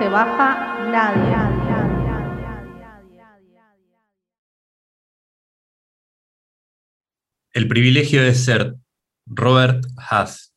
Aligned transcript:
se 0.00 0.08
baja 0.08 0.78
nadie. 0.90 1.36
El 7.52 7.68
privilegio 7.68 8.22
de 8.22 8.34
ser 8.34 8.76
Robert 9.26 9.84
Haas. 9.98 10.54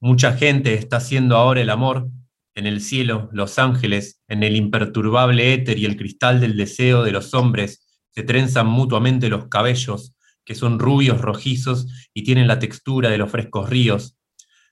Mucha 0.00 0.32
gente 0.32 0.74
está 0.74 0.96
haciendo 0.96 1.36
ahora 1.36 1.60
el 1.60 1.70
amor 1.70 2.08
en 2.56 2.66
el 2.66 2.80
cielo, 2.80 3.28
los 3.32 3.60
ángeles, 3.60 4.20
en 4.26 4.42
el 4.42 4.56
imperturbable 4.56 5.54
éter 5.54 5.78
y 5.78 5.84
el 5.84 5.96
cristal 5.96 6.40
del 6.40 6.56
deseo 6.56 7.04
de 7.04 7.12
los 7.12 7.34
hombres, 7.34 8.04
se 8.10 8.24
trenzan 8.24 8.66
mutuamente 8.66 9.28
los 9.28 9.46
cabellos, 9.46 10.16
que 10.44 10.56
son 10.56 10.80
rubios, 10.80 11.20
rojizos 11.20 11.86
y 12.12 12.24
tienen 12.24 12.48
la 12.48 12.58
textura 12.58 13.10
de 13.10 13.18
los 13.18 13.30
frescos 13.30 13.70
ríos. 13.70 14.18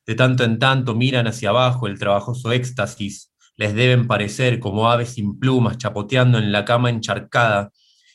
De 0.05 0.17
tanto 0.17 0.42
en 0.42 0.59
tanto 0.59 0.97
miran 0.97 1.29
hacia 1.29 1.51
abajo 1.51 1.87
el 1.87 1.98
trabajoso 1.98 2.51
éxtasis, 2.51 3.31
les 3.56 3.74
deben 3.74 4.06
parecer 4.06 4.59
como 4.59 4.91
aves 4.91 5.11
sin 5.11 5.38
plumas 5.38 5.79
chapoteando 5.79 6.38
en 6.38 6.52
la 6.52 6.65
cama 6.65 6.91
encharcada, 6.91 7.70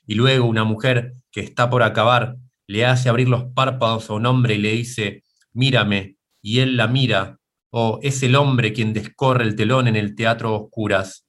y 0.05 0.15
luego 0.15 0.45
una 0.45 0.63
mujer 0.63 1.13
que 1.31 1.41
está 1.41 1.69
por 1.69 1.83
acabar 1.83 2.37
le 2.67 2.85
hace 2.85 3.09
abrir 3.09 3.29
los 3.29 3.45
párpados 3.53 4.09
a 4.09 4.13
un 4.13 4.25
hombre 4.25 4.55
y 4.55 4.59
le 4.59 4.71
dice, 4.73 5.23
mírame, 5.53 6.17
y 6.41 6.59
él 6.59 6.77
la 6.77 6.87
mira, 6.87 7.39
o 7.69 7.99
es 8.01 8.23
el 8.23 8.35
hombre 8.35 8.73
quien 8.73 8.93
descorre 8.93 9.43
el 9.43 9.55
telón 9.55 9.87
en 9.87 9.95
el 9.95 10.15
teatro 10.15 10.55
oscuras. 10.55 11.25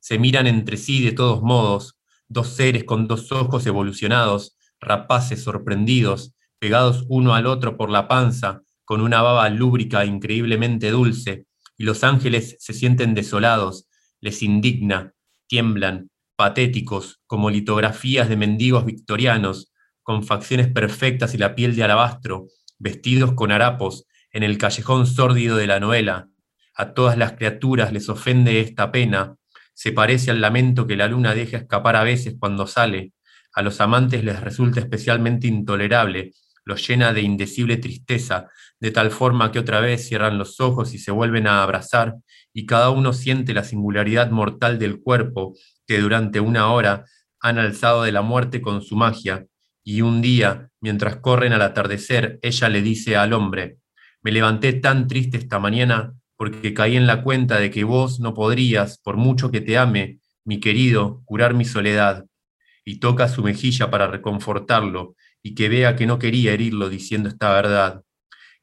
Se 0.00 0.18
miran 0.18 0.46
entre 0.46 0.76
sí 0.76 1.02
de 1.02 1.12
todos 1.12 1.42
modos, 1.42 1.98
dos 2.28 2.48
seres 2.48 2.84
con 2.84 3.06
dos 3.06 3.32
ojos 3.32 3.66
evolucionados, 3.66 4.56
rapaces 4.80 5.42
sorprendidos, 5.42 6.34
pegados 6.58 7.04
uno 7.08 7.34
al 7.34 7.46
otro 7.46 7.76
por 7.76 7.90
la 7.90 8.08
panza, 8.08 8.62
con 8.84 9.00
una 9.00 9.22
baba 9.22 9.48
lúbrica 9.48 10.04
increíblemente 10.04 10.90
dulce, 10.90 11.46
y 11.82 11.84
los 11.84 12.04
ángeles 12.04 12.54
se 12.60 12.74
sienten 12.74 13.12
desolados, 13.12 13.88
les 14.20 14.44
indigna, 14.44 15.14
tiemblan, 15.48 16.10
patéticos, 16.36 17.20
como 17.26 17.50
litografías 17.50 18.28
de 18.28 18.36
mendigos 18.36 18.84
victorianos, 18.84 19.72
con 20.04 20.22
facciones 20.22 20.68
perfectas 20.68 21.34
y 21.34 21.38
la 21.38 21.56
piel 21.56 21.74
de 21.74 21.82
alabastro, 21.82 22.46
vestidos 22.78 23.32
con 23.32 23.50
harapos, 23.50 24.06
en 24.30 24.44
el 24.44 24.58
callejón 24.58 25.08
sórdido 25.08 25.56
de 25.56 25.66
la 25.66 25.80
novela. 25.80 26.28
A 26.76 26.94
todas 26.94 27.18
las 27.18 27.32
criaturas 27.32 27.92
les 27.92 28.08
ofende 28.08 28.60
esta 28.60 28.92
pena, 28.92 29.34
se 29.74 29.90
parece 29.90 30.30
al 30.30 30.40
lamento 30.40 30.86
que 30.86 30.94
la 30.94 31.08
luna 31.08 31.34
deja 31.34 31.56
escapar 31.56 31.96
a 31.96 32.04
veces 32.04 32.36
cuando 32.38 32.68
sale. 32.68 33.12
A 33.54 33.62
los 33.62 33.80
amantes 33.80 34.22
les 34.22 34.38
resulta 34.38 34.78
especialmente 34.78 35.48
intolerable, 35.48 36.30
los 36.64 36.86
llena 36.86 37.12
de 37.12 37.22
indecible 37.22 37.76
tristeza, 37.76 38.48
de 38.82 38.90
tal 38.90 39.12
forma 39.12 39.52
que 39.52 39.60
otra 39.60 39.78
vez 39.78 40.08
cierran 40.08 40.38
los 40.38 40.58
ojos 40.58 40.92
y 40.92 40.98
se 40.98 41.12
vuelven 41.12 41.46
a 41.46 41.62
abrazar, 41.62 42.16
y 42.52 42.66
cada 42.66 42.90
uno 42.90 43.12
siente 43.12 43.54
la 43.54 43.62
singularidad 43.62 44.32
mortal 44.32 44.80
del 44.80 45.00
cuerpo 45.00 45.54
que 45.86 46.00
durante 46.00 46.40
una 46.40 46.72
hora 46.72 47.04
han 47.38 47.58
alzado 47.58 48.02
de 48.02 48.10
la 48.10 48.22
muerte 48.22 48.60
con 48.60 48.82
su 48.82 48.96
magia, 48.96 49.46
y 49.84 50.00
un 50.02 50.20
día, 50.20 50.68
mientras 50.80 51.18
corren 51.18 51.52
al 51.52 51.62
atardecer, 51.62 52.40
ella 52.42 52.68
le 52.68 52.82
dice 52.82 53.16
al 53.16 53.34
hombre, 53.34 53.78
me 54.20 54.32
levanté 54.32 54.72
tan 54.72 55.06
triste 55.06 55.36
esta 55.36 55.60
mañana 55.60 56.14
porque 56.36 56.74
caí 56.74 56.96
en 56.96 57.06
la 57.06 57.22
cuenta 57.22 57.60
de 57.60 57.70
que 57.70 57.84
vos 57.84 58.18
no 58.18 58.34
podrías, 58.34 58.98
por 58.98 59.16
mucho 59.16 59.52
que 59.52 59.60
te 59.60 59.78
ame, 59.78 60.18
mi 60.44 60.58
querido, 60.58 61.22
curar 61.24 61.54
mi 61.54 61.64
soledad. 61.64 62.26
Y 62.84 62.98
toca 62.98 63.28
su 63.28 63.44
mejilla 63.44 63.92
para 63.92 64.08
reconfortarlo 64.08 65.14
y 65.40 65.54
que 65.54 65.68
vea 65.68 65.94
que 65.94 66.06
no 66.06 66.18
quería 66.18 66.52
herirlo 66.52 66.88
diciendo 66.88 67.28
esta 67.28 67.52
verdad. 67.52 68.02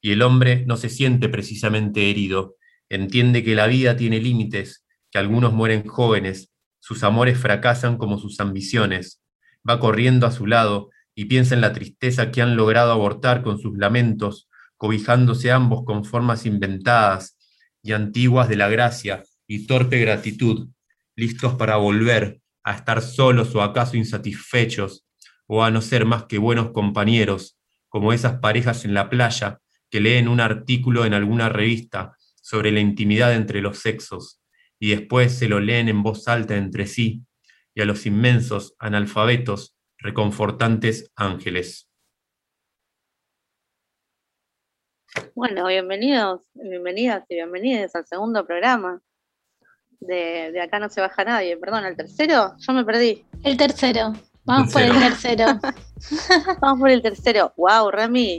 Y 0.02 0.12
el 0.12 0.22
hombre 0.22 0.64
no 0.66 0.78
se 0.78 0.90
siente 0.90 1.30
precisamente 1.30 2.10
herido, 2.10 2.56
entiende 2.90 3.44
que 3.44 3.56
la 3.56 3.68
vida 3.68 3.96
tiene 3.98 4.20
límites, 4.20 4.86
que 5.12 5.20
algunos 5.20 5.54
mueren 5.54 5.86
jóvenes, 5.88 6.52
sus 6.80 7.04
amores 7.04 7.38
fracasan 7.38 7.98
como 7.98 8.18
sus 8.18 8.40
ambiciones. 8.40 9.22
Va 9.68 9.80
corriendo 9.80 10.26
a 10.26 10.32
su 10.32 10.48
lado 10.48 10.90
y 11.14 11.26
piensa 11.26 11.54
en 11.54 11.62
la 11.62 11.74
tristeza 11.74 12.32
que 12.32 12.42
han 12.42 12.56
logrado 12.56 12.92
abortar 12.92 13.42
con 13.44 13.60
sus 13.60 13.78
lamentos, 13.78 14.50
cobijándose 14.78 15.52
ambos 15.52 15.84
con 15.84 16.06
formas 16.06 16.46
inventadas 16.46 17.38
y 17.84 17.92
antiguas 17.92 18.48
de 18.48 18.56
la 18.56 18.70
gracia 18.70 19.24
y 19.46 19.68
torpe 19.68 20.00
gratitud, 20.00 20.70
listos 21.16 21.56
para 21.56 21.76
volver 21.76 22.42
a 22.64 22.74
estar 22.74 23.02
solos 23.02 23.54
o 23.56 23.62
acaso 23.62 23.98
insatisfechos, 23.98 25.06
o 25.48 25.64
a 25.64 25.72
no 25.72 25.82
ser 25.82 26.06
más 26.06 26.26
que 26.26 26.38
buenos 26.38 26.72
compañeros, 26.72 27.58
como 27.90 28.14
esas 28.14 28.40
parejas 28.40 28.86
en 28.86 28.94
la 28.94 29.10
playa 29.10 29.60
que 29.90 30.00
leen 30.00 30.28
un 30.28 30.40
artículo 30.40 31.06
en 31.06 31.14
alguna 31.14 31.50
revista 31.50 32.16
sobre 32.42 32.72
la 32.72 32.80
intimidad 32.80 33.34
entre 33.34 33.62
los 33.62 33.80
sexos, 33.80 34.42
y 34.80 34.92
después 34.92 35.38
se 35.38 35.50
lo 35.50 35.60
leen 35.60 35.90
en 35.90 36.04
voz 36.04 36.28
alta 36.28 36.56
entre 36.56 36.88
sí, 36.88 37.24
y 37.76 37.82
a 37.82 37.86
los 37.86 38.06
inmensos 38.06 38.76
analfabetos 38.80 39.76
reconfortantes 39.98 41.12
ángeles. 41.16 41.90
Bueno, 45.36 45.68
bienvenidos, 45.68 46.42
bienvenidas 46.54 47.26
y 47.30 47.36
bienvenidos 47.36 47.96
al 47.96 48.06
segundo 48.06 48.46
programa. 48.46 49.02
De, 50.00 50.60
Acá 50.62 50.80
no 50.80 50.90
se 50.90 51.02
baja 51.02 51.24
nadie, 51.26 51.58
perdón, 51.58 51.86
¿el 51.86 51.96
tercero? 51.96 52.56
Yo 52.58 52.74
me 52.74 52.86
perdí. 52.86 53.26
El 53.44 53.58
tercero, 53.58 54.14
vamos 54.46 54.72
por 54.72 54.82
el 54.82 54.98
tercero. 54.98 55.46
vamos 56.62 56.80
por 56.80 56.90
el 56.90 57.02
tercero. 57.02 57.54
Wow, 57.58 57.92
Rami, 57.92 58.38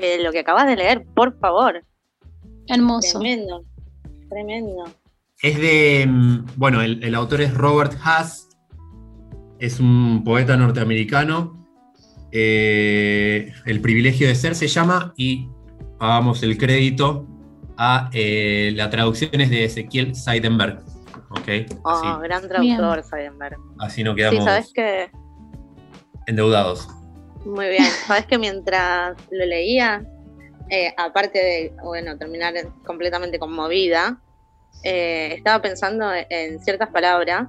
eh, 0.00 0.22
lo 0.22 0.32
que 0.32 0.40
acabas 0.40 0.66
de 0.66 0.76
leer, 0.76 1.04
por 1.14 1.38
favor. 1.38 1.84
Hermoso. 2.66 3.18
Tremendo, 3.18 3.64
tremendo. 4.28 4.84
Es 5.42 5.58
de, 5.58 6.06
mm, 6.06 6.46
bueno, 6.56 6.82
el, 6.82 7.02
el 7.02 7.14
autor 7.14 7.40
es 7.40 7.54
Robert 7.54 7.94
Haas, 8.02 8.48
es 9.60 9.78
un 9.78 10.22
poeta 10.24 10.56
norteamericano. 10.56 11.66
Eh, 12.32 13.52
el 13.66 13.80
privilegio 13.80 14.28
de 14.28 14.34
ser 14.34 14.54
se 14.54 14.68
llama 14.68 15.12
y 15.16 15.48
pagamos 15.98 16.42
el 16.42 16.56
crédito 16.56 17.26
a 17.76 18.10
eh, 18.12 18.72
la 18.74 18.88
traducción 18.90 19.40
es 19.40 19.50
de 19.50 19.64
Ezequiel 19.64 20.14
Seidenberg. 20.14 20.82
Okay, 21.30 21.66
oh, 21.84 22.18
gran 22.18 22.48
traductor 22.48 23.02
Seidenberg. 23.04 23.56
Así 23.78 24.02
no 24.02 24.14
quedamos 24.14 24.40
sí, 24.40 24.44
¿sabes 24.44 24.72
que... 24.72 25.10
endeudados. 26.26 26.88
Muy 27.44 27.68
bien. 27.68 27.84
Sabes 28.06 28.26
que 28.26 28.38
mientras 28.38 29.16
lo 29.30 29.44
leía, 29.46 30.04
eh, 30.68 30.92
aparte 30.96 31.38
de 31.38 31.72
bueno, 31.82 32.16
terminar 32.18 32.54
completamente 32.84 33.38
conmovida, 33.38 34.20
estaba 34.82 35.60
pensando 35.60 36.10
en 36.30 36.58
ciertas 36.60 36.88
palabras 36.88 37.48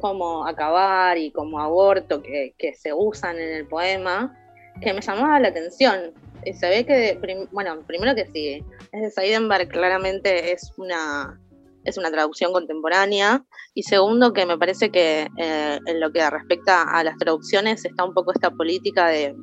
como 0.00 0.46
acabar 0.46 1.18
y 1.18 1.30
como 1.30 1.60
aborto 1.60 2.22
que, 2.22 2.54
se 2.74 2.92
usan 2.92 3.38
en 3.38 3.54
el 3.54 3.66
poema, 3.66 4.36
que 4.80 4.92
me 4.92 5.00
llamaba 5.00 5.40
la 5.40 5.48
atención. 5.48 6.12
Y 6.44 6.52
se 6.54 6.84
que, 6.84 7.18
bueno, 7.50 7.82
primero 7.86 8.14
que 8.14 8.26
sí, 8.26 8.64
es 8.92 9.00
de 9.02 9.10
Seidenberg, 9.10 9.68
claramente 9.68 10.52
es 10.52 10.72
una, 10.76 11.38
es 11.84 11.98
una 11.98 12.10
traducción 12.10 12.52
contemporánea. 12.52 13.44
Y 13.74 13.82
segundo, 13.82 14.32
que 14.32 14.46
me 14.46 14.58
parece 14.58 14.90
que 14.90 15.28
eh, 15.36 15.78
en 15.86 16.00
lo 16.00 16.12
que 16.12 16.28
respecta 16.28 16.82
a 16.82 17.04
las 17.04 17.16
traducciones 17.16 17.84
está 17.84 18.04
un 18.04 18.14
poco 18.14 18.32
esta 18.32 18.50
política 18.50 19.08
de, 19.08 19.34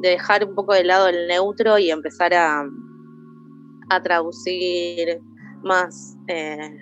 de 0.00 0.10
dejar 0.10 0.44
un 0.44 0.54
poco 0.54 0.74
de 0.74 0.84
lado 0.84 1.08
el 1.08 1.26
neutro 1.26 1.78
y 1.78 1.90
empezar 1.90 2.34
a, 2.34 2.64
traducir 4.02 5.20
más. 5.62 6.16
Eh, 6.26 6.76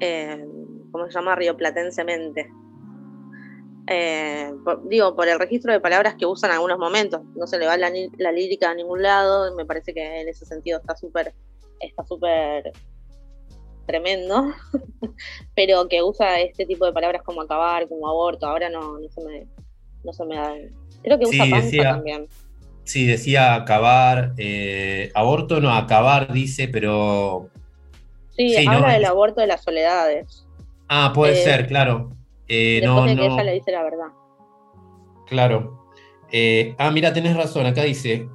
eh, 0.00 0.44
¿cómo 0.92 1.06
se 1.06 1.12
llama? 1.12 1.34
Rioplatensemente. 1.34 2.50
Eh, 3.88 4.52
digo, 4.84 5.14
por 5.14 5.28
el 5.28 5.38
registro 5.38 5.72
de 5.72 5.80
palabras 5.80 6.16
que 6.16 6.26
usan 6.26 6.50
en 6.50 6.56
algunos 6.56 6.78
momentos. 6.78 7.22
No 7.34 7.46
se 7.46 7.58
le 7.58 7.66
va 7.66 7.76
la, 7.76 7.90
lírica 7.90 8.70
a 8.70 8.74
ningún 8.74 9.02
lado. 9.02 9.54
Me 9.54 9.64
parece 9.64 9.94
que 9.94 10.20
en 10.20 10.28
ese 10.28 10.44
sentido 10.44 10.78
está 10.78 10.96
súper 10.96 11.34
está 11.80 12.04
súper 12.04 12.72
tremendo. 13.86 14.52
Pero 15.54 15.88
que 15.88 16.02
usa 16.02 16.40
este 16.40 16.66
tipo 16.66 16.84
de 16.84 16.92
palabras 16.92 17.22
como 17.22 17.42
acabar, 17.42 17.88
como 17.88 18.08
aborto. 18.08 18.46
Ahora 18.46 18.68
no, 18.68 18.98
no, 18.98 19.08
se, 19.08 19.24
me, 19.24 19.46
no 20.04 20.12
se 20.12 20.24
me 20.26 20.36
da. 20.36 20.54
Creo 21.02 21.18
que 21.18 21.26
usa 21.26 21.62
sí, 21.62 21.78
también. 21.78 22.28
Sí, 22.84 23.06
decía 23.06 23.54
acabar. 23.54 24.34
Eh, 24.36 25.10
aborto 25.14 25.60
no, 25.60 25.74
acabar 25.74 26.32
dice, 26.32 26.68
pero. 26.68 27.48
Sí, 28.30 28.54
habla 28.66 28.92
del 28.92 29.04
aborto 29.06 29.40
de 29.40 29.46
las 29.46 29.62
soledades. 29.62 30.46
Ah, 30.88 31.12
puede 31.14 31.40
eh, 31.40 31.44
ser, 31.44 31.66
claro. 31.66 32.12
Eh, 32.48 32.80
no, 32.84 33.04
de 33.04 33.16
que 33.16 33.26
ella 33.26 33.42
le 33.42 33.54
dice 33.54 33.72
la 33.72 33.82
verdad. 33.82 34.08
Claro. 35.26 35.90
Eh, 36.30 36.74
ah, 36.78 36.90
mira, 36.90 37.12
tenés 37.12 37.36
razón, 37.36 37.66
acá 37.66 37.82
dice 37.82 38.28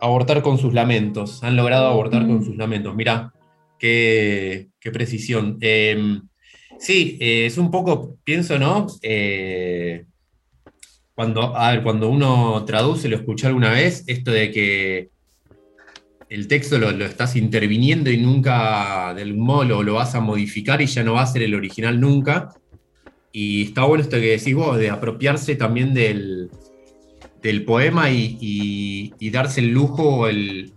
abortar 0.00 0.42
con 0.42 0.58
sus 0.58 0.74
lamentos. 0.74 1.42
Han 1.42 1.56
logrado 1.56 1.86
abortar 1.86 2.26
con 2.26 2.44
sus 2.44 2.56
lamentos. 2.56 2.94
Mira, 2.94 3.32
qué, 3.78 4.68
precisión. 4.92 5.58
Em, 5.60 6.22
sí, 6.78 7.16
es 7.20 7.58
un 7.58 7.70
poco, 7.70 8.16
pienso, 8.24 8.58
¿no? 8.58 8.86
cuando, 11.14 11.54
a 11.54 11.72
ver, 11.72 11.82
cuando 11.82 12.08
uno 12.08 12.64
traduce, 12.64 13.08
lo 13.08 13.16
escuché 13.16 13.46
alguna 13.46 13.70
vez, 13.70 14.04
esto 14.06 14.30
de 14.30 14.50
que 14.50 15.10
el 16.30 16.48
texto 16.48 16.78
lo, 16.78 16.92
lo 16.92 17.04
estás 17.04 17.36
interviniendo 17.36 18.10
y 18.10 18.16
nunca 18.16 19.12
de 19.14 19.22
algún 19.22 19.44
modo 19.44 19.64
lo, 19.64 19.82
lo 19.82 19.94
vas 19.94 20.14
a 20.14 20.20
modificar 20.20 20.80
y 20.80 20.86
ya 20.86 21.02
no 21.02 21.14
va 21.14 21.22
a 21.22 21.26
ser 21.26 21.42
el 21.42 21.54
original 21.54 22.00
nunca. 22.00 22.54
Y 23.32 23.64
está 23.64 23.84
bueno 23.84 24.02
esto 24.02 24.16
que 24.16 24.38
decís 24.38 24.54
vos, 24.54 24.78
de 24.78 24.90
apropiarse 24.90 25.56
también 25.56 25.92
del, 25.92 26.50
del 27.42 27.64
poema 27.64 28.10
y, 28.10 28.36
y- 28.40 29.14
y 29.18 29.30
darse 29.30 29.60
el 29.60 29.68
lujo, 29.70 30.26
el, 30.28 30.72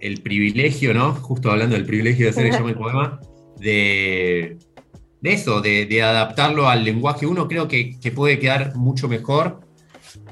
el 0.00 0.20
privilegio, 0.22 0.94
¿no? 0.94 1.14
Justo 1.14 1.50
hablando 1.50 1.74
del 1.76 1.84
privilegio 1.86 2.26
de 2.26 2.30
hacer 2.30 2.50
llama 2.52 2.70
el 2.70 2.76
poema, 2.76 3.20
de, 3.58 4.58
de 5.20 5.32
eso, 5.32 5.60
de, 5.60 5.86
de 5.86 6.02
adaptarlo 6.02 6.68
al 6.68 6.84
lenguaje. 6.84 7.26
Uno 7.26 7.48
creo 7.48 7.68
que, 7.68 7.98
que 8.00 8.10
puede 8.12 8.38
quedar 8.38 8.74
mucho 8.76 9.08
mejor 9.08 9.60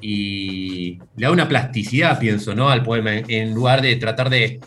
y 0.01 0.99
le 1.17 1.27
da 1.27 1.31
una 1.33 1.49
plasticidad, 1.49 2.19
pienso, 2.19 2.55
¿no? 2.55 2.69
Al 2.69 2.83
poema, 2.83 3.15
en, 3.17 3.55
lugar 3.55 3.83
de 3.83 3.97
tratar 3.97 4.31
de, 4.31 4.61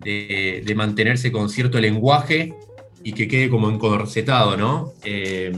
de- 0.00 0.62
de 0.64 0.74
mantenerse 0.74 1.32
con 1.32 1.48
cierto 1.48 1.80
lenguaje 1.80 2.54
y 3.02 3.12
que 3.12 3.26
quede 3.28 3.48
como 3.48 3.68
encorsetado, 3.70 4.56
¿no? 4.56 4.92
Eh, 5.04 5.52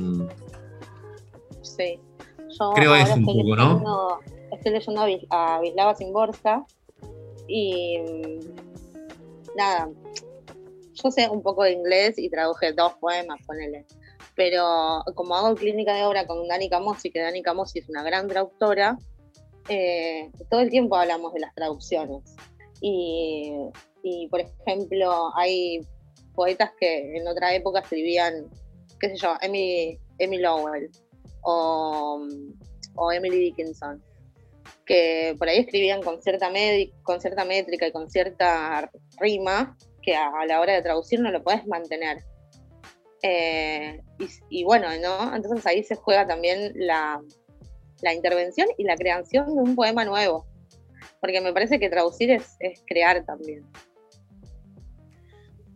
Sí. 1.62 1.99
Yo 2.59 2.73
Creo 2.75 2.94
eso 2.94 3.15
un 3.15 3.25
poco, 3.25 3.56
¿no? 3.56 4.19
Estoy 4.61 4.73
leyendo 4.73 5.01
a, 5.01 5.07
Vis- 5.07 5.27
a 5.31 5.59
Vislava 5.62 5.95
Simborska 5.95 6.67
y 7.49 7.97
nada, 9.57 9.89
yo 10.93 11.11
sé 11.11 11.31
un 11.31 11.43
poco 11.43 11.62
de 11.62 11.73
inglés 11.73 12.19
y 12.19 12.29
traduje 12.29 12.75
dos 12.75 12.93
poemas, 13.01 13.41
ponele. 13.47 13.87
Pero 14.37 15.03
como 15.15 15.35
hago 15.35 15.55
clínica 15.55 15.95
de 15.95 16.05
obra 16.05 16.27
con 16.27 16.47
Dani 16.47 16.69
Camosi, 16.69 17.11
que 17.11 17.21
Dani 17.21 17.43
Camosi 17.43 17.79
es 17.79 17.89
una 17.89 18.03
gran 18.03 18.29
traductora, 18.29 18.99
eh, 19.71 20.31
todo 20.51 20.61
el 20.61 20.69
tiempo 20.69 20.95
hablamos 20.95 21.33
de 21.33 21.41
las 21.41 21.55
traducciones. 21.55 22.23
Y, 22.83 23.55
y, 24.03 24.29
por 24.29 24.41
ejemplo, 24.41 25.35
hay 25.37 25.81
poetas 26.35 26.73
que 26.79 27.17
en 27.17 27.27
otra 27.27 27.55
época 27.55 27.81
escribían, 27.81 28.47
qué 29.01 29.09
sé 29.09 29.17
yo, 29.17 29.37
Emily, 29.41 29.99
Emily 30.19 30.43
Lowell 30.43 30.91
o, 31.45 32.27
o 32.97 33.12
Emily 33.12 33.39
Dickinson, 33.39 34.03
que 34.90 35.37
por 35.38 35.48
ahí 35.48 35.58
escribían 35.58 36.02
con 36.02 36.20
cierta, 36.20 36.50
métrica 36.50 37.87
y 37.87 37.92
con 37.92 38.10
cierta 38.10 38.90
rima 39.20 39.76
que 40.02 40.16
a, 40.16 40.32
la 40.48 40.60
hora 40.60 40.72
de 40.72 40.82
traducir 40.82 41.20
no 41.20 41.31
lo 41.31 41.44
puedes 41.44 41.64
mantener. 41.69 42.25
Eh, 43.22 44.00
y, 44.48 44.64
bueno, 44.64 44.88
¿no? 45.00 45.32
Entonces 45.37 45.64
ahí 45.64 45.84
se 45.84 45.94
juega 45.94 46.26
también 46.26 46.72
la, 46.75 47.20
la 48.02 48.14
intervención 48.14 48.66
y 48.78 48.82
la 48.82 48.96
creación 48.96 49.54
de 49.54 49.62
un 49.62 49.76
poema 49.76 50.04
nuevo. 50.04 50.44
Porque 51.20 51.40
me 51.40 51.52
parece 51.52 51.78
que 51.78 51.88
traducir 51.88 52.32
es, 52.32 52.56
crear 52.84 53.25
también. 53.25 53.62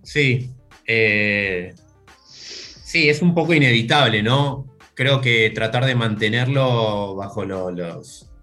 Sí, 0.02 0.50
eh, 0.88 1.72
sí, 2.26 3.08
es 3.08 3.22
un 3.22 3.32
poco 3.32 3.54
inevitable, 3.54 4.24
¿no? 4.24 4.76
Creo 4.94 5.20
que 5.20 5.50
tratar 5.50 5.84
de 5.84 5.94
mantenerlo 5.94 7.14
bajo 7.14 7.44
lo- 7.44 7.70
los 7.70 8.33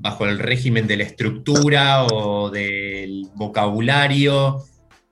bajo 0.00 0.26
el 0.26 0.38
régimen 0.38 0.86
de 0.86 0.96
la 0.96 1.04
estructura 1.04 2.04
o 2.06 2.50
del 2.50 3.26
vocabulario 3.34 4.62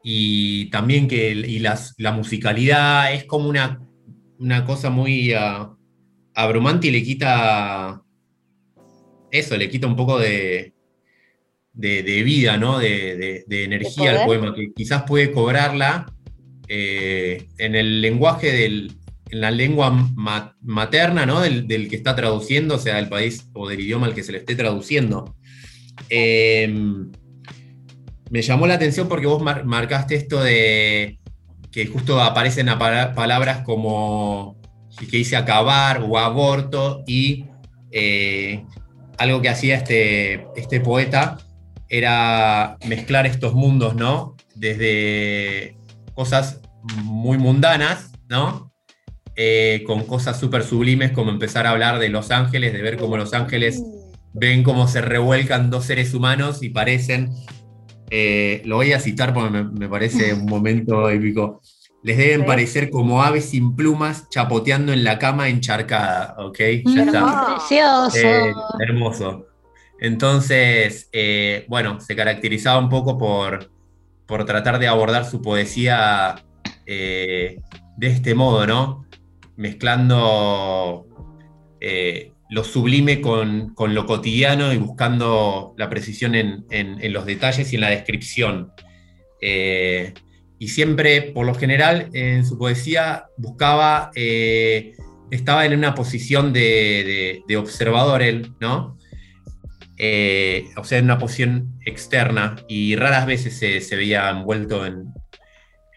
y 0.03 0.71
también 0.71 1.09
que 1.09 1.31
y 1.33 1.59
las- 1.59 1.95
la 1.99 2.13
musicalidad 2.13 3.13
es 3.13 3.25
como 3.25 3.49
una, 3.49 3.81
una 4.39 4.65
cosa 4.65 4.89
muy 4.91 5.33
ah, 5.35 5.71
abrumante 6.35 6.89
y 6.89 6.91
le 6.93 7.03
quita 7.03 8.03
eso, 9.31 9.57
le 9.57 9.69
quita 9.69 9.87
un 9.87 9.97
poco 9.97 10.19
de, 10.19 10.73
de, 11.73 12.03
de 12.03 12.23
vida, 12.23 12.57
¿no? 12.57 12.79
De, 12.79 13.17
de- 13.17 13.45
de 13.47 13.65
energía 13.65 14.11
al 14.11 14.27
poema, 14.27 14.55
que 14.55 14.73
quizás 14.75 15.03
puede 15.03 15.31
cobrarla 15.33 16.07
eh, 16.67 17.49
en 17.59 17.75
el 17.75 18.01
lenguaje 18.01 18.53
del, 18.53 18.93
en 19.31 19.41
la 19.41 19.51
lengua 19.51 19.91
ma- 19.91 20.57
materna, 20.63 21.27
¿no? 21.27 21.41
Del, 21.41 21.67
que 21.89 21.97
está 21.97 22.15
traduciendo, 22.17 22.79
sea, 22.79 22.97
del 22.97 23.09
país 23.09 23.49
o 23.55 23.69
del 23.69 23.81
idioma 23.81 24.07
al 24.07 24.15
que 24.15 24.23
se 24.23 24.33
le 24.33 24.39
esté 24.39 24.55
traduciendo. 24.55 25.35
Eh, 26.09 26.73
me 28.31 28.43
llamó 28.43 28.67
la 28.67 28.75
atención 28.75 29.09
porque 29.09 29.27
vos 29.27 29.43
mar- 29.43 29.65
marcaste 29.65 30.15
esto 30.15 30.43
de 30.43 31.19
que 31.71 31.87
justo 31.87 32.21
aparecen 32.21 32.67
palabras 32.79 33.63
como 33.65 34.57
que 35.11 35.19
dice 35.19 35.37
acabar 35.37 36.03
o 36.03 36.19
aborto 36.19 37.05
y 37.07 37.45
eh, 37.93 38.65
algo 39.19 39.41
que 39.41 39.49
hacía 39.49 39.77
este, 39.77 40.47
este 40.57 40.81
poeta 40.81 41.39
era 41.89 42.77
mezclar 42.87 43.27
estos 43.27 43.55
mundos, 43.55 43.95
¿no? 43.95 44.37
Desde 44.55 45.77
cosas 46.15 46.61
muy 47.05 47.39
mundanas, 47.39 48.13
¿no? 48.29 48.68
Eh, 49.41 49.85
con 49.87 50.03
cosas 50.05 50.39
súper 50.41 50.65
sublimes, 50.65 51.13
como 51.13 51.31
empezar 51.31 51.65
a 51.65 51.71
hablar 51.71 52.01
de 52.01 52.09
los 52.09 52.33
ángeles, 52.33 52.73
de 52.73 52.83
ver 52.83 52.97
cómo 52.97 53.17
los 53.17 53.33
ángeles 53.35 53.81
ven 54.35 54.65
cómo 54.65 54.89
se 54.89 55.01
revuelcan 55.01 55.71
dos 55.71 55.85
seres 55.85 56.13
humanos 56.13 56.61
y 56.61 56.71
parecen, 56.71 57.31
eh, 58.11 58.63
lo 58.65 58.77
voy 58.77 58.93
a 58.93 58.99
citar 58.99 59.33
porque 59.33 59.51
me, 59.51 59.63
me 59.63 59.89
parece 59.89 60.35
un 60.35 60.47
momento 60.51 61.09
épico, 61.09 61.61
les 62.03 62.17
deben 62.17 62.41
Sí. 62.41 62.47
parecer 62.49 62.91
como 62.91 63.23
aves 63.23 63.45
sin 63.45 63.77
plumas 63.77 64.29
chapoteando 64.29 64.93
en 64.93 65.05
la 65.05 65.21
cama 65.21 65.49
encharcada, 65.49 66.35
¿ok? 66.39 66.59
Ya 66.87 67.03
está. 67.05 67.47
Precioso. 67.57 68.17
Eh, 68.19 68.53
hermoso. 68.81 69.47
Entonces, 70.01 71.09
eh, 71.13 71.65
bueno, 71.69 72.01
se 72.01 72.17
caracterizaba 72.17 72.79
un 72.81 72.89
poco 72.89 73.17
por, 73.19 73.71
por 74.27 74.45
tratar 74.45 74.81
de 74.81 74.89
abordar 74.89 75.25
su 75.25 75.41
poesía 75.43 76.45
eh, 76.87 77.61
de 77.97 78.07
este 78.09 78.35
modo, 78.35 78.67
¿no? 78.67 79.05
Mezclando 79.59 81.07
eh, 81.81 82.33
lo 82.51 82.65
sublime 82.65 83.21
con, 83.21 83.75
con 83.75 83.95
lo 83.95 84.07
cotidiano 84.07 84.73
y 84.73 84.79
buscando 84.79 85.75
la 85.77 85.91
precisión 85.91 86.35
en, 86.35 86.65
en- 86.71 87.03
en 87.05 87.13
los 87.13 87.27
detalles 87.27 87.71
y 87.73 87.75
en 87.77 87.83
la 87.83 87.91
descripción. 87.91 88.73
Eh, 89.43 90.15
y 90.59 90.69
siempre, 90.69 91.23
por 91.23 91.47
lo 91.47 91.55
general, 91.55 92.09
en 92.15 92.45
su 92.47 92.57
poesía 92.59 93.27
buscaba, 93.37 94.11
eh, 94.15 94.93
estaba 95.31 95.67
en 95.67 95.75
una 95.75 95.95
posición 95.95 96.53
de, 96.53 96.61
de- 96.61 97.43
de 97.47 97.57
observador 97.57 98.23
él, 98.23 98.53
¿no? 98.61 98.97
Eh, 99.99 100.69
o 100.77 100.85
sea, 100.85 100.99
en 100.99 101.05
una 101.07 101.19
posición 101.19 101.79
externa 101.85 102.57
y 102.69 102.95
raras 102.97 103.27
veces 103.27 103.59
se, 103.59 103.81
se 103.81 103.97
veía 103.97 104.31
envuelto 104.31 104.87
en, 104.87 105.13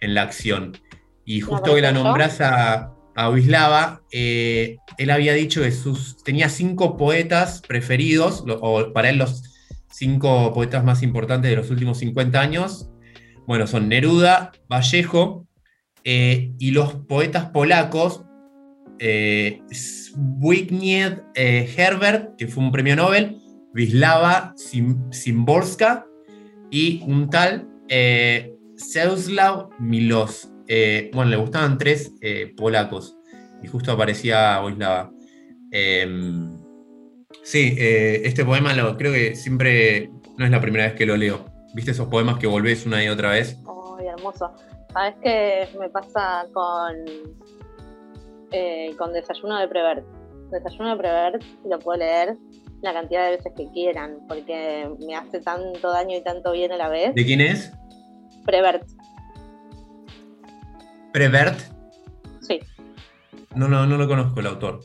en 0.02 0.14
la 0.16 0.24
acción. 0.24 0.78
Y 1.24 1.42
justo 1.42 1.76
que 1.76 1.82
la 1.82 1.92
nombras 1.92 2.42
a, 2.42 2.92
a 3.16 3.30
Wislava, 3.30 4.02
eh, 4.12 4.78
él 4.98 5.10
había 5.10 5.34
dicho 5.34 5.62
que 5.62 5.72
sus, 5.72 6.24
tenía 6.24 6.50
cinco 6.50 6.98
poetas 6.98 7.62
preferidos, 7.68 8.44
o 8.48 8.94
para 8.94 9.10
él 9.10 9.18
los 9.18 9.44
cinco 9.92 10.54
poetas 10.54 10.84
más 10.84 11.04
importantes 11.04 11.50
de 11.52 11.58
los 11.58 11.70
últimos 11.70 12.00
50 12.00 12.40
años. 12.40 12.90
Bueno, 13.48 13.68
son 13.68 13.90
Neruda, 13.90 14.52
Vallejo 14.70 15.48
eh, 16.04 16.54
y 16.58 16.72
los 16.72 16.94
poetas 16.96 17.50
polacos, 17.50 18.24
eh, 19.00 19.62
eh, 21.36 21.74
Herbert, 21.78 22.36
que 22.38 22.48
fue 22.48 22.64
un 22.64 22.72
premio 22.72 22.96
Nobel, 22.96 23.38
Wisława 23.74 24.54
Sim- 24.56 25.12
Szymborska 25.12 26.06
y 26.70 27.02
un 27.06 27.30
tal 27.30 27.68
eh, 27.90 28.54
Czesław 28.78 29.70
Milos. 29.80 30.50
Eh, 30.74 31.12
bueno, 31.14 31.30
le 31.32 31.36
gustaban 31.36 31.78
tres 31.78 32.14
eh, 32.22 32.54
polacos 32.56 33.18
y 33.62 33.68
justo 33.68 33.92
aparecía 33.92 34.64
Wisława. 34.64 35.12
Em, 35.70 36.58
sí, 37.44 37.76
eh, 37.78 38.22
este 38.24 38.46
poema 38.46 38.74
lo 38.74 38.96
creo 38.96 39.12
que 39.12 39.36
siempre 39.36 40.10
no 40.38 40.46
es 40.46 40.52
la 40.52 40.62
primera 40.62 40.86
vez 40.86 40.94
que 40.94 41.06
lo 41.06 41.18
leo. 41.18 41.44
¿Viste 41.74 41.92
esos 41.92 42.08
poemas 42.08 42.40
que 42.40 42.48
volvés 42.48 42.86
una 42.86 43.04
y 43.04 43.10
otra 43.10 43.32
vez? 43.32 43.58
Ay, 44.00 44.08
hermoso. 44.08 44.50
¿Sabes 44.94 45.16
qué 45.22 45.68
me 45.78 45.90
pasa 45.90 46.48
con, 46.54 46.96
eh, 48.54 48.96
con 48.98 49.12
Desayuno 49.12 49.60
de 49.60 49.68
Prevert? 49.68 50.06
Desayuno 50.52 50.92
de 50.92 50.96
Prevert 50.96 51.44
lo 51.66 51.80
puedo 51.80 52.00
leer 52.00 52.38
la 52.82 52.94
cantidad 52.94 53.26
de 53.26 53.36
veces 53.36 53.52
que 53.58 53.70
quieran, 53.74 54.20
porque 54.26 54.90
me 55.06 55.16
hace 55.16 55.42
tanto 55.42 55.92
daño 55.92 56.16
y 56.16 56.24
tanto 56.24 56.54
bien 56.54 56.72
a 56.72 56.78
la 56.78 56.88
vez. 56.88 57.14
¿De 57.14 57.26
quién 57.26 57.42
es? 57.42 57.74
Prevert, 58.46 58.84
Prevert. 61.12 61.60
sí. 62.42 62.60
No, 63.56 63.68
no, 63.68 63.86
no 63.86 63.98
lo 63.98 64.08
conozco 64.08 64.40
el 64.40 64.48
autor. 64.48 64.80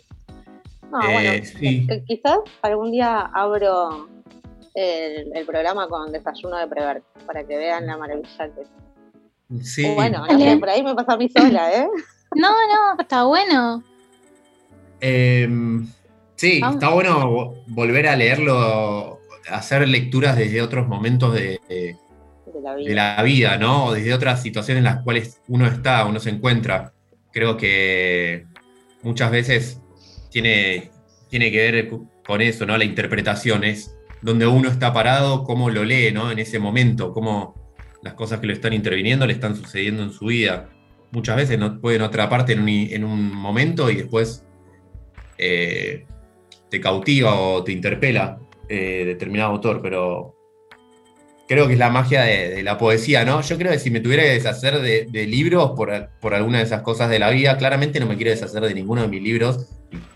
No, 0.90 1.00
Eh, 1.02 1.12
bueno, 1.12 1.44
sí. 1.44 1.86
eh, 1.88 2.02
quizás 2.06 2.38
algún 2.62 2.90
día 2.90 3.20
abro 3.32 4.08
el, 4.74 5.30
el 5.36 5.46
programa 5.46 5.86
con 5.88 6.10
Desayuno 6.10 6.56
de 6.56 6.66
Prevert, 6.66 7.04
para 7.26 7.44
que 7.46 7.56
vean 7.56 7.86
la 7.86 7.96
maravilla 7.96 8.50
que 8.54 8.62
es. 8.62 9.66
Sí. 9.72 9.88
Bueno, 9.94 10.26
no 10.26 10.38
sé, 10.38 10.56
por 10.56 10.68
ahí 10.68 10.82
me 10.82 10.94
pasa 10.96 11.12
a 11.12 11.16
mí 11.16 11.28
sola, 11.28 11.72
¿eh? 11.72 11.88
No, 12.34 12.50
no, 12.50 13.00
está 13.00 13.22
bueno. 13.24 13.84
Em, 15.00 15.86
sí, 16.34 16.60
Vamos. 16.60 16.76
está 16.76 16.88
bueno 16.92 17.30
vo- 17.30 17.62
volver 17.68 18.08
a 18.08 18.16
leerlo, 18.16 19.20
hacer 19.48 19.86
lecturas 19.88 20.36
desde 20.36 20.60
otros 20.60 20.88
momentos 20.88 21.32
de, 21.34 21.60
de- 21.68 21.96
la 22.66 22.74
vida. 22.76 22.88
de 22.88 22.94
la 22.94 23.22
vida, 23.22 23.58
¿no? 23.58 23.86
O 23.86 23.92
desde 23.94 24.12
otras 24.14 24.42
situaciones 24.42 24.78
en 24.78 24.84
las 24.84 25.02
cuales 25.02 25.40
uno 25.48 25.66
está, 25.66 26.04
uno 26.04 26.20
se 26.20 26.30
encuentra. 26.30 26.92
Creo 27.32 27.56
que 27.56 28.46
muchas 29.02 29.30
veces 29.30 29.80
tiene, 30.30 30.90
tiene 31.28 31.50
que 31.50 31.70
ver 31.70 31.90
con 32.26 32.40
eso, 32.40 32.66
¿no? 32.66 32.76
La 32.76 32.84
interpretación 32.84 33.64
es 33.64 33.96
donde 34.22 34.46
uno 34.46 34.68
está 34.68 34.92
parado, 34.92 35.44
cómo 35.44 35.70
lo 35.70 35.84
lee, 35.84 36.10
¿no? 36.12 36.30
En 36.30 36.38
ese 36.38 36.58
momento, 36.58 37.12
cómo 37.12 37.54
las 38.02 38.14
cosas 38.14 38.40
que 38.40 38.46
lo 38.46 38.52
están 38.52 38.72
interviniendo 38.72 39.26
le 39.26 39.32
están 39.32 39.56
sucediendo 39.56 40.02
en 40.02 40.12
su 40.12 40.26
vida. 40.26 40.70
Muchas 41.12 41.36
veces 41.36 41.58
no, 41.58 41.80
pueden 41.80 42.02
atraparte 42.02 42.52
en 42.52 42.60
un, 42.60 42.68
en 42.68 43.04
un 43.04 43.32
momento 43.32 43.90
y 43.90 43.96
después 43.96 44.44
eh, 45.38 46.06
te 46.70 46.80
cautiva 46.80 47.34
o 47.34 47.62
te 47.62 47.72
interpela 47.72 48.38
eh, 48.68 49.04
determinado 49.06 49.52
autor, 49.52 49.80
pero 49.82 50.35
creo 51.48 51.66
que 51.66 51.74
es 51.74 51.78
la 51.78 51.90
magia 51.90 52.22
de, 52.22 52.50
de, 52.50 52.62
la 52.62 52.78
poesía, 52.78 53.24
¿no? 53.24 53.40
Yo 53.40 53.56
creo 53.56 53.72
que 53.72 53.78
si 53.78 53.90
me 53.90 54.00
tuviera 54.00 54.22
que 54.22 54.30
deshacer 54.30 54.80
de, 54.80 55.06
de 55.10 55.26
libros 55.26 55.72
por, 55.76 56.10
por, 56.20 56.34
alguna 56.34 56.58
de 56.58 56.64
esas 56.64 56.82
cosas 56.82 57.08
de 57.08 57.18
la 57.18 57.30
vida, 57.30 57.56
claramente 57.56 58.00
no 58.00 58.06
me 58.06 58.16
quiero 58.16 58.30
deshacer 58.30 58.62
de 58.62 58.74
ninguno 58.74 59.02
de 59.02 59.08
mis 59.08 59.22
libros, 59.22 59.68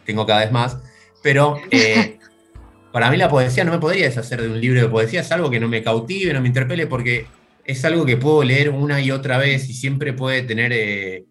tengo 0.04 0.26
cada 0.26 0.40
vez 0.40 0.52
más, 0.52 0.78
pero 1.22 1.56
eh, 1.70 2.18
para 2.92 3.10
mí 3.10 3.16
la 3.16 3.28
poesía 3.28 3.64
no 3.64 3.72
me 3.72 3.78
podría 3.78 4.06
deshacer 4.06 4.42
de 4.42 4.48
un 4.48 4.60
libro 4.60 4.80
de 4.80 4.88
poesía, 4.88 5.20
es 5.20 5.32
algo 5.32 5.50
que 5.50 5.60
no 5.60 5.68
me 5.68 5.82
cautive, 5.82 6.32
no 6.32 6.40
me 6.40 6.48
interpele, 6.48 6.86
porque 6.86 7.26
es 7.64 7.84
algo 7.84 8.04
que 8.04 8.16
puedo 8.16 8.42
leer 8.42 8.70
una 8.70 9.00
y 9.00 9.10
otra 9.10 9.38
vez 9.38 9.68
y 9.68 9.74
siempre 9.74 10.12
puede 10.12 10.42
tener 10.42 10.72
eh, 10.72 11.24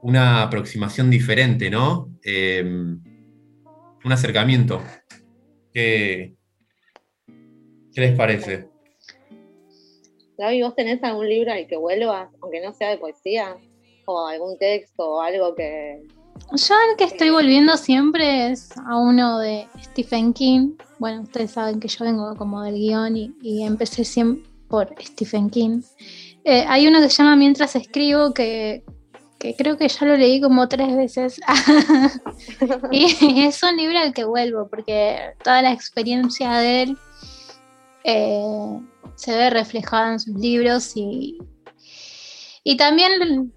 una 0.00 0.42
aproximación 0.42 1.10
diferente, 1.10 1.70
¿no? 1.70 2.08
Eh, 2.24 2.62
un 4.02 4.12
acercamiento. 4.12 4.82
¿Qué, 5.72 6.34
¿Qué 7.92 8.00
les 8.00 8.16
parece? 8.16 8.69
Gaby, 10.40 10.62
¿vos 10.62 10.74
tenés 10.74 11.04
algún 11.04 11.28
libro 11.28 11.52
al 11.52 11.66
que 11.66 11.76
vuelvas, 11.76 12.30
aunque 12.40 12.62
no 12.62 12.72
sea 12.72 12.88
de 12.88 12.96
poesía? 12.96 13.58
¿O 14.06 14.26
algún 14.26 14.56
texto 14.56 15.04
o 15.04 15.20
algo 15.20 15.54
que...? 15.54 16.02
Yo 16.52 16.74
al 16.74 16.96
que 16.96 17.04
estoy 17.04 17.28
volviendo 17.28 17.76
siempre 17.76 18.50
es 18.50 18.70
a 18.86 18.96
uno 18.96 19.38
de 19.38 19.66
Stephen 19.82 20.32
King. 20.32 20.76
Bueno, 20.98 21.24
ustedes 21.24 21.50
saben 21.50 21.78
que 21.78 21.88
yo 21.88 22.06
vengo 22.06 22.34
como 22.36 22.62
del 22.62 22.76
guion 22.76 23.16
y, 23.18 23.62
empecé 23.62 24.02
siempre 24.02 24.50
por 24.66 24.94
Stephen 24.98 25.50
King. 25.50 25.82
Eh, 26.44 26.64
hay 26.66 26.86
uno 26.86 27.02
que 27.02 27.10
se 27.10 27.22
llama 27.22 27.36
Mientras 27.36 27.76
escribo, 27.76 28.32
que 28.32 28.82
creo 29.58 29.76
que 29.76 29.88
ya 29.88 30.06
lo 30.06 30.16
leí 30.16 30.40
como 30.40 30.66
tres 30.70 30.96
veces. 30.96 31.38
y 32.90 33.44
es 33.44 33.62
un 33.62 33.76
libro 33.76 33.98
al 33.98 34.14
que 34.14 34.24
vuelvo, 34.24 34.68
porque 34.70 35.34
toda 35.44 35.60
la 35.60 35.72
experiencia 35.72 36.52
de 36.52 36.82
él 36.84 36.98
eh, 38.04 38.80
se 39.14 39.36
ve 39.36 39.50
reflejada 39.50 40.12
en 40.12 40.20
sus 40.20 40.34
libros 40.34 40.92
y, 40.96 41.38
y 42.64 42.76
también 42.76 43.52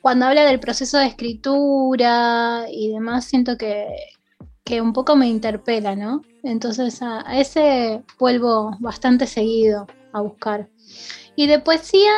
cuando 0.00 0.26
habla 0.26 0.44
del 0.44 0.60
proceso 0.60 0.98
de 0.98 1.06
escritura 1.06 2.66
y 2.70 2.92
demás, 2.92 3.26
siento 3.26 3.56
que, 3.56 3.86
que 4.64 4.80
un 4.80 4.92
poco 4.92 5.16
me 5.16 5.28
interpela, 5.28 5.94
¿no? 5.94 6.22
Entonces 6.42 7.00
a, 7.02 7.22
ese 7.38 8.02
vuelvo 8.18 8.76
bastante 8.80 9.26
seguido 9.26 9.86
a 10.12 10.22
buscar. 10.22 10.68
Y 11.36 11.46
de 11.46 11.58
poesía, 11.58 12.12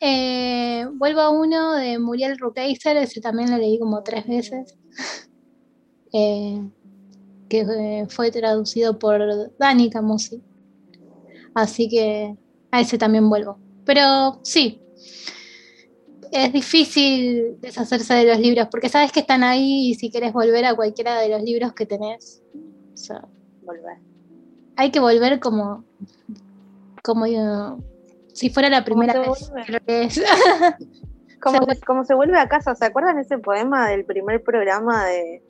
eh, 0.00 0.86
vuelvo 0.94 1.20
a 1.20 1.30
uno 1.30 1.74
de 1.74 1.98
Muriel 1.98 2.38
Rukeyser, 2.38 2.96
ese 2.96 3.20
también 3.20 3.50
lo 3.50 3.58
leí 3.58 3.78
como 3.78 4.02
tres 4.02 4.26
veces, 4.26 4.76
eh, 6.12 6.60
que 7.48 8.06
fue 8.08 8.30
traducido 8.30 8.98
por 8.98 9.56
Dani 9.58 9.90
Camusi. 9.90 10.42
Así 11.58 11.88
que 11.88 12.36
a 12.70 12.80
ese 12.80 12.98
también 12.98 13.28
vuelvo. 13.28 13.58
Pero 13.84 14.40
sí, 14.42 14.80
es 16.30 16.52
difícil 16.52 17.60
deshacerse 17.60 18.14
de 18.14 18.26
los 18.26 18.38
libros, 18.38 18.68
porque 18.70 18.88
sabes 18.88 19.12
que 19.12 19.20
están 19.20 19.42
ahí 19.42 19.90
y 19.90 19.94
si 19.94 20.10
quieres 20.10 20.32
volver 20.32 20.64
a 20.64 20.74
cualquiera 20.74 21.18
de 21.20 21.28
los 21.30 21.42
libros 21.42 21.72
que 21.72 21.86
tenés, 21.86 22.42
o 22.92 22.96
sea, 22.96 23.24
volver. 23.62 23.98
Hay 24.76 24.90
que 24.90 25.00
volver 25.00 25.40
como, 25.40 25.84
como 27.02 27.26
yo, 27.26 27.78
si 28.32 28.50
fuera 28.50 28.68
la 28.68 28.84
primera 28.84 29.20
vez 29.86 30.20
como, 31.40 31.58
se, 31.64 31.80
como 31.80 32.04
se 32.04 32.14
vuelve 32.14 32.38
a 32.38 32.48
casa, 32.48 32.74
¿se 32.74 32.84
acuerdan 32.84 33.18
ese 33.18 33.38
poema 33.38 33.88
del 33.88 34.04
primer 34.04 34.42
programa 34.42 35.06
de, 35.06 35.42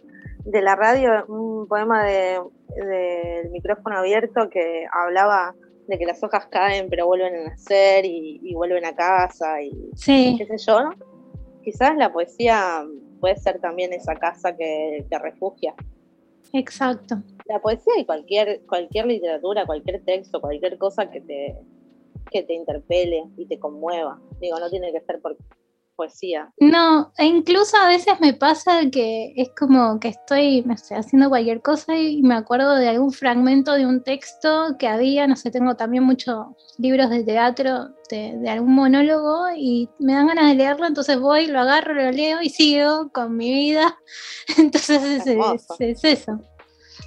de 0.45 0.63
la 0.63 0.77
radio? 0.77 1.27
Un 1.27 1.67
poema 1.67 2.05
del 2.05 2.41
de, 2.77 3.49
micrófono 3.51 3.99
abierto 3.99 4.49
que 4.51 4.87
hablaba 4.93 5.55
de 5.89 5.99
que 5.99 6.07
las 6.07 6.23
hojas 6.23 6.47
caen 6.47 6.89
pero 6.89 7.07
vuelven 7.07 7.35
a 7.35 7.45
nacer 7.51 8.05
y, 8.05 8.41
y 8.43 8.55
vuelven 8.55 8.85
a 8.85 8.95
casa 8.95 9.61
y 9.63 9.73
sí. 9.97 10.37
qué 10.39 10.47
sé 10.47 10.59
yo. 10.59 10.91
Quizás 11.65 11.97
la 11.97 12.13
poesía 12.13 12.87
puede 13.21 13.37
ser 13.37 13.61
también 13.61 13.93
esa 13.93 14.15
casa 14.15 14.57
que 14.57 15.05
te 15.09 15.19
refugia. 15.19 15.75
Exacto. 16.53 17.17
La 17.47 17.61
poesía 17.61 17.95
y 17.99 18.07
cualquier, 18.07 18.65
cualquier 18.67 19.07
literatura, 19.07 19.67
cualquier 19.67 20.03
texto, 20.05 20.41
cualquier 20.41 20.79
cosa 20.79 21.11
que 21.11 21.21
te, 21.21 21.57
que 22.31 22.43
te 22.43 22.55
interpele 22.55 23.25
y 23.37 23.47
te 23.47 23.59
conmueva. 23.59 24.21
Digo, 24.41 24.59
no 24.59 24.71
tiene 24.71 24.93
que 24.93 25.01
ser 25.01 25.21
por 25.21 25.37
poesía. 25.99 26.49
No, 26.61 27.13
e 27.19 27.27
incluso 27.27 27.77
a 27.77 27.89
veces 27.89 28.21
me 28.21 28.33
pasa 28.33 28.89
que 28.91 29.35
es 29.37 29.51
como 29.59 29.99
que 29.99 30.09
estoy, 30.09 30.63
no 30.63 30.77
sé, 30.77 30.95
haciendo 30.95 31.29
cualquier 31.29 31.61
cosa 31.61 31.97
y 31.99 32.23
me 32.23 32.37
acuerdo 32.37 32.77
de 32.77 32.89
algún 32.89 33.13
fragmento 33.13 33.73
de 33.73 33.85
un 33.85 34.05
texto 34.05 34.77
que 34.79 34.87
había, 34.87 35.27
no 35.27 35.35
sé, 35.35 35.51
tengo 35.51 35.75
también 35.75 36.05
muchos 36.05 36.47
libros 36.79 37.11
de 37.11 37.25
teatro 37.25 37.89
de, 38.09 38.39
de, 38.39 38.49
algún 38.49 38.77
monólogo 38.77 39.49
y 39.57 39.91
me 39.99 40.15
dan 40.15 40.29
ganas 40.29 40.47
de 40.47 40.55
leerlo, 40.55 40.87
entonces 40.87 41.19
voy, 41.19 41.49
lo 41.49 41.59
agarro, 41.59 41.93
lo 41.93 42.13
leo 42.13 42.41
y 42.43 42.49
sigo 42.49 43.11
con 43.13 43.37
mi 43.37 43.53
vida. 43.53 43.99
Entonces 44.57 45.03
es, 45.03 45.27
es, 45.27 45.67
es 45.81 46.05
eso. 46.05 46.41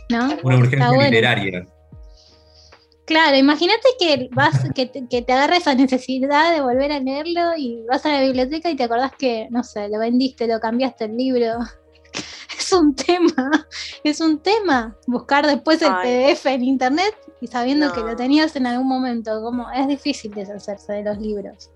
¿no? 0.10 0.38
Una 0.44 0.58
urgencia 0.58 0.88
bueno. 0.90 1.04
literaria. 1.04 1.66
Claro, 3.06 3.36
imagínate 3.36 3.88
que 4.00 4.30
vas, 4.32 4.70
que 4.76 4.86
te, 4.86 5.08
que 5.08 5.22
te 5.22 5.34
agarra 5.34 5.58
esa 5.58 5.74
necesidad 5.74 6.54
de 6.54 6.62
volver 6.62 6.92
a 6.92 7.00
leerlo 7.00 7.52
y 7.58 7.84
vas 7.90 8.06
a 8.06 8.10
la 8.10 8.22
biblioteca 8.22 8.70
y 8.70 8.76
te 8.76 8.84
acordás 8.84 9.12
que, 9.18 9.48
no 9.50 9.64
sé, 9.64 9.90
lo 9.90 10.00
vendiste, 10.00 10.48
lo 10.48 10.60
cambiaste 10.60 11.06
el 11.06 11.18
libro. 11.18 11.60
Es 12.58 12.74
un 12.74 12.96
tema, 12.96 13.68
es 14.04 14.22
un 14.22 14.40
tema. 14.40 14.96
Buscar 15.08 15.46
después 15.46 15.82
el 15.82 15.92
Ay. 15.92 16.32
PDF 16.32 16.46
en 16.46 16.64
internet 16.64 17.18
y 17.42 17.48
sabiendo 17.48 17.88
no. 17.88 17.94
que 17.94 18.00
lo 18.00 18.16
tenías 18.16 18.56
en 18.56 18.66
algún 18.66 18.88
momento, 18.88 19.42
como 19.42 19.70
es 19.72 19.88
difícil 19.88 20.34
deshacerse 20.34 20.94
de 20.94 21.04
los 21.04 21.18
libros. 21.18 21.70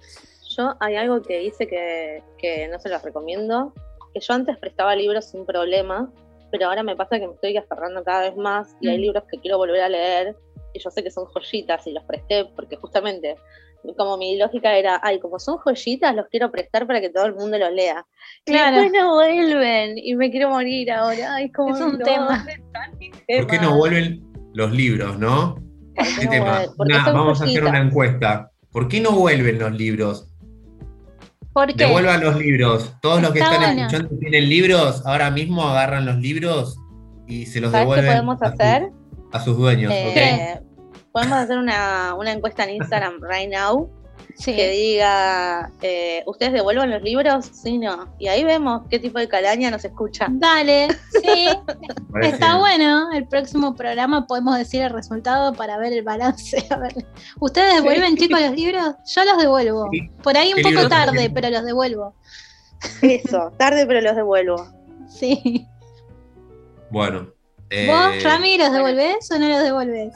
Yo 0.55 0.73
hay 0.79 0.95
algo 0.95 1.21
que 1.21 1.43
hice 1.43 1.67
que, 1.67 2.23
que 2.37 2.69
no 2.69 2.79
se 2.79 2.89
los 2.89 3.01
recomiendo, 3.01 3.73
que 4.13 4.21
yo 4.21 4.33
antes 4.33 4.57
prestaba 4.57 4.95
libros 4.95 5.25
sin 5.25 5.45
problema, 5.45 6.09
pero 6.51 6.67
ahora 6.67 6.83
me 6.83 6.95
pasa 6.95 7.19
que 7.19 7.27
me 7.27 7.33
estoy 7.33 7.57
aferrando 7.57 8.03
cada 8.03 8.29
vez 8.29 8.37
más 8.37 8.75
y 8.79 8.87
mm. 8.87 8.91
hay 8.91 8.97
libros 8.99 9.23
que 9.29 9.39
quiero 9.39 9.57
volver 9.57 9.81
a 9.81 9.89
leer 9.89 10.37
y 10.75 10.79
yo 10.79 10.91
sé 10.91 11.03
que 11.03 11.11
son 11.11 11.25
joyitas 11.25 11.87
y 11.87 11.91
los 11.91 12.03
presté 12.03 12.45
porque 12.55 12.75
justamente 12.75 13.37
como 13.97 14.17
mi 14.17 14.35
lógica 14.37 14.75
era, 14.75 14.99
ay, 15.03 15.19
como 15.19 15.39
son 15.39 15.57
joyitas, 15.59 16.15
los 16.15 16.27
quiero 16.27 16.51
prestar 16.51 16.87
para 16.87 17.01
que 17.01 17.09
todo 17.09 17.25
el 17.25 17.35
mundo 17.35 17.57
los 17.57 17.71
lea. 17.71 18.05
Claro. 18.43 18.77
Y 18.77 18.81
después 18.81 19.03
no 19.03 19.13
vuelven 19.13 19.97
y 19.97 20.15
me 20.15 20.31
quiero 20.31 20.49
morir 20.49 20.91
ahora. 20.91 21.35
Ay, 21.35 21.51
como 21.51 21.75
es 21.75 21.81
un 21.81 21.99
no, 21.99 22.03
tema. 22.05 22.45
¿Por 23.27 23.47
qué 23.47 23.59
no 23.59 23.77
vuelven 23.77 24.23
los 24.53 24.71
libros, 24.71 25.19
no? 25.19 25.55
¿Qué 25.93 26.25
no 26.25 26.31
tema? 26.31 26.65
Vamos 26.77 27.37
joyitas. 27.37 27.41
a 27.41 27.43
hacer 27.43 27.63
una 27.63 27.79
encuesta. 27.79 28.51
¿Por 28.71 28.87
qué 28.87 28.99
no 29.01 29.11
vuelven 29.11 29.59
los 29.59 29.71
libros? 29.73 30.31
¿Por 31.53 31.67
qué? 31.67 31.85
Devuelvan 31.85 32.21
los 32.21 32.37
libros. 32.37 32.91
Todos 33.03 33.21
los 33.21 33.31
que 33.31 33.39
Está 33.39 33.53
están 33.53 33.75
bueno. 33.75 33.81
escuchando 33.87 34.17
tienen 34.19 34.49
libros, 34.49 35.05
ahora 35.05 35.29
mismo 35.29 35.61
agarran 35.63 36.07
los 36.07 36.17
libros 36.17 36.77
y 37.27 37.45
se 37.45 37.61
los 37.61 37.71
¿Sabes 37.71 37.83
devuelven. 37.85 38.05
qué 38.05 38.11
podemos 38.11 38.41
a 38.41 38.47
hacer? 38.47 38.91
a 39.31 39.39
sus 39.39 39.57
dueños. 39.57 39.91
Eh, 39.93 40.07
¿okay? 40.09 40.64
Podemos 41.15 41.37
hacer 41.37 41.57
una, 41.57 42.13
una, 42.15 42.33
encuesta 42.33 42.65
en 42.65 42.71
Instagram 42.71 43.21
right 43.29 43.49
now 43.49 43.89
sí. 44.35 44.53
que 44.53 44.69
diga, 44.69 45.71
eh, 45.81 46.23
¿ustedes 46.25 46.51
devuelvan 46.51 46.89
los 46.89 47.01
libros? 47.01 47.45
Sí, 47.53 47.77
no. 47.77 48.13
Y 48.19 48.27
ahí 48.27 48.43
vemos 48.43 48.81
qué 48.89 48.99
tipo 48.99 49.17
de 49.17 49.29
calaña 49.29 49.71
nos 49.71 49.85
escucha. 49.85 50.27
Dale, 50.29 50.89
sí. 51.23 51.47
Está 52.21 52.57
bueno. 52.57 53.13
El 53.13 53.29
próximo 53.29 53.75
programa 53.75 54.27
podemos 54.27 54.57
decir 54.57 54.81
el 54.81 54.89
resultado 54.89 55.53
para 55.53 55.77
ver 55.77 55.93
el 55.93 56.03
balance. 56.03 56.67
A 56.69 56.75
ver. 56.75 56.93
¿Ustedes 57.39 57.75
devuelven, 57.75 58.17
sí. 58.17 58.27
chicos, 58.27 58.41
los 58.41 58.51
libros? 58.51 58.95
Yo 59.05 59.23
los 59.23 59.37
devuelvo. 59.37 59.87
Sí. 59.93 60.09
Por 60.21 60.35
ahí 60.35 60.53
un 60.53 60.63
poco 60.63 60.89
tarde, 60.89 61.31
pero 61.33 61.49
los 61.49 61.63
devuelvo. 61.63 62.13
Eso, 63.01 63.53
tarde, 63.57 63.87
pero 63.87 64.01
los 64.01 64.17
devuelvo. 64.17 64.67
Sí. 65.07 65.65
Bueno, 66.89 67.29
eh, 67.69 67.87
¿Vos, 67.87 68.21
Rami, 68.21 68.57
los 68.57 68.73
devolvés 68.73 69.31
o 69.31 69.39
no 69.39 69.47
los 69.47 69.63
devolvés? 69.63 70.13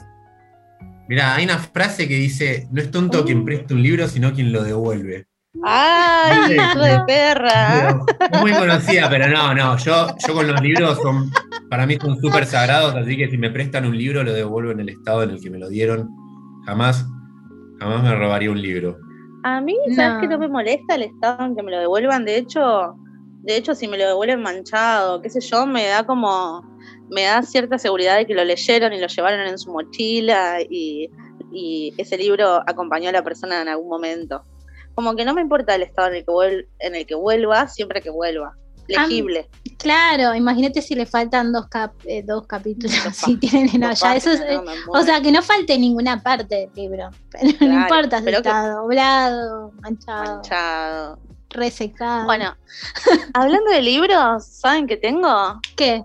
Mira, 1.10 1.34
hay 1.34 1.44
una 1.44 1.58
frase 1.58 2.06
que 2.06 2.14
dice, 2.14 2.68
no 2.70 2.80
es 2.80 2.88
tonto 2.92 3.22
uh. 3.22 3.24
quien 3.24 3.44
presta 3.44 3.74
un 3.74 3.82
libro, 3.82 4.06
sino 4.06 4.32
quien 4.32 4.52
lo 4.52 4.62
devuelve. 4.62 5.26
¡Ay, 5.64 6.54
hijo 6.54 6.78
de 6.78 7.00
perra! 7.04 7.98
Muy 8.40 8.52
conocida, 8.52 9.10
pero 9.10 9.26
no, 9.28 9.52
no, 9.52 9.76
yo, 9.76 10.06
yo 10.24 10.34
con 10.34 10.46
los 10.46 10.60
libros 10.60 10.98
son, 11.02 11.28
para 11.68 11.84
mí 11.84 11.96
son 12.00 12.16
súper 12.20 12.46
sagrados, 12.46 12.94
así 12.94 13.16
que 13.16 13.28
si 13.28 13.36
me 13.36 13.50
prestan 13.50 13.86
un 13.86 13.98
libro 13.98 14.22
lo 14.22 14.32
devuelvo 14.32 14.70
en 14.70 14.78
el 14.78 14.90
estado 14.90 15.24
en 15.24 15.30
el 15.30 15.40
que 15.40 15.50
me 15.50 15.58
lo 15.58 15.68
dieron. 15.68 16.08
Jamás, 16.64 17.04
Jamás 17.80 18.04
me 18.04 18.14
robaría 18.14 18.52
un 18.52 18.62
libro. 18.62 18.96
A 19.42 19.60
mí, 19.60 19.74
¿sabes 19.96 20.14
No. 20.14 20.20
que 20.20 20.28
no 20.28 20.38
me 20.38 20.46
molesta 20.46 20.94
el 20.94 21.02
estado 21.02 21.44
en 21.44 21.56
que 21.56 21.62
me 21.64 21.72
lo 21.72 21.80
devuelvan? 21.80 22.24
De 22.24 22.36
hecho, 22.36 22.94
de 23.42 23.56
hecho, 23.56 23.74
si 23.74 23.88
me 23.88 23.98
lo 23.98 24.06
devuelven 24.06 24.42
manchado, 24.42 25.20
qué 25.22 25.28
sé 25.28 25.40
yo, 25.40 25.66
me 25.66 25.88
da 25.88 26.04
como, 26.04 26.62
me 27.10 27.24
da 27.24 27.42
cierta 27.42 27.78
seguridad 27.78 28.16
de 28.16 28.26
que 28.26 28.34
lo 28.34 28.44
leyeron 28.44 28.92
y 28.92 28.98
lo 29.00 29.06
llevaron 29.08 29.40
en 29.46 29.58
su 29.58 29.70
mochila 29.72 30.58
y, 30.68 31.10
y 31.52 31.92
ese 31.98 32.16
libro 32.16 32.62
acompañó 32.66 33.08
a 33.08 33.12
la 33.12 33.22
persona 33.24 33.60
en 33.62 33.68
algún 33.68 33.88
momento. 33.88 34.44
Como 34.94 35.14
que 35.16 35.24
no 35.24 35.34
me 35.34 35.40
importa 35.40 35.74
el 35.74 35.82
estado 35.82 36.08
en 36.08 36.14
el 36.16 36.24
que, 36.24 36.30
vuel- 36.32 36.66
en 36.78 36.94
el 36.94 37.06
que 37.06 37.14
vuelva, 37.14 37.68
siempre 37.68 38.00
que 38.00 38.10
vuelva. 38.10 38.54
Legible. 38.88 39.48
Claro, 39.78 40.34
imagínate 40.34 40.82
si 40.82 40.96
le 40.96 41.06
faltan 41.06 41.52
dos, 41.52 41.68
cap- 41.68 41.94
eh, 42.04 42.24
dos 42.26 42.44
capítulos, 42.48 42.92
Dos 43.04 43.14
si 43.24 43.36
tienen 43.36 43.84
allá. 43.84 44.16
Eso 44.16 44.32
es, 44.32 44.40
no, 44.40 44.62
o 44.88 45.02
sea, 45.02 45.20
que 45.22 45.30
no 45.30 45.42
falte 45.42 45.78
ninguna 45.78 46.20
parte 46.20 46.56
del 46.56 46.70
libro. 46.74 47.08
Pero 47.30 47.44
no 47.52 47.56
Claro, 47.58 47.80
importa 47.82 48.18
si 48.18 48.24
pero 48.24 48.42
que- 48.42 48.48
está 48.48 48.68
doblado, 48.70 49.70
manchado, 49.80 50.34
manchado. 50.34 51.18
resecado. 51.50 52.24
Bueno, 52.24 52.56
hablando 53.34 53.70
de 53.70 53.82
libros, 53.82 54.44
¿saben 54.44 54.86
qué 54.88 54.96
tengo? 54.96 55.60
¿Qué? 55.76 56.02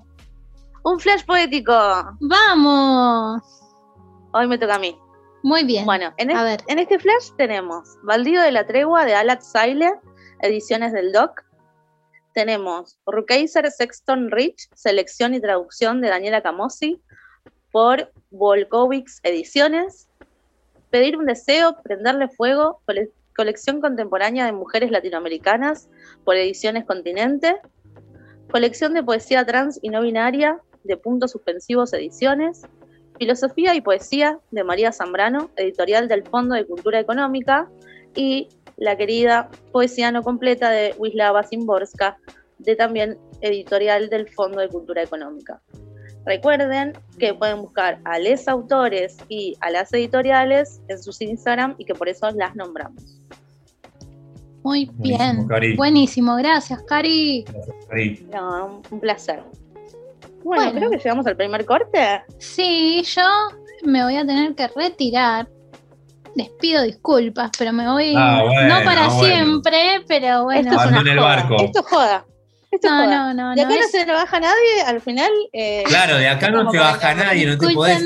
Un 0.87 0.99
flash 0.99 1.25
poético. 1.25 1.73
¡Vamos! 2.19 3.41
Hoy 4.33 4.47
me 4.47 4.57
toca 4.59 4.75
a 4.75 4.79
mí. 4.79 4.95
Muy 5.41 5.63
bien. 5.63 5.83
Bueno, 5.83 6.13
en, 6.17 6.29
a 6.29 6.43
ver. 6.43 6.61
en 6.67 6.77
este 6.77 6.99
flash 6.99 7.31
tenemos 7.37 7.97
Baldío 8.03 8.39
de 8.41 8.51
la 8.51 8.67
Tregua 8.67 9.03
de 9.05 9.15
Alat 9.15 9.41
Saile, 9.41 9.93
ediciones 10.41 10.93
del 10.93 11.11
Doc. 11.11 11.43
Tenemos 12.33 12.99
Rukeyser 13.07 13.71
Sexton 13.71 14.29
Rich, 14.29 14.69
selección 14.75 15.33
y 15.33 15.39
traducción 15.41 16.01
de 16.01 16.09
Daniela 16.09 16.43
Camosi, 16.43 17.01
por 17.71 18.11
Volkovics 18.29 19.21
Ediciones. 19.23 20.07
Pedir 20.91 21.17
un 21.17 21.25
deseo, 21.25 21.81
prenderle 21.81 22.27
fuego, 22.29 22.81
cole- 22.85 23.11
colección 23.35 23.81
contemporánea 23.81 24.45
de 24.45 24.51
mujeres 24.51 24.91
latinoamericanas, 24.91 25.89
por 26.23 26.35
Ediciones 26.35 26.85
Continente. 26.85 27.59
Colección 28.51 28.93
de 28.93 29.01
poesía 29.03 29.45
trans 29.45 29.79
y 29.81 29.89
no 29.89 30.01
binaria, 30.01 30.59
de 30.85 30.97
Puntos 30.97 31.31
Suspensivos 31.31 31.91
Ediciones. 31.93 32.61
Filosofía 33.17 33.73
y 33.75 33.81
Poesía 33.81 34.39
de 34.51 34.63
María 34.65 34.91
Zambrano, 34.91 35.49
editorial 35.55 36.07
del 36.09 36.23
Fondo 36.23 36.53
de 36.55 36.65
Cultura 36.65 36.99
Económica, 36.99 37.69
y 38.13 38.49
la 38.77 38.97
querida 38.97 39.49
Poesía 39.71 40.11
no 40.11 40.21
completa 40.21 40.69
de 40.69 40.93
Wislava 40.97 41.43
Szymborska, 41.43 42.17
de 42.59 42.75
también 42.75 43.17
editorial 43.41 44.09
del 44.09 44.27
Fondo 44.27 44.59
de 44.59 44.67
Cultura 44.67 45.01
Económica. 45.01 45.61
Recuerden 46.25 46.91
que 47.17 47.33
pueden 47.33 47.61
buscar 47.61 47.99
a 48.03 48.19
los 48.19 48.47
autores 48.49 49.15
y 49.29 49.55
a 49.61 49.69
las 49.69 49.93
editoriales 49.93 50.81
en 50.89 51.01
sus 51.01 51.21
Instagram 51.21 51.75
y 51.77 51.85
que 51.85 51.93
por 51.95 52.09
eso 52.09 52.29
las 52.31 52.53
nombramos. 52.55 53.21
Muy 54.63 54.87
Buenísimo, 54.87 55.17
bien. 55.33 55.47
Cari. 55.47 55.75
Buenísimo, 55.77 56.35
gracias, 56.37 56.81
Cari. 56.83 57.45
No, 58.33 58.65
un- 58.65 58.81
un 58.89 58.99
placer. 58.99 59.43
Bueno, 60.45 60.63
Bueno. 60.65 60.77
creo 60.79 60.91
que 60.91 60.97
llegamos 60.97 61.25
al 61.25 61.35
primer 61.35 61.65
corte. 61.65 62.21
Sí, 62.37 63.03
yo 63.03 63.23
me 63.83 64.03
voy 64.03 64.15
a 64.15 64.25
tener 64.25 64.53
que 64.53 64.67
retirar. 64.67 65.49
Les 66.35 66.49
pido 66.51 66.83
disculpas, 66.83 67.49
pero 67.57 67.73
me 67.73 67.89
voy. 67.89 68.13
Ah, 68.15 68.43
bueno, 68.45 68.77
no 68.79 68.85
para 68.85 69.07
bueno. 69.07 69.23
siempre, 69.23 70.03
pero 70.07 70.43
bueno. 70.43 70.69
Esto 70.71 70.83
es 70.83 70.87
una 70.91 70.99
el 71.11 71.17
joda. 71.17 71.27
barco. 71.35 71.55
Esto 71.63 71.79
es 71.79 71.85
joda. 71.87 72.25
Esto 72.69 72.87
es 72.87 72.93
no, 72.93 73.03
joda. 73.05 73.07
no, 73.07 73.33
no, 73.33 73.49
De 73.55 73.61
no. 73.63 73.67
acá 73.67 73.75
no 73.79 73.85
es- 73.85 73.91
se 73.91 74.05
le 74.05 74.11
baja 74.13 74.39
nadie, 74.39 74.81
al 74.85 75.01
final. 75.01 75.31
eh, 75.53 75.83
Claro, 75.87 76.17
de 76.17 76.27
acá 76.27 76.49
no 76.51 76.69
se 76.69 76.77
baja 76.77 77.09
que- 77.15 77.23
nadie, 77.23 77.45
no 77.47 77.57
te 77.57 77.73
podés. 77.73 78.01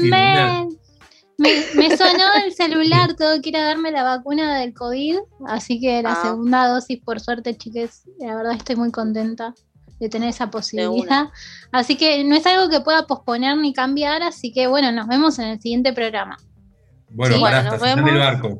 Me, 1.37 1.63
me 1.75 1.95
sonó 1.97 2.23
el 2.45 2.53
celular, 2.53 3.15
tengo 3.15 3.41
que 3.41 3.49
ir 3.49 3.57
a 3.57 3.63
darme 3.63 3.91
la 3.91 4.03
vacuna 4.03 4.59
del 4.59 4.73
COVID, 4.73 5.17
así 5.47 5.79
que 5.79 6.01
la 6.03 6.11
Ah. 6.11 6.21
segunda 6.23 6.67
dosis, 6.67 6.99
por 7.03 7.19
suerte, 7.21 7.55
chiques, 7.57 8.03
la 8.19 8.35
verdad 8.35 8.53
estoy 8.53 8.75
muy 8.75 8.91
contenta 8.91 9.53
de 9.99 10.09
tener 10.09 10.29
esa 10.29 10.49
posibilidad. 10.49 11.27
Así 11.71 11.97
que 11.97 12.23
no 12.23 12.35
es 12.35 12.45
algo 12.45 12.69
que 12.69 12.81
pueda 12.81 13.05
posponer 13.07 13.57
ni 13.57 13.73
cambiar, 13.73 14.23
así 14.23 14.51
que 14.53 14.67
bueno, 14.67 14.91
nos 14.91 15.07
vemos 15.07 15.37
en 15.39 15.47
el 15.49 15.61
siguiente 15.61 15.93
programa. 15.93 16.37
Bueno, 17.09 17.35
Sí. 17.35 17.39
Bueno, 17.41 17.63
nos 17.63 17.73
el 17.73 17.79
vemos. 17.81 18.13
barco. 18.19 18.59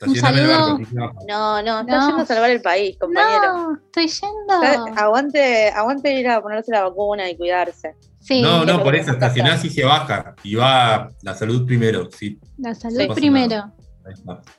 El 0.00 0.16
saludo. 0.18 0.78
barco. 0.78 1.18
No, 1.28 1.62
no, 1.62 1.80
está 1.80 1.96
No. 1.98 2.06
yendo 2.08 2.22
a 2.22 2.26
salvar 2.26 2.50
el 2.50 2.60
país, 2.62 2.96
compañero. 2.98 3.52
No, 3.52 3.74
estoy 3.76 4.04
Está- 4.06 4.26
yendo. 4.26 5.00
Aguante, 5.00 5.68
aguante 5.70 6.18
ir 6.18 6.28
a 6.28 6.40
ponerse 6.42 6.72
la 6.72 6.82
vacuna 6.88 7.28
y 7.30 7.36
cuidarse. 7.36 7.94
Sí, 8.18 8.40
No, 8.42 8.64
no, 8.64 8.82
por 8.82 8.94
eso 8.96 9.12
estacionás 9.12 9.64
y 9.64 9.70
se 9.70 9.84
baja. 9.84 10.34
Y 10.42 10.54
va 10.56 11.08
la 11.22 11.34
salud 11.34 11.66
primero. 11.66 12.08
Sí, 12.10 12.38
la 12.58 12.74
salud 12.74 12.98
Sí. 13.00 13.08
primero. 13.14 13.72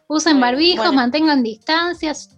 Usen 0.08 0.40
barbijos, 0.40 0.78
bueno. 0.86 0.94
mantengan 0.94 1.44
distancias, 1.44 2.38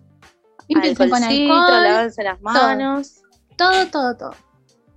límpiense 0.68 1.10
con 1.10 1.24
alcohol. 1.24 1.84
lávense 1.84 2.24
las 2.24 2.42
manos. 2.42 3.14
Todo, 3.16 3.25
todo, 3.58 4.16
todo. 4.18 4.32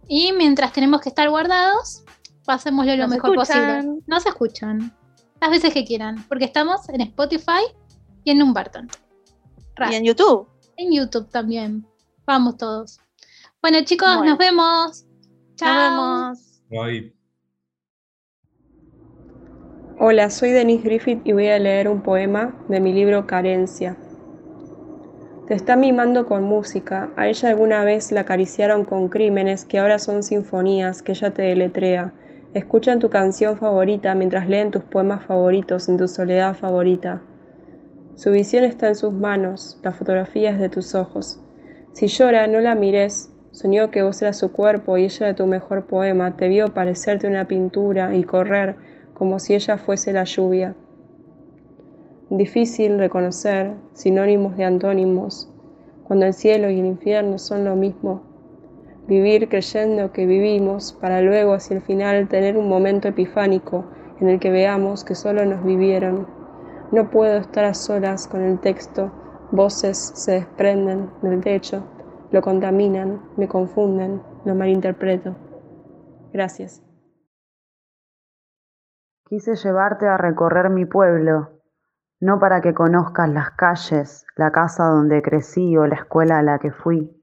Y 0.06 0.32
mientras 0.32 0.72
tenemos 0.72 1.00
que 1.00 1.10
estar 1.10 1.28
guardados, 1.28 2.04
pasémoslo 2.44 2.96
lo 2.96 3.02
Nos 3.04 3.10
mejor 3.10 3.30
escuchan. 3.38 3.76
posible. 3.76 4.02
Nos 4.06 4.26
escuchan. 4.26 4.96
Las 5.40 5.50
veces 5.50 5.72
que 5.74 5.84
quieran. 5.84 6.24
Porque 6.28 6.44
estamos 6.46 6.88
en 6.88 7.00
Spotify 7.02 7.62
y 8.24 8.30
en 8.30 8.38
Numbarton. 8.38 8.88
Y 9.90 9.94
en 9.94 10.04
YouTube. 10.04 10.48
En 10.76 10.92
YouTube 10.92 11.28
también. 11.30 11.86
Vamos 12.26 12.56
todos. 12.56 12.98
Bueno, 13.62 13.78
chicos, 13.84 14.08
Bueno. 14.16 14.30
nos 14.30 14.38
vemos. 14.38 15.04
Chao. 15.56 15.90
Nos 16.30 16.38
vemos. 16.70 16.84
Ahí. 16.84 17.14
Hola, 20.00 20.30
soy 20.30 20.50
Denise 20.50 20.84
Griffith 20.84 21.20
y 21.24 21.32
voy 21.32 21.48
a 21.48 21.58
leer 21.58 21.88
un 21.88 22.02
poema 22.02 22.54
de 22.68 22.80
mi 22.80 22.92
libro 22.92 23.26
Carencia. 23.26 23.96
Te 25.48 25.54
está 25.54 25.76
mimando 25.76 26.26
con 26.26 26.42
música, 26.42 27.08
a 27.16 27.26
ella 27.26 27.48
alguna 27.48 27.82
vez 27.82 28.12
la 28.12 28.20
acariciaron 28.20 28.84
con 28.84 29.08
crímenes 29.08 29.64
que 29.64 29.78
ahora 29.78 29.98
son 29.98 30.22
sinfonías 30.22 31.00
que 31.00 31.12
ella 31.12 31.30
te 31.30 31.40
deletrea. 31.40 32.12
Escuchan 32.52 32.98
tu 32.98 33.08
canción 33.08 33.56
favorita 33.56 34.14
mientras 34.14 34.46
leen 34.46 34.70
tus 34.70 34.82
poemas 34.82 35.24
favoritos 35.24 35.88
en 35.88 35.96
tu 35.96 36.06
soledad 36.06 36.54
favorita. 36.54 37.22
Su 38.14 38.30
visión 38.30 38.62
está 38.64 38.88
en 38.88 38.94
sus 38.94 39.14
manos, 39.14 39.80
la 39.82 39.92
fotografía 39.92 40.50
es 40.50 40.58
de 40.58 40.68
tus 40.68 40.94
ojos. 40.94 41.40
Si 41.94 42.08
llora, 42.08 42.46
no 42.46 42.60
la 42.60 42.74
mires. 42.74 43.32
Soñó 43.50 43.90
que 43.90 44.02
vos 44.02 44.20
eras 44.20 44.36
su 44.36 44.52
cuerpo 44.52 44.98
y 44.98 45.04
ella 45.04 45.28
era 45.28 45.34
tu 45.34 45.46
mejor 45.46 45.86
poema. 45.86 46.36
Te 46.36 46.48
vio 46.48 46.74
parecerte 46.74 47.26
una 47.26 47.48
pintura 47.48 48.14
y 48.14 48.22
correr 48.22 48.76
como 49.14 49.38
si 49.38 49.54
ella 49.54 49.78
fuese 49.78 50.12
la 50.12 50.24
lluvia. 50.24 50.74
Difícil 52.30 52.98
reconocer 52.98 53.74
sinónimos 53.94 54.54
de 54.58 54.64
antónimos, 54.64 55.50
cuando 56.04 56.26
el 56.26 56.34
cielo 56.34 56.68
y 56.68 56.78
el 56.78 56.84
infierno 56.84 57.38
son 57.38 57.64
lo 57.64 57.74
mismo. 57.74 58.22
Vivir 59.06 59.48
creyendo 59.48 60.12
que 60.12 60.26
vivimos 60.26 60.92
para 60.92 61.22
luego 61.22 61.54
hacia 61.54 61.76
el 61.76 61.82
final 61.82 62.28
tener 62.28 62.58
un 62.58 62.68
momento 62.68 63.08
epifánico 63.08 63.86
en 64.20 64.28
el 64.28 64.40
que 64.40 64.50
veamos 64.50 65.04
que 65.04 65.14
solo 65.14 65.46
nos 65.46 65.64
vivieron. 65.64 66.26
No 66.92 67.08
puedo 67.08 67.38
estar 67.38 67.64
a 67.64 67.72
solas 67.72 68.28
con 68.28 68.42
el 68.42 68.60
texto, 68.60 69.10
voces 69.50 70.12
se 70.14 70.32
desprenden 70.32 71.08
del 71.22 71.40
techo, 71.40 71.82
lo 72.30 72.42
contaminan, 72.42 73.22
me 73.38 73.48
confunden, 73.48 74.20
lo 74.44 74.54
malinterpreto. 74.54 75.34
Gracias. 76.34 76.82
Quise 79.30 79.56
llevarte 79.56 80.06
a 80.06 80.18
recorrer 80.18 80.68
mi 80.68 80.84
pueblo, 80.84 81.57
no 82.20 82.40
para 82.40 82.60
que 82.60 82.74
conozcas 82.74 83.28
las 83.28 83.52
calles, 83.52 84.26
la 84.34 84.50
casa 84.50 84.86
donde 84.86 85.22
crecí 85.22 85.76
o 85.76 85.86
la 85.86 85.94
escuela 85.94 86.38
a 86.38 86.42
la 86.42 86.58
que 86.58 86.72
fui. 86.72 87.14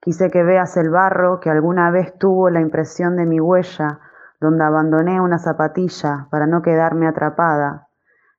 Quise 0.00 0.30
que 0.30 0.44
veas 0.44 0.76
el 0.76 0.88
barro 0.88 1.40
que 1.40 1.50
alguna 1.50 1.90
vez 1.90 2.16
tuvo 2.16 2.48
la 2.48 2.60
impresión 2.60 3.16
de 3.16 3.26
mi 3.26 3.40
huella, 3.40 4.00
donde 4.40 4.64
abandoné 4.64 5.20
una 5.20 5.38
zapatilla 5.38 6.28
para 6.30 6.46
no 6.46 6.62
quedarme 6.62 7.06
atrapada. 7.06 7.88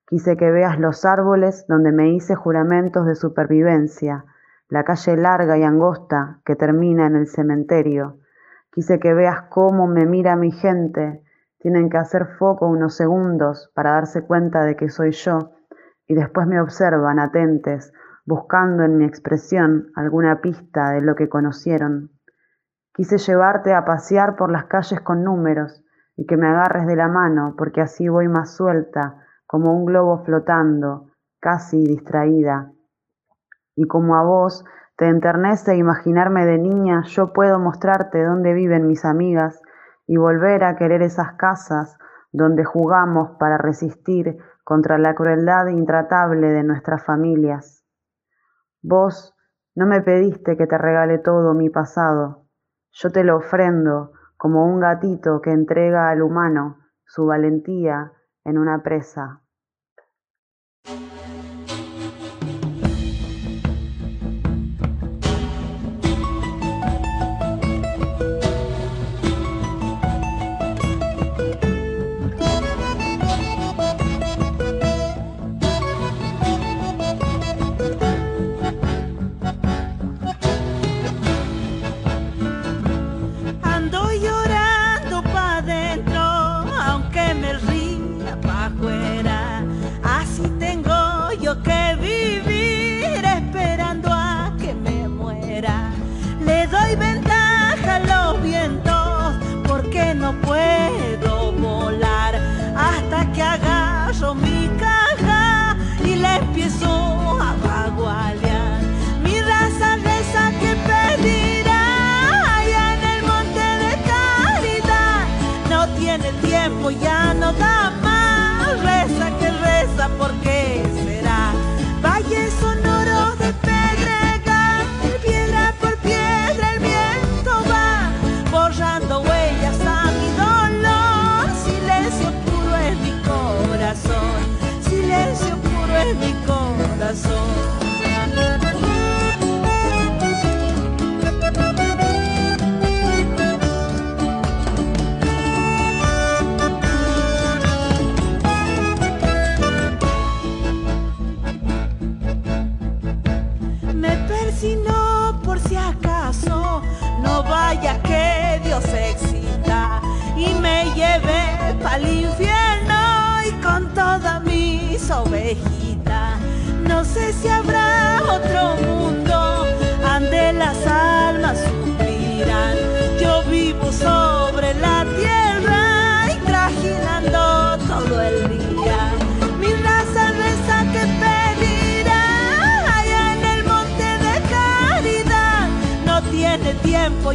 Quise 0.07 0.37
que 0.37 0.49
veas 0.49 0.79
los 0.79 1.05
árboles 1.05 1.65
donde 1.67 1.91
me 1.91 2.09
hice 2.09 2.35
juramentos 2.35 3.05
de 3.05 3.15
supervivencia, 3.15 4.25
la 4.69 4.83
calle 4.83 5.17
larga 5.17 5.57
y 5.57 5.63
angosta 5.63 6.39
que 6.45 6.55
termina 6.55 7.05
en 7.05 7.17
el 7.17 7.27
cementerio. 7.27 8.17
Quise 8.71 8.99
que 8.99 9.13
veas 9.13 9.41
cómo 9.49 9.87
me 9.87 10.05
mira 10.05 10.37
mi 10.37 10.51
gente, 10.51 11.21
tienen 11.59 11.89
que 11.89 11.97
hacer 11.97 12.25
foco 12.39 12.67
unos 12.67 12.95
segundos 12.95 13.69
para 13.75 13.91
darse 13.91 14.23
cuenta 14.23 14.63
de 14.63 14.75
que 14.75 14.89
soy 14.89 15.11
yo 15.11 15.51
y 16.11 16.13
después 16.13 16.45
me 16.45 16.59
observan 16.59 17.19
atentes, 17.19 17.93
buscando 18.25 18.83
en 18.83 18.97
mi 18.97 19.05
expresión 19.05 19.93
alguna 19.95 20.41
pista 20.41 20.89
de 20.89 20.99
lo 20.99 21.15
que 21.15 21.29
conocieron. 21.29 22.11
Quise 22.93 23.17
llevarte 23.17 23.73
a 23.73 23.85
pasear 23.85 24.35
por 24.35 24.51
las 24.51 24.65
calles 24.65 24.99
con 24.99 25.23
números 25.23 25.85
y 26.17 26.25
que 26.25 26.35
me 26.35 26.47
agarres 26.47 26.85
de 26.85 26.97
la 26.97 27.07
mano 27.07 27.55
porque 27.57 27.79
así 27.79 28.09
voy 28.09 28.27
más 28.27 28.53
suelta, 28.53 29.23
como 29.47 29.73
un 29.73 29.85
globo 29.85 30.25
flotando, 30.25 31.07
casi 31.39 31.81
distraída. 31.81 32.73
Y 33.77 33.87
como 33.87 34.17
a 34.17 34.23
vos 34.23 34.65
te 34.97 35.07
enternece 35.07 35.77
imaginarme 35.77 36.45
de 36.45 36.57
niña, 36.57 37.03
yo 37.05 37.31
puedo 37.31 37.57
mostrarte 37.57 38.21
dónde 38.21 38.51
viven 38.51 38.85
mis 38.85 39.05
amigas 39.05 39.61
y 40.07 40.17
volver 40.17 40.65
a 40.65 40.75
querer 40.75 41.03
esas 41.03 41.35
casas 41.35 41.97
donde 42.33 42.65
jugamos 42.65 43.37
para 43.39 43.57
resistir 43.57 44.37
contra 44.71 44.97
la 44.97 45.15
crueldad 45.15 45.67
intratable 45.67 46.47
de 46.47 46.63
nuestras 46.63 47.03
familias. 47.03 47.83
Vos 48.81 49.35
no 49.75 49.85
me 49.85 49.99
pediste 49.99 50.55
que 50.55 50.65
te 50.65 50.77
regale 50.77 51.17
todo 51.17 51.53
mi 51.53 51.69
pasado, 51.69 52.47
yo 52.91 53.09
te 53.09 53.25
lo 53.25 53.35
ofrendo 53.35 54.13
como 54.37 54.65
un 54.65 54.79
gatito 54.79 55.41
que 55.41 55.51
entrega 55.51 56.07
al 56.07 56.21
humano 56.21 56.77
su 57.03 57.25
valentía 57.25 58.13
en 58.45 58.57
una 58.57 58.81
presa. 58.81 59.40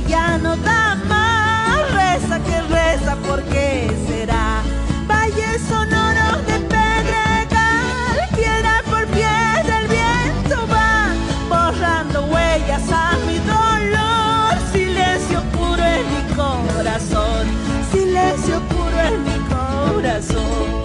Ya 0.09 0.39
no 0.39 0.57
da 0.57 0.97
más. 1.09 1.93
Reza 1.93 2.39
que 2.41 2.61
reza, 2.63 3.17
porque 3.27 3.91
será? 4.09 4.63
Valle 5.07 5.59
sonoro 5.59 6.43
de 6.47 6.59
pedregal, 6.73 8.29
piedra 8.35 8.83
por 8.91 9.07
piedra 9.07 9.81
el 9.81 9.89
viento 9.89 10.57
va 10.69 11.13
borrando 11.49 12.25
huellas 12.27 12.83
a 12.93 13.13
mi 13.27 13.39
dolor. 13.39 14.53
Silencio 14.73 15.43
puro 15.53 15.83
en 15.83 16.07
mi 16.13 16.35
corazón, 16.35 17.47
silencio 17.93 18.61
puro 18.69 19.01
en 19.01 19.25
mi 19.25 19.39
corazón. 19.49 20.76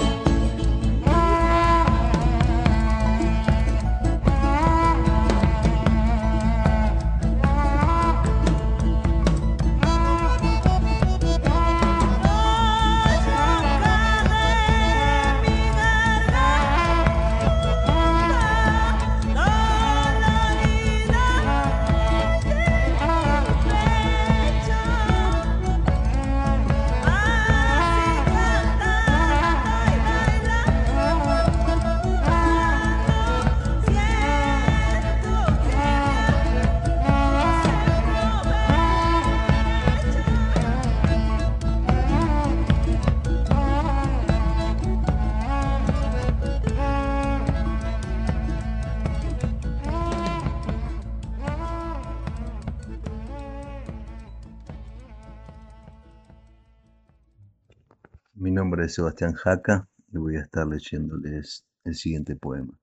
Sebastián 58.88 59.34
Jaca 59.34 59.90
y 60.08 60.18
voy 60.18 60.38
a 60.38 60.44
estar 60.44 60.66
leyéndoles 60.66 61.66
el 61.84 61.94
siguiente 61.94 62.38
poema. 62.38 62.80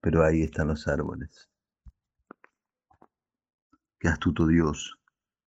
Pero 0.00 0.24
ahí 0.24 0.42
están 0.42 0.68
los 0.68 0.88
árboles. 0.88 1.50
Qué 4.00 4.08
astuto 4.08 4.46
Dios 4.46 4.98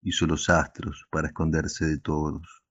hizo 0.01 0.25
los 0.25 0.49
astros 0.49 1.07
para 1.09 1.27
esconderse 1.27 1.85
de 1.85 1.99
todos. 1.99 2.63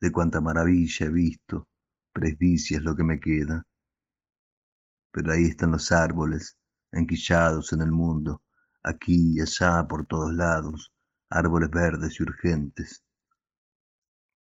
De 0.00 0.12
cuánta 0.12 0.40
maravilla 0.40 1.06
he 1.06 1.10
visto, 1.10 1.68
presbicia 2.12 2.78
es 2.78 2.84
lo 2.84 2.94
que 2.94 3.02
me 3.02 3.18
queda. 3.18 3.66
Pero 5.10 5.32
ahí 5.32 5.46
están 5.46 5.72
los 5.72 5.90
árboles, 5.90 6.56
enquillados 6.92 7.72
en 7.72 7.82
el 7.82 7.90
mundo, 7.90 8.42
aquí 8.82 9.34
y 9.34 9.40
allá 9.40 9.86
por 9.88 10.06
todos 10.06 10.32
lados, 10.32 10.92
árboles 11.28 11.70
verdes 11.70 12.20
y 12.20 12.22
urgentes, 12.22 13.02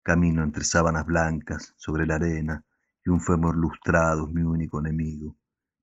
Camino 0.07 0.41
entre 0.41 0.63
sábanas 0.63 1.05
blancas 1.05 1.73
sobre 1.75 2.05
la 2.05 2.15
arena 2.15 2.63
y 3.03 3.09
un 3.09 3.19
fémur 3.19 3.57
lustrado 3.57 4.25
es 4.25 4.33
mi 4.33 4.41
único 4.41 4.79
enemigo. 4.79 5.35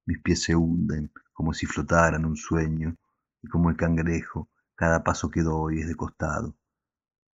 Mis 0.06 0.22
pies 0.22 0.44
se 0.44 0.56
hunden 0.56 1.12
como 1.34 1.52
si 1.52 1.66
flotaran 1.66 2.24
un 2.24 2.34
sueño 2.34 2.96
y 3.42 3.48
como 3.48 3.68
el 3.68 3.76
cangrejo, 3.76 4.48
cada 4.76 5.04
paso 5.04 5.28
que 5.28 5.42
doy 5.42 5.80
es 5.80 5.88
de 5.88 5.94
costado. 5.94 6.56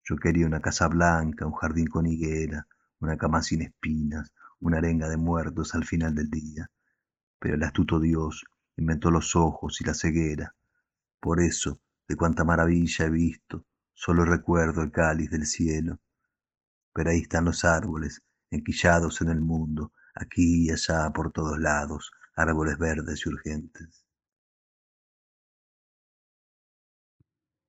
Yo 0.06 0.16
quería 0.16 0.46
una 0.46 0.62
casa 0.62 0.88
blanca, 0.88 1.46
un 1.46 1.52
jardín 1.56 1.88
con 1.88 2.06
higuera, 2.06 2.66
una 3.02 3.18
cama 3.18 3.42
sin 3.42 3.64
espinas, 3.64 4.32
una 4.62 4.78
arenga 4.78 5.10
de 5.10 5.18
muertos 5.18 5.76
al 5.76 5.84
final 5.84 6.16
del 6.16 6.30
día. 6.30 6.72
Pero 7.38 7.56
el 7.56 7.64
astuto 7.64 8.00
Dios 8.00 8.46
inventó 8.78 9.12
los 9.12 9.36
ojos 9.36 9.82
y 9.82 9.84
la 9.84 9.94
ceguera. 9.94 10.56
Por 11.20 11.42
eso, 11.42 11.82
de 12.08 12.16
cuánta 12.16 12.46
maravilla 12.46 13.08
he 13.08 13.10
visto, 13.10 13.66
solo 13.94 14.24
recuerdo 14.24 14.84
el 14.84 14.92
cáliz 14.92 15.30
del 15.30 15.46
cielo 15.46 16.00
pero 16.98 17.12
ahí 17.12 17.20
están 17.20 17.46
los 17.46 17.64
árboles, 17.64 18.24
enquillados 18.50 19.22
en 19.22 19.30
el 19.30 19.40
mundo, 19.40 19.92
aquí 20.16 20.66
y 20.66 20.72
allá 20.72 21.12
por 21.14 21.32
todos 21.32 21.60
lados, 21.60 22.12
árboles 22.36 22.80
verdes 22.80 23.24
y 23.24 23.30
urgentes. 23.30 24.04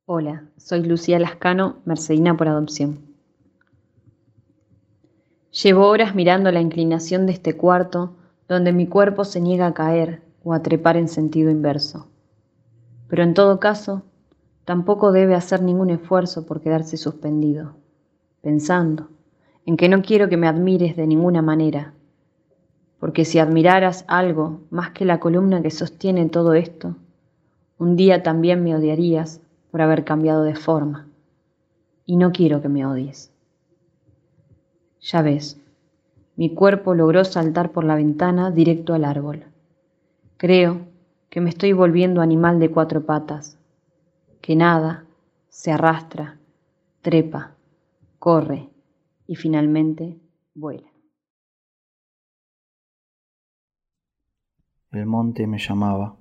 Hola, 0.06 0.48
soy 0.56 0.82
Lucía 0.82 1.18
Lascano, 1.18 1.82
mercedina 1.84 2.38
por 2.38 2.48
adopción. 2.48 3.04
Llevo 5.62 5.88
horas 5.88 6.14
mirando 6.14 6.50
la 6.50 6.62
inclinación 6.62 7.26
de 7.26 7.32
este 7.32 7.54
cuarto 7.54 8.16
donde 8.48 8.72
mi 8.72 8.86
cuerpo 8.86 9.26
se 9.26 9.42
niega 9.42 9.66
a 9.66 9.74
caer 9.74 10.22
o 10.42 10.54
a 10.54 10.62
trepar 10.62 10.96
en 10.96 11.06
sentido 11.08 11.50
inverso. 11.50 12.10
Pero 13.08 13.24
en 13.24 13.34
todo 13.34 13.60
caso, 13.60 14.04
tampoco 14.64 15.12
debe 15.12 15.34
hacer 15.34 15.60
ningún 15.60 15.90
esfuerzo 15.90 16.46
por 16.46 16.62
quedarse 16.62 16.96
suspendido, 16.96 17.76
pensando 18.40 19.17
en 19.68 19.76
que 19.76 19.90
no 19.90 20.00
quiero 20.00 20.30
que 20.30 20.38
me 20.38 20.48
admires 20.48 20.96
de 20.96 21.06
ninguna 21.06 21.42
manera, 21.42 21.92
porque 22.98 23.26
si 23.26 23.38
admiraras 23.38 24.06
algo 24.08 24.62
más 24.70 24.92
que 24.92 25.04
la 25.04 25.20
columna 25.20 25.60
que 25.60 25.70
sostiene 25.70 26.26
todo 26.30 26.54
esto, 26.54 26.96
un 27.76 27.94
día 27.94 28.22
también 28.22 28.64
me 28.64 28.74
odiarías 28.74 29.42
por 29.70 29.82
haber 29.82 30.04
cambiado 30.04 30.42
de 30.42 30.54
forma, 30.54 31.06
y 32.06 32.16
no 32.16 32.32
quiero 32.32 32.62
que 32.62 32.70
me 32.70 32.86
odies. 32.86 33.30
Ya 35.02 35.20
ves, 35.20 35.60
mi 36.36 36.54
cuerpo 36.54 36.94
logró 36.94 37.22
saltar 37.26 37.70
por 37.70 37.84
la 37.84 37.94
ventana 37.94 38.50
directo 38.50 38.94
al 38.94 39.04
árbol. 39.04 39.44
Creo 40.38 40.80
que 41.28 41.42
me 41.42 41.50
estoy 41.50 41.74
volviendo 41.74 42.22
animal 42.22 42.58
de 42.58 42.70
cuatro 42.70 43.04
patas, 43.04 43.58
que 44.40 44.56
nada, 44.56 45.04
se 45.50 45.72
arrastra, 45.72 46.38
trepa, 47.02 47.52
corre 48.18 48.70
y 49.28 49.36
finalmente 49.36 50.18
vuela. 50.54 50.90
El 54.90 55.04
monte 55.04 55.46
me 55.46 55.58
llamaba. 55.58 56.16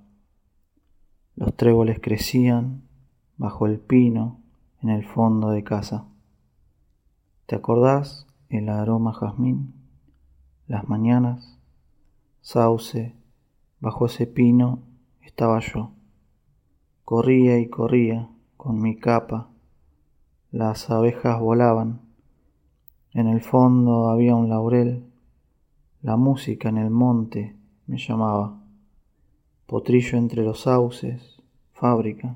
Los 1.36 1.56
tréboles 1.56 2.00
crecían 2.02 2.84
bajo 3.38 3.65
el 3.65 3.80
pino 3.80 4.43
en 4.84 4.89
el 4.89 5.06
fondo 5.06 5.52
de 5.52 5.63
casa. 5.63 6.06
¿Te 7.46 7.56
acordás 7.56 8.28
el 8.50 8.67
aroma 8.67 9.13
jazmín? 9.13 9.74
Las 10.67 10.89
mañanas, 10.89 11.58
sauce, 12.41 13.15
bajo 13.80 14.08
ese 14.08 14.28
pino 14.28 14.84
estaba 15.22 15.62
yo. 15.62 15.93
Corría 17.06 17.58
y 17.58 17.70
corría 17.70 18.30
con 18.58 18.82
mi 18.82 18.98
capa. 18.98 19.50
Las 20.52 20.89
abejas 20.89 21.39
volaban. 21.39 22.07
En 23.17 23.27
el 23.27 23.41
fondo 23.41 24.10
había 24.10 24.36
un 24.36 24.47
laurel. 24.47 25.03
La 26.03 26.17
música 26.17 26.69
en 26.69 26.77
el 26.77 26.91
monte 26.91 27.56
me 27.88 27.97
llamaba. 27.97 28.62
Potrillo 29.65 30.19
entre 30.19 30.43
los 30.43 30.60
sauces, 30.62 31.41
fábrica, 31.73 32.36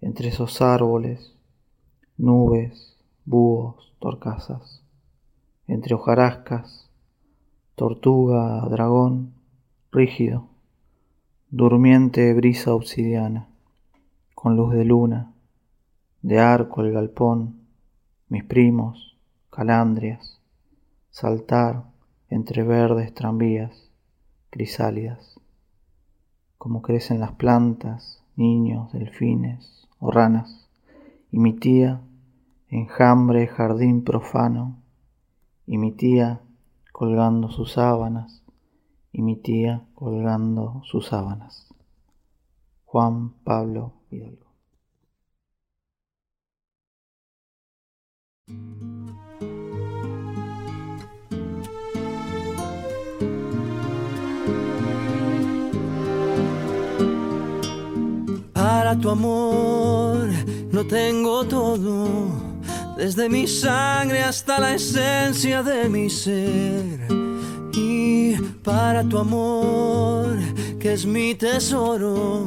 entre 0.00 0.30
esos 0.30 0.60
árboles, 0.60 1.36
nubes, 2.18 2.96
búhos, 3.24 3.94
torcasas, 4.00 4.82
entre 5.68 5.94
hojarascas, 5.94 6.90
tortuga, 7.76 8.62
dragón, 8.68 9.34
rígido, 9.92 10.48
durmiente 11.50 12.34
brisa 12.34 12.74
obsidiana, 12.74 13.46
con 14.34 14.56
luz 14.56 14.74
de 14.74 14.84
luna, 14.84 15.32
de 16.22 16.40
arco 16.40 16.80
el 16.80 16.90
galpón, 16.90 17.60
mis 18.28 18.42
primos, 18.42 19.15
calandrias, 19.56 20.38
saltar 21.08 21.84
entre 22.28 22.62
verdes 22.62 23.14
tranvías 23.14 23.90
crisálidas, 24.50 25.40
como 26.58 26.82
crecen 26.82 27.20
las 27.20 27.32
plantas, 27.32 28.22
niños, 28.36 28.92
delfines 28.92 29.88
o 29.98 30.10
ranas, 30.10 30.68
y 31.32 31.38
mi 31.38 31.54
tía, 31.54 32.02
enjambre, 32.68 33.46
jardín 33.46 34.04
profano, 34.04 34.76
y 35.66 35.78
mi 35.78 35.92
tía 35.92 36.42
colgando 36.92 37.48
sus 37.48 37.72
sábanas, 37.72 38.42
y 39.10 39.22
mi 39.22 39.36
tía 39.36 39.86
colgando 39.94 40.82
sus 40.84 41.06
sábanas. 41.06 41.72
Juan 42.84 43.30
Pablo 43.42 43.94
Hidalgo. 44.10 44.46
Para 58.86 59.00
tu 59.00 59.10
amor 59.10 60.28
no 60.70 60.86
tengo 60.86 61.44
todo, 61.44 62.06
desde 62.96 63.28
mi 63.28 63.48
sangre 63.48 64.22
hasta 64.22 64.60
la 64.60 64.74
esencia 64.74 65.60
de 65.64 65.88
mi 65.88 66.08
ser. 66.08 67.00
Y 67.74 68.36
para 68.62 69.02
tu 69.02 69.18
amor, 69.18 70.38
que 70.78 70.92
es 70.92 71.04
mi 71.04 71.34
tesoro, 71.34 72.46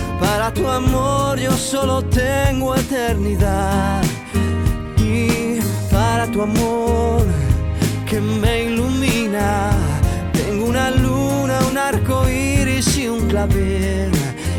Para 0.21 0.53
tu 0.53 0.67
amor 0.67 1.39
yo 1.39 1.51
solo 1.57 2.03
tengo 2.03 2.75
eternidad. 2.75 4.03
Y 4.97 5.59
para 5.91 6.27
tu 6.27 6.43
amor 6.43 7.23
que 8.05 8.21
me 8.21 8.65
ilumina, 8.65 9.71
tengo 10.31 10.65
una 10.65 10.91
luna, 10.91 11.59
un 11.71 11.75
arco 11.75 12.29
iris 12.29 12.99
y 12.99 13.07
un 13.07 13.27
clavel. 13.27 14.11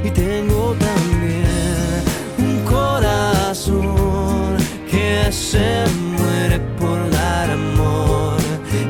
Y 0.02 0.10
tengo 0.10 0.74
también 0.88 2.02
un 2.38 2.64
corazón 2.64 4.56
que 4.90 5.30
se 5.30 5.84
muere 6.16 6.58
por 6.80 7.08
dar 7.10 7.52
amor 7.52 8.36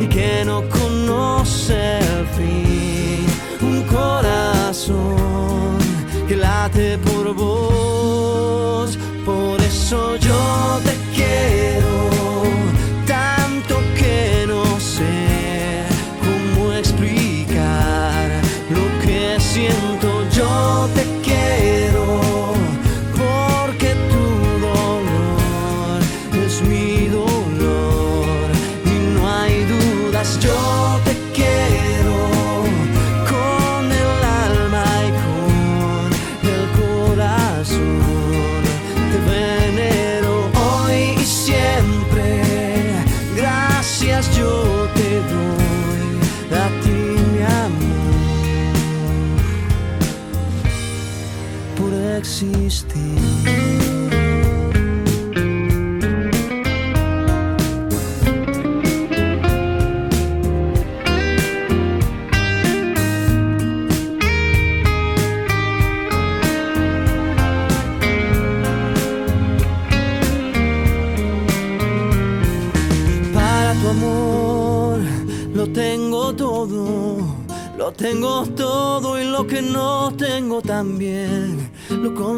y 0.00 0.06
que 0.06 0.42
no 0.46 0.62
conoce 0.70 1.98
el 1.98 2.26
fin. 2.36 3.26
Un 3.60 3.82
corazón 3.82 5.31
que 6.70 6.96
late 6.96 7.91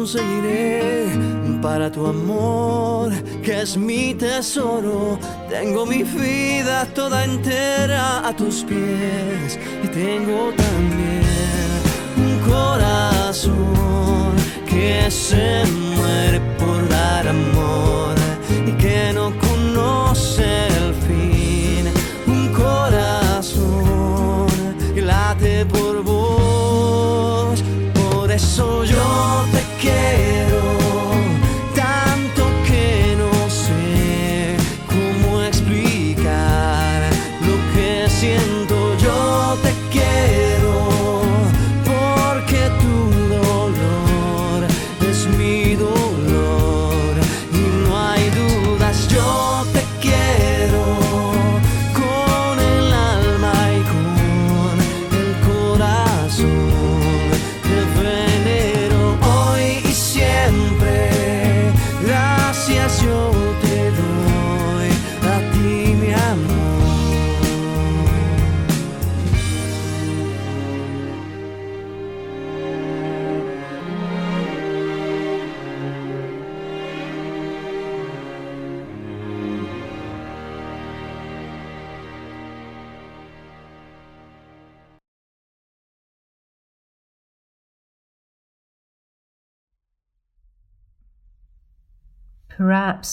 conseguiré. 0.05 1.09
Para 1.61 1.89
tu 1.91 2.05
amor, 2.05 3.11
que 3.41 3.61
es 3.61 3.75
mi 3.75 4.13
tesoro, 4.13 5.17
Tengo 5.49 5.85
mi 5.85 6.03
vida 6.03 6.85
toda 6.93 7.23
entera 7.23 8.27
a 8.27 8.35
tus 8.35 8.63
pies 8.63 9.57
y 9.83 9.87
tengo 9.87 10.53
también 10.65 11.81
un 12.17 12.35
corazón 12.51 13.55
que 14.69 15.09
se 15.09 15.63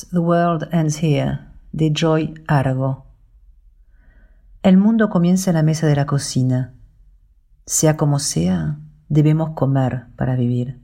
The 0.00 0.18
world 0.18 0.68
ends 0.72 1.02
here, 1.02 1.40
de 1.72 1.92
Joy 1.92 2.34
Argo. 2.46 3.06
El 4.62 4.78
mundo 4.78 5.10
comienza 5.10 5.50
en 5.50 5.56
la 5.56 5.62
mesa 5.62 5.86
de 5.86 5.96
la 5.96 6.06
cocina. 6.06 6.72
Sea 7.66 7.96
como 7.96 8.18
sea, 8.18 8.78
debemos 9.08 9.50
comer 9.50 10.06
para 10.16 10.34
vivir. 10.34 10.80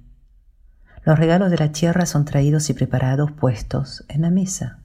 Los 1.05 1.19
regalos 1.19 1.51
de 1.51 1.57
la 1.57 1.73
tierra 1.73 2.05
son 2.05 2.27
traídos 2.27 2.69
y 2.69 2.75
preparados, 2.75 3.33
puestos 3.33 4.05
en 4.09 4.23
la 4.23 4.31
mesa. 4.31 4.81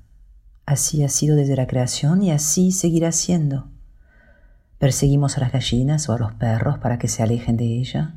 Así 0.65 1.03
ha 1.03 1.09
sido 1.09 1.35
desde 1.35 1.57
la 1.57 1.67
creación 1.67 2.23
y 2.23 2.31
así 2.31 2.71
seguirá 2.71 3.11
siendo. 3.11 3.67
Perseguimos 4.79 5.37
a 5.37 5.41
las 5.41 5.51
gallinas 5.51 6.07
o 6.07 6.13
a 6.13 6.17
los 6.19 6.33
perros 6.33 6.77
para 6.77 6.97
que 6.97 7.09
se 7.09 7.23
alejen 7.23 7.57
de 7.57 7.65
ella. 7.65 8.15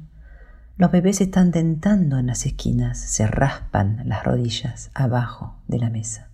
Los 0.79 0.91
bebés 0.91 1.23
están 1.23 1.53
tentando 1.53 2.19
en 2.19 2.27
las 2.27 2.45
esquinas, 2.45 2.99
se 2.99 3.27
raspan 3.27 4.03
las 4.05 4.25
rodillas 4.25 4.91
abajo 4.93 5.57
de 5.69 5.79
la 5.79 5.89
mesa. 5.89 6.29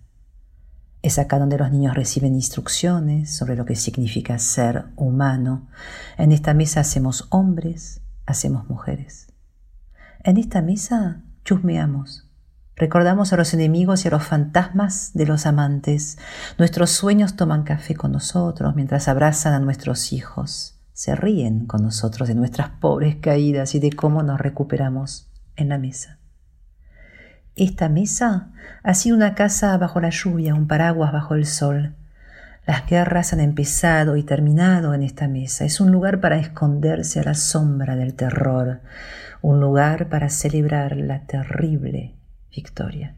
Es 1.01 1.17
acá 1.17 1.39
donde 1.39 1.57
los 1.57 1.71
niños 1.71 1.95
reciben 1.95 2.35
instrucciones 2.35 3.33
sobre 3.33 3.55
lo 3.55 3.63
que 3.63 3.77
significa 3.77 4.37
ser 4.39 4.83
humano. 4.97 5.69
En 6.17 6.33
esta 6.33 6.53
mesa 6.53 6.81
hacemos 6.81 7.25
hombres, 7.29 8.01
hacemos 8.25 8.67
mujeres. 8.67 9.27
En 10.25 10.35
esta 10.35 10.61
mesa 10.61 11.21
chusmeamos. 11.45 12.29
Recordamos 12.75 13.31
a 13.31 13.37
los 13.37 13.53
enemigos 13.53 14.03
y 14.03 14.09
a 14.09 14.11
los 14.11 14.23
fantasmas 14.25 15.11
de 15.13 15.25
los 15.25 15.45
amantes. 15.45 16.17
Nuestros 16.57 16.89
sueños 16.89 17.37
toman 17.37 17.63
café 17.63 17.95
con 17.95 18.11
nosotros 18.11 18.75
mientras 18.75 19.07
abrazan 19.07 19.53
a 19.53 19.59
nuestros 19.59 20.11
hijos 20.11 20.72
se 20.93 21.15
ríen 21.15 21.65
con 21.65 21.81
nosotros 21.83 22.27
de 22.27 22.35
nuestras 22.35 22.69
pobres 22.69 23.15
caídas 23.17 23.75
y 23.75 23.79
de 23.79 23.91
cómo 23.91 24.23
nos 24.23 24.39
recuperamos 24.39 25.29
en 25.55 25.69
la 25.69 25.77
mesa. 25.77 26.19
Esta 27.55 27.89
mesa 27.89 28.51
ha 28.81 28.93
sido 28.93 29.15
una 29.15 29.35
casa 29.35 29.77
bajo 29.77 29.99
la 29.99 30.09
lluvia, 30.09 30.55
un 30.55 30.67
paraguas 30.67 31.11
bajo 31.11 31.35
el 31.35 31.45
sol. 31.45 31.95
Las 32.65 32.87
guerras 32.87 33.33
han 33.33 33.41
empezado 33.41 34.15
y 34.17 34.23
terminado 34.23 34.93
en 34.93 35.03
esta 35.03 35.27
mesa. 35.27 35.65
Es 35.65 35.79
un 35.79 35.91
lugar 35.91 36.19
para 36.21 36.37
esconderse 36.37 37.19
a 37.19 37.23
la 37.23 37.33
sombra 37.35 37.95
del 37.95 38.15
terror, 38.15 38.81
un 39.41 39.59
lugar 39.59 40.09
para 40.09 40.29
celebrar 40.29 40.95
la 40.95 41.25
terrible 41.25 42.15
victoria. 42.55 43.15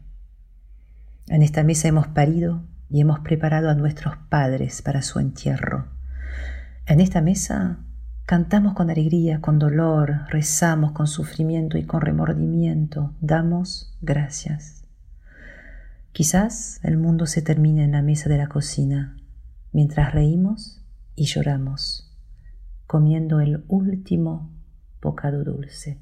En 1.28 1.42
esta 1.42 1.62
mesa 1.62 1.88
hemos 1.88 2.08
parido 2.08 2.62
y 2.90 3.00
hemos 3.00 3.20
preparado 3.20 3.70
a 3.70 3.74
nuestros 3.74 4.16
padres 4.28 4.82
para 4.82 5.02
su 5.02 5.18
entierro. 5.18 5.95
En 6.88 7.00
esta 7.00 7.20
mesa 7.20 7.80
cantamos 8.26 8.74
con 8.74 8.90
alegría, 8.90 9.40
con 9.40 9.58
dolor, 9.58 10.20
rezamos 10.30 10.92
con 10.92 11.08
sufrimiento 11.08 11.78
y 11.78 11.84
con 11.84 12.00
remordimiento, 12.00 13.12
damos 13.20 13.98
gracias. 14.02 14.84
Quizás 16.12 16.78
el 16.84 16.96
mundo 16.96 17.26
se 17.26 17.42
termine 17.42 17.82
en 17.82 17.90
la 17.90 18.02
mesa 18.02 18.28
de 18.28 18.38
la 18.38 18.46
cocina, 18.46 19.16
mientras 19.72 20.14
reímos 20.14 20.80
y 21.16 21.24
lloramos, 21.24 22.16
comiendo 22.86 23.40
el 23.40 23.64
último 23.66 24.52
bocado 25.02 25.42
dulce. 25.42 25.98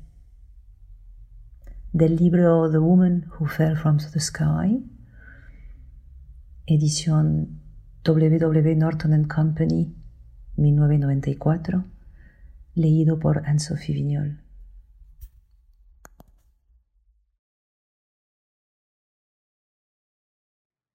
Del 1.95 2.17
libro 2.17 2.71
The 2.71 2.79
Woman 2.79 3.31
Who 3.41 3.47
Fell 3.47 3.75
from 3.75 3.97
the 3.97 4.21
Sky, 4.21 4.85
edición 6.67 7.63
WW 8.05 8.77
Norton 8.77 9.25
Company, 9.25 10.04
1994, 10.57 11.85
leído 12.75 13.19
por 13.19 13.47
Anne-Sophie 13.47 13.95
Vignol. 13.95 14.41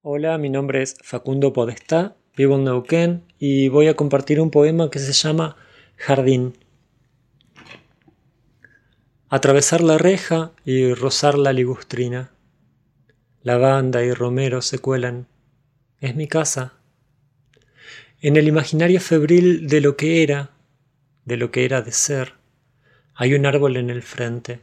Hola, 0.02 0.38
mi 0.38 0.50
nombre 0.50 0.82
es 0.82 0.96
Facundo 1.04 1.52
Podestá, 1.52 2.16
vivo 2.36 2.56
en 2.56 2.64
Neuquén 2.64 3.26
y 3.38 3.68
voy 3.68 3.88
a 3.88 3.96
compartir 3.96 4.40
un 4.40 4.50
poema 4.50 4.90
que 4.90 5.00
se 5.00 5.14
llama 5.14 5.58
Jardín. 5.98 6.54
Atravesar 9.28 9.82
la 9.82 9.98
reja 9.98 10.54
y 10.66 10.94
rozar 10.94 11.38
la 11.38 11.54
ligustrina. 11.54 12.32
Lavanda 13.44 14.04
y 14.04 14.14
romero 14.14 14.62
se 14.62 14.80
cuelan. 14.80 15.28
Es 16.00 16.16
mi 16.16 16.28
casa. 16.28 16.79
En 18.22 18.36
el 18.36 18.50
imaginario 18.50 19.00
febril 19.00 19.70
de 19.70 19.80
lo 19.80 19.96
que 19.96 20.24
era, 20.24 20.50
de 21.24 21.38
lo 21.38 21.52
que 21.52 21.64
era 21.64 21.82
de 21.82 21.94
ser, 21.94 22.34
hay 23.16 23.34
un 23.34 23.46
árbol 23.46 23.78
en 23.78 23.90
el 23.90 24.02
frente. 24.02 24.60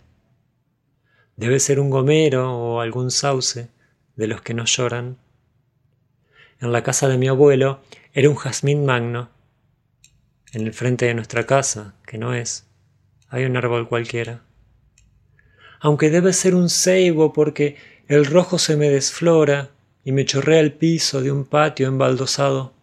Debe 1.37 1.59
ser 1.59 1.81
un 1.81 1.89
gomero 1.89 2.55
o 2.55 2.81
algún 2.83 3.11
sauce 3.11 3.71
de 4.15 4.27
los 4.27 4.43
que 4.43 4.53
no 4.53 4.67
lloran. 4.67 5.17
En 6.61 6.71
la 6.71 6.83
casa 6.83 7.09
de 7.09 7.17
mi 7.17 7.29
abuelo 7.29 7.81
era 8.13 8.29
un 8.29 8.37
jazmín 8.37 8.85
magno. 8.85 9.31
En 10.53 10.67
el 10.67 10.75
frente 10.75 11.07
de 11.07 11.15
nuestra 11.15 11.47
casa, 11.47 11.95
que 12.07 12.19
no 12.19 12.35
es, 12.35 12.67
hay 13.31 13.47
un 13.47 13.57
árbol 13.57 13.89
cualquiera. 13.89 14.43
Aunque 15.81 16.11
debe 16.11 16.35
ser 16.35 16.55
un 16.55 16.69
ceibo 16.69 17.33
porque 17.33 17.77
el 18.07 18.27
rojo 18.27 18.59
se 18.59 18.77
me 18.77 18.91
desflora 18.91 19.71
y 20.05 20.13
me 20.13 20.27
chorrea 20.27 20.61
el 20.61 20.75
piso 20.75 21.23
de 21.23 21.33
un 21.33 21.47
patio 21.47 21.89
embaldosado. 21.89 22.76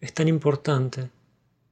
Es 0.00 0.12
tan 0.12 0.28
importante, 0.28 1.10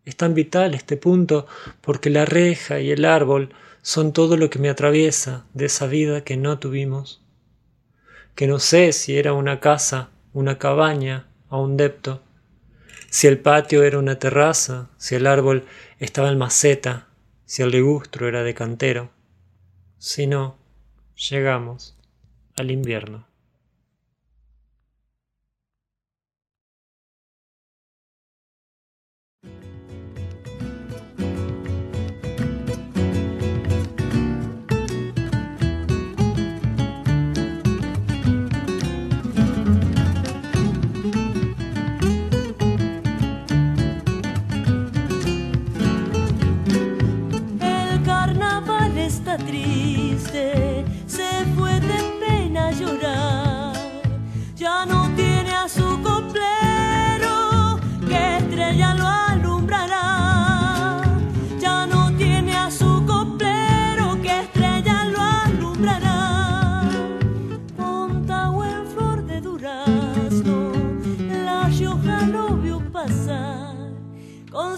es 0.05 0.17
tan 0.17 0.35
vital 0.35 0.75
este 0.75 0.97
punto 0.97 1.47
porque 1.81 2.11
la 2.11 2.25
reja 2.25 2.81
y 2.81 2.91
el 2.91 3.05
árbol 3.05 3.55
son 3.83 4.13
todo 4.13 4.37
lo 4.37 4.49
que 4.51 4.59
me 4.59 4.71
atraviesa 4.71 5.45
de 5.53 5.67
esa 5.67 5.87
vida 5.87 6.25
que 6.25 6.37
no 6.37 6.59
tuvimos, 6.59 7.23
que 8.35 8.47
no 8.47 8.59
sé 8.59 8.93
si 8.93 9.17
era 9.17 9.33
una 9.33 9.61
casa, 9.61 10.11
una 10.33 10.59
cabaña 10.59 11.27
o 11.49 11.63
un 11.63 11.77
depto, 11.77 12.23
si 13.11 13.27
el 13.27 13.39
patio 13.39 13.83
era 13.85 13.99
una 13.99 14.19
terraza, 14.19 14.91
si 14.97 15.15
el 15.15 15.27
árbol 15.27 15.65
estaba 15.99 16.31
en 16.31 16.39
maceta, 16.39 17.09
si 17.45 17.63
el 17.63 17.71
ligustro 17.71 18.27
era 18.27 18.43
de 18.43 18.55
cantero. 18.55 19.11
Si 19.99 20.27
no, 20.27 20.59
llegamos 21.15 21.97
al 22.57 22.71
invierno. 22.71 23.34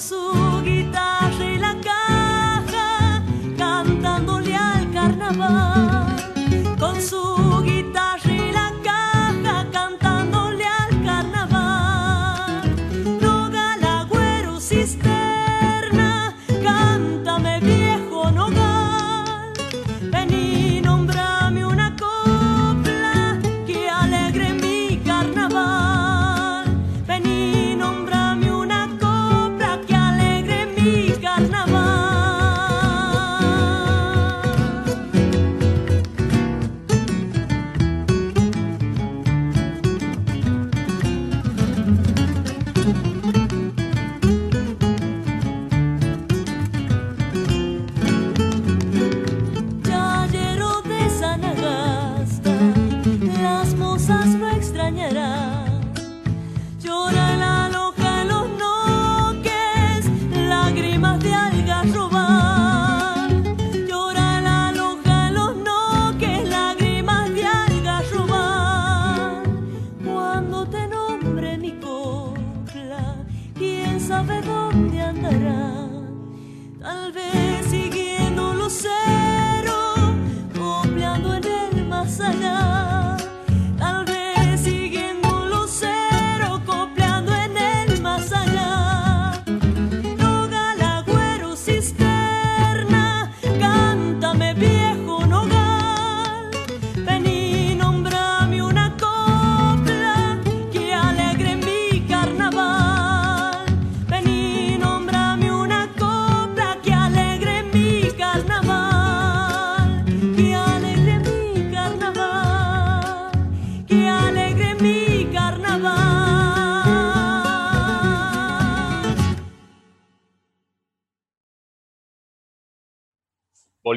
Con 0.08 0.45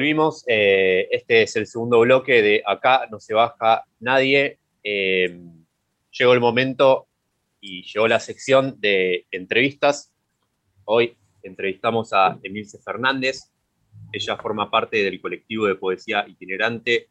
Volvimos, 0.00 0.44
eh, 0.46 1.08
este 1.10 1.42
es 1.42 1.56
el 1.56 1.66
segundo 1.66 2.00
bloque 2.00 2.40
de 2.40 2.62
Acá 2.64 3.06
no 3.10 3.20
se 3.20 3.34
baja 3.34 3.84
nadie. 3.98 4.58
Eh, 4.82 5.38
llegó 6.10 6.32
el 6.32 6.40
momento 6.40 7.06
y 7.60 7.82
llegó 7.82 8.08
la 8.08 8.18
sección 8.18 8.80
de 8.80 9.26
entrevistas. 9.30 10.10
Hoy 10.86 11.18
entrevistamos 11.42 12.14
a 12.14 12.38
Emilce 12.42 12.78
Fernández. 12.78 13.52
Ella 14.10 14.38
forma 14.38 14.70
parte 14.70 15.04
del 15.04 15.20
colectivo 15.20 15.66
de 15.66 15.74
poesía 15.74 16.26
itinerante 16.26 17.10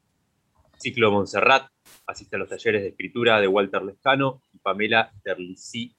Ciclo 0.80 1.12
Montserrat. 1.12 1.70
Asiste 2.08 2.38
a 2.38 2.40
los 2.40 2.50
talleres 2.50 2.82
de 2.82 2.88
escritura 2.88 3.40
de 3.40 3.48
Walter 3.48 3.84
Lescano 3.84 4.42
y 4.52 4.58
Pamela 4.58 5.14
Terlicí 5.22 5.96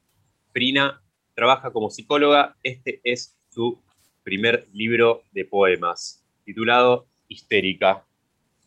Prina. 0.52 1.00
Trabaja 1.36 1.70
como 1.70 1.88
psicóloga. 1.88 2.56
Este 2.64 3.00
es 3.04 3.38
su 3.48 3.80
primer 4.24 4.66
libro 4.72 5.22
de 5.30 5.44
poemas 5.44 6.19
titulado 6.54 7.06
Histérica. 7.28 8.04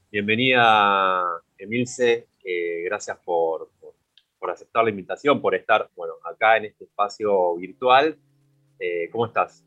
Bienvenida, 0.09 1.21
Emilce. 1.57 2.27
eh, 2.45 2.81
gracias 2.85 3.17
por, 3.25 3.69
por- 3.79 3.93
por 4.39 4.49
aceptar 4.51 4.83
la 4.85 4.89
invitación, 4.89 5.41
por 5.41 5.53
estar 5.55 5.89
bueno, 5.95 6.13
acá 6.23 6.55
en 6.57 6.65
este 6.65 6.85
espacio 6.85 7.55
virtual. 7.57 8.17
Eh, 8.79 9.09
¿Cómo 9.11 9.25
estás? 9.25 9.65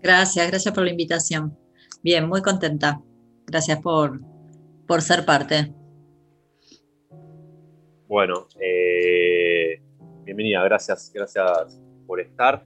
Gracias, 0.00 0.48
gracias 0.48 0.72
por 0.74 0.84
la 0.84 0.90
invitación. 0.90 1.56
Bien, 2.02 2.28
muy 2.28 2.42
contenta. 2.42 3.00
Gracias 3.46 3.80
por, 3.80 4.20
por 4.86 5.02
ser 5.02 5.24
parte. 5.24 5.72
Bueno, 8.06 8.46
eh, 8.60 9.80
bienvenida, 10.24 10.62
gracias, 10.64 11.10
gracias 11.12 11.80
por 12.06 12.20
estar. 12.20 12.64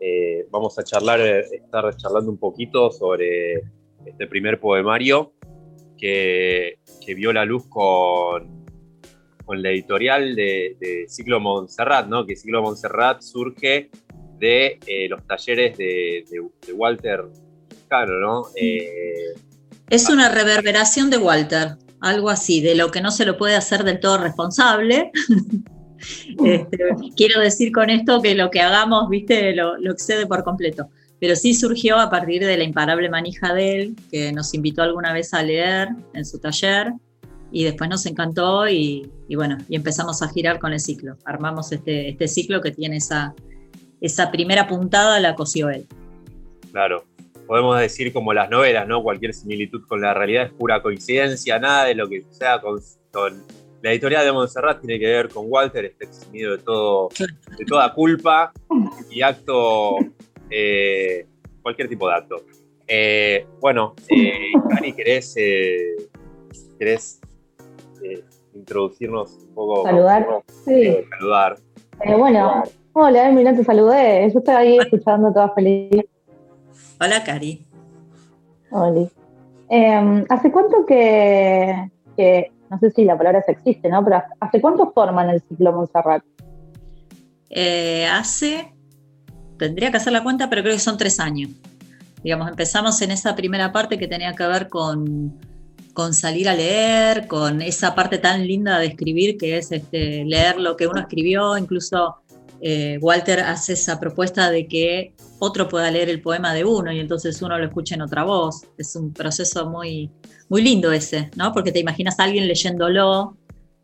Eh, 0.00 0.46
vamos 0.50 0.76
a 0.78 0.82
charlar, 0.84 1.20
estar 1.20 1.94
charlando 1.96 2.30
un 2.32 2.38
poquito 2.38 2.90
sobre 2.90 3.62
este 4.06 4.26
primer 4.26 4.58
poemario 4.60 5.32
que, 5.98 6.78
que 7.04 7.14
vio 7.14 7.32
la 7.32 7.44
luz 7.44 7.66
con, 7.68 8.64
con 9.44 9.62
la 9.62 9.70
editorial 9.70 10.34
de, 10.36 10.76
de 10.80 11.06
Ciclo 11.08 11.40
Montserrat, 11.40 12.06
¿no? 12.06 12.24
Que 12.26 12.36
Ciclo 12.36 12.62
Montserrat 12.62 13.20
surge 13.22 13.90
de 14.38 14.78
eh, 14.86 15.08
los 15.08 15.26
talleres 15.26 15.76
de, 15.76 16.24
de- 16.30 16.48
de 16.66 16.72
Walter 16.72 17.24
Cano, 17.88 18.14
¿no? 18.20 18.42
Eh, 18.54 19.34
Es 19.90 20.08
una 20.08 20.28
reverberación 20.28 21.10
de 21.10 21.18
Walter, 21.18 21.76
algo 22.00 22.30
así, 22.30 22.60
de 22.60 22.74
lo 22.76 22.90
que 22.90 23.00
no 23.00 23.10
se 23.10 23.24
lo 23.26 23.36
puede 23.36 23.56
hacer 23.56 23.82
del 23.84 23.98
todo 24.00 24.18
responsable. 24.18 25.10
Este, 26.44 26.78
quiero 27.16 27.40
decir 27.40 27.72
con 27.72 27.90
esto 27.90 28.22
que 28.22 28.36
lo 28.36 28.50
que 28.52 28.60
hagamos, 28.60 29.08
viste, 29.08 29.52
lo, 29.52 29.76
lo 29.78 29.90
excede 29.92 30.26
por 30.28 30.44
completo. 30.44 30.88
Pero 31.20 31.34
sí 31.36 31.54
surgió 31.54 31.98
a 31.98 32.10
partir 32.10 32.44
de 32.44 32.56
la 32.56 32.64
imparable 32.64 33.08
manija 33.10 33.52
de 33.54 33.80
él, 33.80 33.96
que 34.10 34.32
nos 34.32 34.54
invitó 34.54 34.82
alguna 34.82 35.12
vez 35.12 35.34
a 35.34 35.42
leer 35.42 35.88
en 36.14 36.24
su 36.24 36.38
taller, 36.38 36.92
y 37.50 37.64
después 37.64 37.88
nos 37.88 38.04
encantó 38.06 38.68
y, 38.68 39.10
y 39.26 39.34
bueno, 39.34 39.56
y 39.68 39.74
empezamos 39.76 40.22
a 40.22 40.28
girar 40.28 40.58
con 40.58 40.72
el 40.72 40.80
ciclo. 40.80 41.16
Armamos 41.24 41.72
este, 41.72 42.10
este 42.10 42.28
ciclo 42.28 42.60
que 42.60 42.70
tiene 42.72 42.98
esa, 42.98 43.34
esa 44.00 44.30
primera 44.30 44.68
puntada, 44.68 45.18
la 45.18 45.34
cosió 45.34 45.70
él. 45.70 45.86
Claro, 46.70 47.04
podemos 47.46 47.80
decir 47.80 48.12
como 48.12 48.34
las 48.34 48.50
novelas, 48.50 48.86
¿no? 48.86 49.02
Cualquier 49.02 49.32
similitud 49.32 49.82
con 49.88 50.00
la 50.02 50.12
realidad 50.12 50.44
es 50.44 50.52
pura 50.52 50.82
coincidencia, 50.82 51.58
nada 51.58 51.86
de 51.86 51.94
lo 51.94 52.06
que 52.08 52.22
sea 52.30 52.60
con, 52.60 52.78
con- 53.10 53.42
la 53.80 53.92
editorial 53.92 54.24
de 54.24 54.32
Montserrat 54.32 54.80
tiene 54.80 54.98
que 54.98 55.06
ver 55.06 55.28
con 55.28 55.44
Walter, 55.48 55.84
está 55.84 56.04
eximido 56.04 56.56
de 56.56 56.58
todo, 56.58 57.08
de 57.56 57.64
toda 57.64 57.94
culpa 57.94 58.52
y 59.08 59.22
acto, 59.22 59.98
eh, 60.50 61.26
cualquier 61.62 61.88
tipo 61.88 62.08
de 62.08 62.14
acto. 62.14 62.36
Eh, 62.86 63.46
bueno, 63.60 63.94
eh, 64.08 64.52
Cari, 64.70 64.92
¿querés, 64.92 65.34
eh, 65.36 65.96
querés 66.78 67.20
eh, 68.02 68.24
introducirnos 68.54 69.36
un 69.48 69.54
poco? 69.54 69.82
Saludar. 69.84 70.26
Sí. 70.64 70.82
Eh, 70.86 71.04
saludar. 71.18 71.56
Eh, 72.00 72.14
bueno, 72.14 72.62
hola, 72.92 73.30
no 73.30 73.56
te 73.56 73.64
saludé. 73.64 74.30
Yo 74.32 74.38
estaba 74.38 74.60
ahí 74.60 74.78
escuchando 74.78 75.32
toda 75.32 75.50
feliz. 75.54 76.04
Hola, 77.00 77.22
Cari. 77.24 77.64
Oli. 78.70 79.08
Eh, 79.70 80.24
¿Hace 80.28 80.50
cuánto 80.50 80.86
que, 80.86 81.90
que- 82.16 82.52
no 82.70 82.78
sé 82.78 82.90
si 82.90 83.04
la 83.04 83.16
palabra 83.16 83.42
se 83.42 83.52
existe, 83.52 83.88
¿no? 83.88 84.04
Pero 84.04 84.22
¿hace 84.40 84.60
cuánto 84.60 84.92
forman 84.92 85.30
el 85.30 85.40
ciclo 85.48 85.72
Montserrat? 85.72 86.22
Eh, 87.48 88.06
hace, 88.06 88.74
tendría 89.58 89.90
que 89.90 89.96
hacer 89.96 90.12
la 90.12 90.22
cuenta, 90.22 90.48
pero 90.48 90.62
creo 90.62 90.74
que 90.74 90.80
son 90.80 90.96
tres 90.96 91.20
años. 91.20 91.50
Digamos, 92.22 92.48
empezamos 92.48 93.00
en 93.02 93.10
esa 93.10 93.34
primera 93.36 93.72
parte 93.72 93.98
que 93.98 94.08
tenía 94.08 94.34
que 94.34 94.46
ver 94.46 94.68
con, 94.68 95.38
con 95.92 96.14
salir 96.14 96.48
a 96.48 96.54
leer, 96.54 97.26
con 97.26 97.62
esa 97.62 97.94
parte 97.94 98.18
tan 98.18 98.46
linda 98.46 98.78
de 98.78 98.86
escribir 98.86 99.36
que 99.36 99.58
es 99.58 99.72
este, 99.72 100.24
leer 100.24 100.58
lo 100.58 100.76
que 100.76 100.86
uno 100.86 101.00
escribió, 101.00 101.56
incluso 101.56 102.16
eh, 102.60 102.98
Walter 103.00 103.40
hace 103.40 103.74
esa 103.74 104.00
propuesta 104.00 104.50
de 104.50 104.66
que 104.66 105.14
otro 105.38 105.68
pueda 105.68 105.90
leer 105.90 106.08
el 106.08 106.20
poema 106.20 106.52
de 106.52 106.64
uno 106.64 106.92
y 106.92 106.98
entonces 106.98 107.40
uno 107.42 107.56
lo 107.58 107.64
escuche 107.64 107.94
en 107.94 108.02
otra 108.02 108.24
voz. 108.24 108.62
Es 108.76 108.96
un 108.96 109.12
proceso 109.12 109.68
muy, 109.70 110.10
muy 110.48 110.62
lindo 110.62 110.90
ese, 110.92 111.30
¿no? 111.36 111.52
Porque 111.52 111.72
te 111.72 111.78
imaginas 111.78 112.18
a 112.18 112.24
alguien 112.24 112.48
leyéndolo 112.48 113.36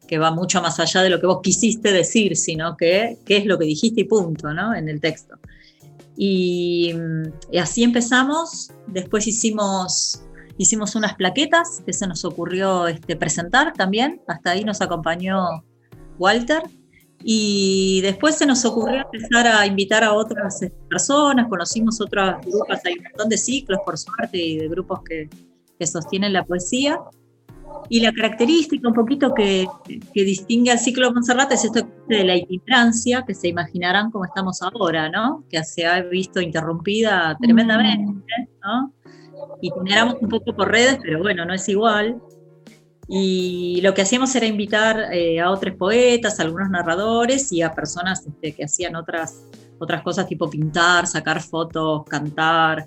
que 0.06 0.18
va 0.18 0.30
mucho 0.30 0.60
más 0.60 0.78
allá 0.80 1.02
de 1.02 1.10
lo 1.10 1.20
que 1.20 1.26
vos 1.26 1.40
quisiste 1.42 1.92
decir, 1.92 2.36
sino 2.36 2.76
que 2.76 3.18
qué 3.24 3.38
es 3.38 3.46
lo 3.46 3.58
que 3.58 3.64
dijiste 3.64 4.02
y 4.02 4.04
punto, 4.04 4.52
¿no? 4.52 4.74
En 4.74 4.88
el 4.88 5.00
texto. 5.00 5.36
Y, 6.16 6.94
y 7.50 7.58
así 7.58 7.82
empezamos, 7.82 8.72
después 8.86 9.26
hicimos, 9.26 10.22
hicimos 10.58 10.94
unas 10.94 11.14
plaquetas 11.14 11.82
que 11.84 11.92
se 11.92 12.06
nos 12.06 12.24
ocurrió 12.24 12.86
este, 12.86 13.16
presentar 13.16 13.72
también, 13.72 14.22
hasta 14.28 14.52
ahí 14.52 14.64
nos 14.64 14.80
acompañó 14.80 15.64
Walter, 16.18 16.62
y 17.26 18.00
después 18.02 18.36
se 18.36 18.46
nos 18.46 18.64
ocurrió 18.64 19.02
empezar 19.10 19.46
a 19.46 19.66
invitar 19.66 20.04
a 20.04 20.12
otras 20.12 20.62
este, 20.62 20.76
personas, 20.88 21.48
conocimos 21.48 22.00
otros 22.00 22.36
grupos, 22.44 22.78
hay 22.84 22.98
un 22.98 23.04
montón 23.04 23.28
de 23.28 23.38
ciclos 23.38 23.78
por 23.84 23.96
suerte 23.96 24.36
y 24.38 24.58
de 24.58 24.68
grupos 24.68 25.00
que, 25.08 25.28
que 25.78 25.86
sostienen 25.86 26.32
la 26.32 26.44
poesía. 26.44 27.00
Y 27.88 28.00
la 28.00 28.12
característica 28.12 28.88
un 28.88 28.94
poquito 28.94 29.34
que, 29.34 29.66
que 29.86 30.24
distingue 30.24 30.70
al 30.70 30.78
ciclo 30.78 31.12
Monserrat 31.12 31.52
es 31.52 31.64
esto 31.64 31.86
de 32.08 32.24
la 32.24 32.36
itinerancia, 32.36 33.24
que 33.26 33.34
se 33.34 33.48
imaginarán 33.48 34.10
como 34.10 34.24
estamos 34.24 34.62
ahora, 34.62 35.08
¿no? 35.10 35.44
Que 35.50 35.62
se 35.64 35.86
ha 35.86 36.00
visto 36.02 36.40
interrumpida 36.40 37.36
tremendamente, 37.40 38.22
¿no? 38.62 38.92
Itineramos 39.60 40.16
un 40.20 40.28
poco 40.28 40.54
por 40.54 40.70
redes, 40.70 40.98
pero 41.02 41.20
bueno, 41.20 41.44
no 41.44 41.52
es 41.54 41.68
igual. 41.68 42.20
Y 43.06 43.80
lo 43.82 43.92
que 43.92 44.02
hacíamos 44.02 44.34
era 44.34 44.46
invitar 44.46 45.12
eh, 45.12 45.40
a 45.40 45.50
otros 45.50 45.76
poetas, 45.76 46.40
a 46.40 46.44
algunos 46.44 46.70
narradores 46.70 47.52
y 47.52 47.60
a 47.60 47.72
personas 47.72 48.26
este, 48.26 48.54
que 48.54 48.64
hacían 48.64 48.96
otras, 48.96 49.46
otras 49.78 50.02
cosas 50.02 50.26
tipo 50.26 50.48
pintar, 50.48 51.06
sacar 51.06 51.42
fotos, 51.42 52.04
cantar, 52.04 52.86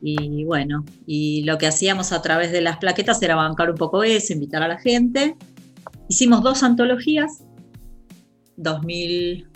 y 0.00 0.44
bueno, 0.44 0.84
y 1.06 1.42
lo 1.44 1.58
que 1.58 1.66
hacíamos 1.66 2.12
a 2.12 2.22
través 2.22 2.52
de 2.52 2.60
las 2.60 2.78
plaquetas 2.78 3.20
era 3.22 3.34
bancar 3.34 3.70
un 3.70 3.76
poco 3.76 4.04
eso, 4.04 4.32
invitar 4.32 4.62
a 4.62 4.68
la 4.68 4.78
gente. 4.78 5.36
Hicimos 6.08 6.42
dos 6.42 6.62
antologías, 6.62 7.44
2000... 8.56 9.46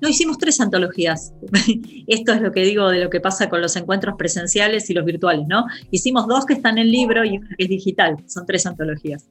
No, 0.00 0.08
hicimos 0.08 0.38
tres 0.38 0.60
antologías. 0.60 1.32
Esto 2.06 2.32
es 2.32 2.40
lo 2.40 2.52
que 2.52 2.62
digo 2.62 2.88
de 2.88 3.02
lo 3.02 3.10
que 3.10 3.20
pasa 3.20 3.48
con 3.48 3.60
los 3.60 3.74
encuentros 3.74 4.14
presenciales 4.16 4.88
y 4.90 4.94
los 4.94 5.04
virtuales, 5.04 5.46
¿no? 5.48 5.64
Hicimos 5.90 6.28
dos 6.28 6.46
que 6.46 6.54
están 6.54 6.78
en 6.78 6.90
libro 6.90 7.24
y 7.24 7.38
una 7.38 7.48
que 7.56 7.64
es 7.64 7.68
digital, 7.68 8.16
son 8.26 8.46
tres 8.46 8.64
antologías. 8.66 9.28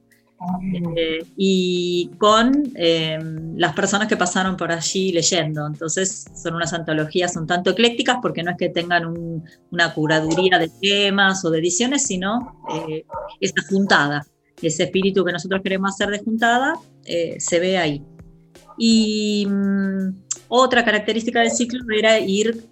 Eh, 0.96 1.26
y 1.36 2.12
con 2.20 2.72
eh, 2.76 3.18
las 3.56 3.74
personas 3.74 4.08
que 4.08 4.18
pasaron 4.18 4.56
por 4.56 4.72
allí 4.72 5.12
leyendo. 5.12 5.66
Entonces 5.66 6.26
son 6.36 6.56
unas 6.56 6.74
antologías 6.74 7.36
un 7.36 7.48
tanto 7.48 7.72
eclécticas 7.72 8.18
porque 8.22 8.44
no 8.44 8.52
es 8.52 8.58
que 8.58 8.70
tengan 8.70 9.44
una 9.72 9.94
curaduría 9.94 10.60
de 10.60 10.70
temas 10.82 11.44
o 11.44 11.50
de 11.50 11.60
ediciones, 11.60 12.04
sino 12.04 12.62
eh, 12.72 13.04
esa 13.40 13.64
juntada, 13.68 14.26
ese 14.62 14.84
espíritu 14.84 15.26
que 15.26 15.32
nosotros 15.32 15.62
queremos 15.64 15.92
hacer 15.94 16.10
de 16.10 16.20
juntada, 16.20 16.76
se 17.04 17.60
ve 17.60 17.78
ahí. 17.78 18.04
Y 18.78 19.48
mm, 19.50 20.10
otra 20.50 20.86
característica 20.86 21.40
del 21.40 21.52
ciclo 21.52 21.80
era 21.98 22.20
ir, 22.20 22.64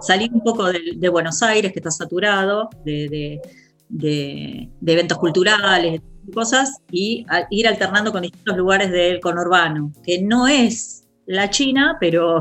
salir 0.00 0.32
un 0.32 0.40
poco 0.40 0.72
de, 0.72 1.08
Buenos 1.08 1.42
Aires, 1.42 1.72
que 1.72 1.78
está 1.78 1.90
saturado, 1.90 2.68
de, 2.84 3.40
de 3.88 4.92
eventos 4.92 5.18
culturales, 5.18 6.00
cosas 6.30 6.78
y 6.90 7.26
ir 7.50 7.68
alternando 7.68 8.12
con 8.12 8.22
distintos 8.22 8.56
lugares 8.56 8.90
del 8.90 9.20
conurbano, 9.20 9.92
que 10.04 10.22
no 10.22 10.46
es 10.46 11.04
la 11.26 11.50
China, 11.50 11.96
pero 12.00 12.40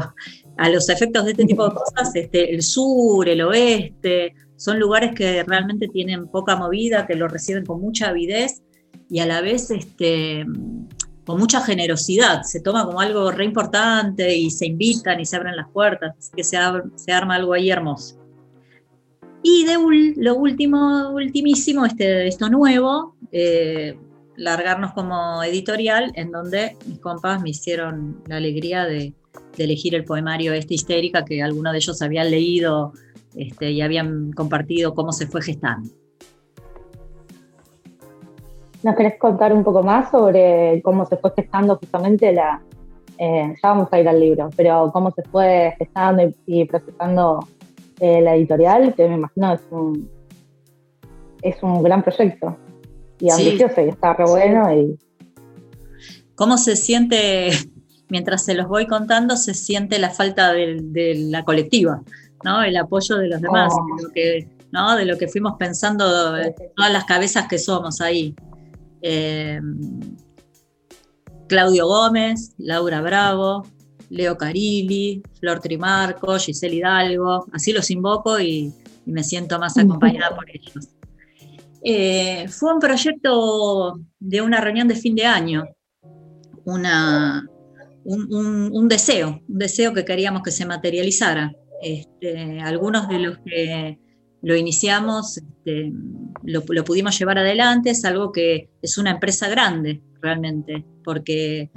a 0.57 0.69
los 0.69 0.89
efectos 0.89 1.25
de 1.25 1.31
este 1.31 1.45
tipo 1.45 1.67
de 1.67 1.75
cosas, 1.75 2.15
este, 2.15 2.53
el 2.53 2.61
sur, 2.63 3.27
el 3.27 3.41
oeste, 3.41 4.33
son 4.55 4.79
lugares 4.79 5.13
que 5.13 5.43
realmente 5.43 5.87
tienen 5.87 6.27
poca 6.27 6.55
movida, 6.55 7.05
que 7.05 7.15
lo 7.15 7.27
reciben 7.27 7.65
con 7.65 7.79
mucha 7.79 8.09
avidez 8.09 8.63
y 9.09 9.19
a 9.19 9.25
la 9.25 9.41
vez 9.41 9.69
este, 9.71 10.45
con 11.25 11.39
mucha 11.39 11.61
generosidad. 11.61 12.43
Se 12.43 12.61
toma 12.61 12.85
como 12.85 12.99
algo 12.99 13.29
re 13.31 13.45
importante 13.45 14.35
y 14.35 14.49
se 14.49 14.65
invitan 14.65 15.19
y 15.19 15.25
se 15.25 15.35
abren 15.35 15.55
las 15.55 15.69
puertas, 15.69 16.15
así 16.17 16.31
que 16.35 16.43
se, 16.43 16.57
se 16.95 17.11
arma 17.11 17.35
algo 17.35 17.53
ahí 17.53 17.69
hermoso. 17.69 18.17
Y 19.43 19.65
de 19.65 19.77
lo 20.17 20.35
último, 20.35 21.11
ultimísimo, 21.11 21.85
este, 21.85 22.27
esto 22.27 22.49
nuevo, 22.49 23.15
eh, 23.31 23.97
largarnos 24.37 24.93
como 24.93 25.43
editorial, 25.43 26.11
en 26.15 26.31
donde 26.31 26.77
mis 26.85 26.99
compas 26.99 27.41
me 27.41 27.49
hicieron 27.49 28.21
la 28.27 28.37
alegría 28.37 28.85
de, 28.85 29.13
elegir 29.57 29.95
el 29.95 30.03
poemario 30.03 30.53
Este 30.53 30.75
Histérica, 30.75 31.25
que 31.25 31.41
algunos 31.41 31.73
de 31.73 31.79
ellos 31.79 31.99
habían 32.03 32.29
leído 32.29 32.93
este, 33.35 33.71
y 33.71 33.81
habían 33.81 34.31
compartido 34.31 34.93
cómo 34.93 35.11
se 35.11 35.25
fue 35.25 35.41
gestando. 35.41 35.89
¿Nos 38.83 38.95
querés 38.95 39.17
contar 39.17 39.51
un 39.51 39.63
poco 39.63 39.81
más 39.81 40.11
sobre 40.11 40.79
cómo 40.83 41.05
se 41.07 41.17
fue 41.17 41.33
gestando 41.35 41.77
justamente 41.77 42.31
la... 42.31 42.61
Eh, 43.17 43.55
ya 43.61 43.69
vamos 43.69 43.87
a 43.91 43.99
ir 43.99 44.07
al 44.07 44.19
libro, 44.19 44.49
pero 44.55 44.91
cómo 44.93 45.09
se 45.09 45.23
fue 45.23 45.73
gestando 45.79 46.31
y 46.45 46.65
procesando 46.65 47.39
eh, 47.99 48.21
la 48.21 48.35
editorial, 48.35 48.93
que 48.93 49.09
me 49.09 49.15
imagino 49.15 49.53
es 49.53 49.61
un, 49.71 50.07
es 51.41 51.63
un 51.63 51.81
gran 51.81 52.03
proyecto 52.03 52.55
y 53.19 53.31
ambicioso 53.31 53.81
y 53.81 53.89
está 53.89 54.13
re 54.13 54.25
bueno. 54.25 54.73
Y... 54.73 54.99
¿Cómo 56.35 56.57
se 56.57 56.75
siente, 56.75 57.49
mientras 58.09 58.45
se 58.45 58.53
los 58.53 58.67
voy 58.67 58.87
contando, 58.87 59.35
se 59.35 59.53
siente 59.53 59.99
la 59.99 60.09
falta 60.09 60.53
de, 60.53 61.15
la 61.29 61.43
colectiva, 61.43 62.01
¿no? 62.43 62.63
el 62.63 62.77
apoyo 62.77 63.17
de 63.17 63.27
los 63.27 63.41
demás, 63.41 63.73
oh. 63.73 63.95
de, 63.97 64.03
lo 64.03 64.09
que, 64.11 64.47
¿no? 64.71 64.95
de 64.95 65.05
lo 65.05 65.17
que 65.17 65.27
fuimos 65.27 65.55
pensando, 65.57 66.05
todas 66.75 66.91
las 66.91 67.05
cabezas 67.05 67.47
que 67.47 67.57
somos 67.57 68.01
ahí. 68.01 68.35
Eh, 69.01 69.59
Claudio 71.47 71.87
Gómez, 71.87 72.53
Laura 72.57 73.01
Bravo, 73.01 73.63
Leo 74.09 74.37
Carilli, 74.37 75.23
Flor 75.39 75.59
Trimarco, 75.59 76.37
Giselle 76.37 76.75
Hidalgo, 76.75 77.45
así 77.53 77.71
los 77.71 77.89
invoco 77.89 78.39
y, 78.39 78.73
me 79.05 79.23
siento 79.23 79.57
más 79.57 79.77
acompañada 79.77 80.35
por 80.35 80.49
ellos. 80.49 80.89
Eh, 81.83 82.47
fue 82.49 82.73
un 82.73 82.79
proyecto 82.79 83.99
de 84.19 84.41
una 84.41 84.59
reunión 84.61 84.87
de 84.87 84.95
fin 84.95 85.15
de 85.15 85.25
año, 85.25 85.63
un, 86.65 86.83
deseo, 88.87 89.41
un 89.47 89.57
deseo 89.57 89.93
que 89.93 90.05
queríamos 90.05 90.41
que 90.43 90.51
se 90.51 90.65
materializara. 90.65 91.53
Este, 91.81 92.59
algunos 92.59 93.07
de 93.07 93.19
los 93.19 93.37
que 93.39 93.99
lo 94.41 94.55
iniciamos 94.55 95.37
este, 95.37 95.91
lo, 96.43 96.63
lo, 96.67 96.83
pudimos 96.83 97.17
llevar 97.17 97.37
adelante, 97.37 97.91
es 97.91 98.03
algo 98.05 98.31
que 98.31 98.69
es 98.81 98.97
una 98.97 99.11
empresa 99.11 99.47
grande 99.47 100.01
realmente, 100.21 100.85
porque 101.03 101.69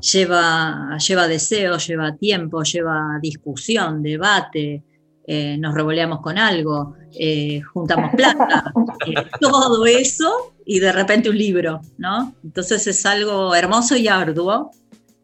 lleva, 0.00 0.96
lleva 0.98 1.28
deseo, 1.28 1.78
lleva 1.78 2.16
tiempo, 2.16 2.62
lleva 2.62 3.18
discusión, 3.22 4.02
debate, 4.02 4.84
eh, 5.32 5.56
nos 5.58 5.76
revoleamos 5.76 6.22
con 6.22 6.38
algo, 6.38 6.96
eh, 7.16 7.60
juntamos 7.60 8.12
plata, 8.16 8.72
eh, 9.06 9.14
todo 9.38 9.86
eso 9.86 10.54
y 10.66 10.80
de 10.80 10.90
repente 10.90 11.30
un 11.30 11.38
libro, 11.38 11.80
¿no? 11.98 12.34
Entonces 12.42 12.84
es 12.88 13.06
algo 13.06 13.54
hermoso 13.54 13.94
y 13.94 14.08
arduo 14.08 14.72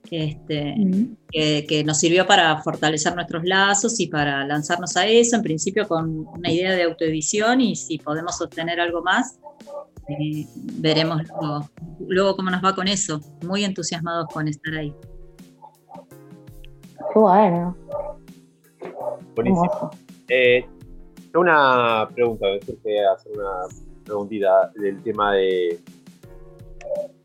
este, 0.08 0.76
que, 1.32 1.82
nos 1.84 1.98
sirvió 1.98 2.24
para 2.24 2.56
fortalecer 2.62 3.16
nuestros 3.16 3.44
lazos 3.46 3.98
y 3.98 4.06
para 4.06 4.46
lanzarnos 4.46 4.96
a 4.96 5.08
eso, 5.08 5.34
en 5.34 5.42
principio 5.42 5.88
con 5.88 6.24
una 6.24 6.52
idea 6.52 6.76
de 6.76 6.84
autoedición 6.84 7.60
y 7.60 7.74
si 7.74 7.98
podemos 7.98 8.40
obtener 8.40 8.78
algo 8.78 9.02
más, 9.02 9.40
veremos 10.54 11.22
luego, 11.98 12.36
cómo 12.36 12.48
nos 12.52 12.64
va 12.64 12.76
con 12.76 12.86
eso. 12.86 13.20
Muy 13.44 13.64
entusiasmados 13.64 14.26
con 14.32 14.46
estar 14.46 14.72
ahí. 14.72 14.94
bueno. 17.12 17.76
Buenísimo. 19.36 19.90
Eh, 20.28 20.64
una 21.34 22.08
pregunta, 22.14 22.46
me 22.46 22.60
surge 22.62 23.04
hacer 23.04 23.32
una 23.32 23.68
preguntita 24.02 24.72
del 24.74 25.02
tema 25.02 25.34
de 25.34 25.78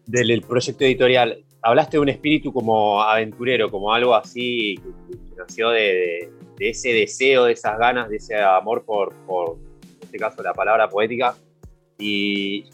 del 0.06 0.42
proyecto 0.42 0.84
editorial. 0.84 1.42
Hablaste 1.62 1.96
de 1.96 2.02
un 2.02 2.10
espíritu 2.10 2.52
como 2.52 3.02
aventurero, 3.02 3.72
como 3.72 3.94
algo 3.94 4.14
así 4.14 4.76
que, 4.76 5.36
nació 5.38 5.70
de, 5.70 6.30
ese 6.60 6.90
deseo, 6.90 7.46
de 7.46 7.54
esas 7.54 7.80
ganas, 7.80 8.10
de 8.10 8.18
ese 8.18 8.36
amor 8.36 8.84
por, 8.84 9.14
por, 9.26 9.58
en 9.82 10.00
este 10.02 10.18
caso, 10.18 10.44
la 10.44 10.54
palabra 10.54 10.90
poética. 10.90 11.34
Y 11.98 12.66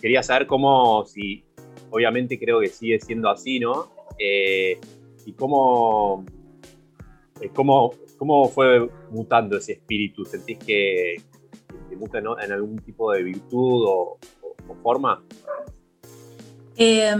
quería 0.00 0.22
saber 0.22 0.46
cómo, 0.46 1.04
si 1.04 1.44
obviamente 1.90 2.38
creo 2.38 2.60
que 2.60 2.68
sigue 2.68 2.98
siendo 2.98 3.28
así, 3.28 3.60
¿no? 3.60 3.90
Eh, 4.18 4.80
y 5.26 5.32
cómo, 5.32 6.24
eh, 7.42 7.50
cómo, 7.52 7.92
¿Cómo 8.20 8.50
fue 8.50 8.86
mutando 9.10 9.56
ese 9.56 9.72
espíritu? 9.72 10.26
¿Sentís 10.26 10.58
que, 10.58 11.16
que 11.88 11.96
muta 11.96 12.18
en, 12.18 12.26
en 12.44 12.52
algún 12.52 12.76
tipo 12.80 13.10
de 13.12 13.22
virtud 13.22 13.82
o, 13.88 14.18
forma? 14.82 15.24
Eh, 16.76 17.16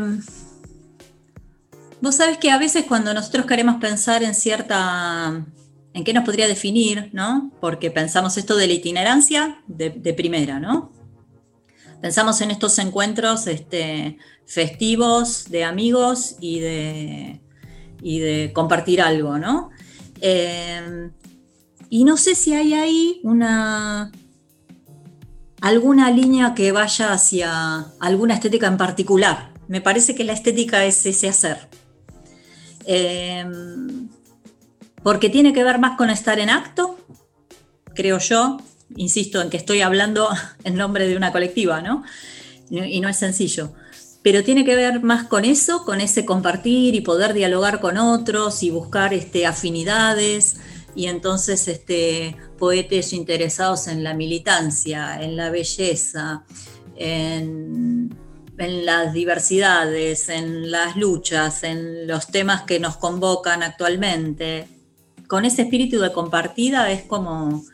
vos 2.03 2.15
sabés 2.15 2.37
que 2.37 2.51
a 2.51 2.59
veces 2.59 2.85
cuando 2.87 3.15
nosotros 3.15 3.47
queremos 3.47 3.81
pensar 3.81 4.23
en 4.23 4.35
cierta, 4.35 5.47
en 5.95 6.05
qué 6.05 6.13
nos 6.13 6.27
podría 6.27 6.47
definir, 6.47 7.09
¿no? 7.15 7.51
Porque 7.63 7.91
pensamos 7.91 8.37
esto 8.37 8.55
de 8.59 8.67
la 8.67 8.75
itinerancia 8.75 9.63
de, 9.69 9.89
de 9.89 10.13
primera, 10.13 10.61
¿no? 10.61 10.93
Pensamos 12.03 12.43
en 12.43 12.51
estos 12.51 12.79
encuentros 12.79 13.47
este, 13.47 14.19
festivos 14.45 15.47
de 15.49 15.65
amigos 15.65 16.37
y 16.41 16.61
de, 16.61 17.41
y 18.03 18.19
de 18.19 18.53
compartir 18.53 19.01
algo, 19.01 19.39
¿no? 19.39 19.71
Eh, 20.21 21.11
y 21.89 22.05
no 22.05 22.17
sé 22.17 22.35
si 22.35 22.55
hay 22.55 22.75
ahí 22.75 23.21
una, 23.25 24.13
alguna 25.61 26.11
línea 26.11 26.55
que 26.55 26.73
vaya 26.73 27.13
hacia 27.13 27.87
alguna 28.01 28.35
estética 28.35 28.67
en 28.67 28.77
particular. 28.77 29.53
Me 29.69 29.81
parece 29.81 30.15
que 30.15 30.25
la 30.25 30.33
estética 30.33 30.85
es 30.85 31.05
ese 31.07 31.29
hacer. 31.29 31.69
Eh, 32.87 33.45
porque 35.03 35.31
tiene 35.31 35.53
que 35.53 35.65
ver 35.65 35.79
más 35.79 35.97
con 35.97 36.11
estar 36.11 36.39
en 36.39 36.51
acto, 36.51 36.99
creo 37.95 38.19
yo. 38.19 38.59
Insisto 38.97 39.41
en 39.41 39.51
que 39.51 39.57
estoy 39.57 39.83
hablando 39.83 40.29
en 40.65 40.75
nombre 40.77 41.07
de 41.07 41.17
una 41.17 41.33
colectiva, 41.33 41.81
¿no? 41.81 42.03
Y 42.71 43.01
no 43.01 43.09
es 43.09 43.17
sencillo. 43.17 43.73
Pero 44.23 44.45
tiene 44.45 44.65
que 44.65 44.77
ver 44.77 45.03
más 45.03 45.27
con 45.27 45.45
eso, 45.45 45.85
con 45.85 46.01
ese 46.01 46.25
compartir 46.25 46.95
y 46.95 47.01
poder 47.01 47.33
dialogar 47.33 47.81
con 47.81 47.97
otros 47.97 48.63
y 48.63 48.71
buscar 48.71 49.15
este, 49.15 49.47
afinidades 49.47 50.57
y 50.95 51.07
entonces 51.07 51.69
este, 51.69 52.37
poetas 52.59 53.13
interesados 53.13 53.89
en 53.89 54.05
la 54.05 54.15
militancia, 54.15 55.23
en 55.23 55.37
la 55.37 55.51
belleza, 55.51 56.45
en, 56.97 58.15
en 58.59 58.85
las 58.85 59.13
diversidades, 59.15 60.29
en 60.29 60.71
las 60.71 60.97
luchas, 60.97 61.65
en 61.65 62.07
los 62.07 62.27
temas 62.27 62.63
que 62.63 62.79
nos 62.79 62.97
convocan 62.97 63.63
actualmente. 63.63 64.69
Con 65.27 65.45
ese 65.45 65.63
espíritu 65.63 66.01
de 66.01 66.13
compartida 66.13 66.91
es 66.91 67.03
como 67.03 67.65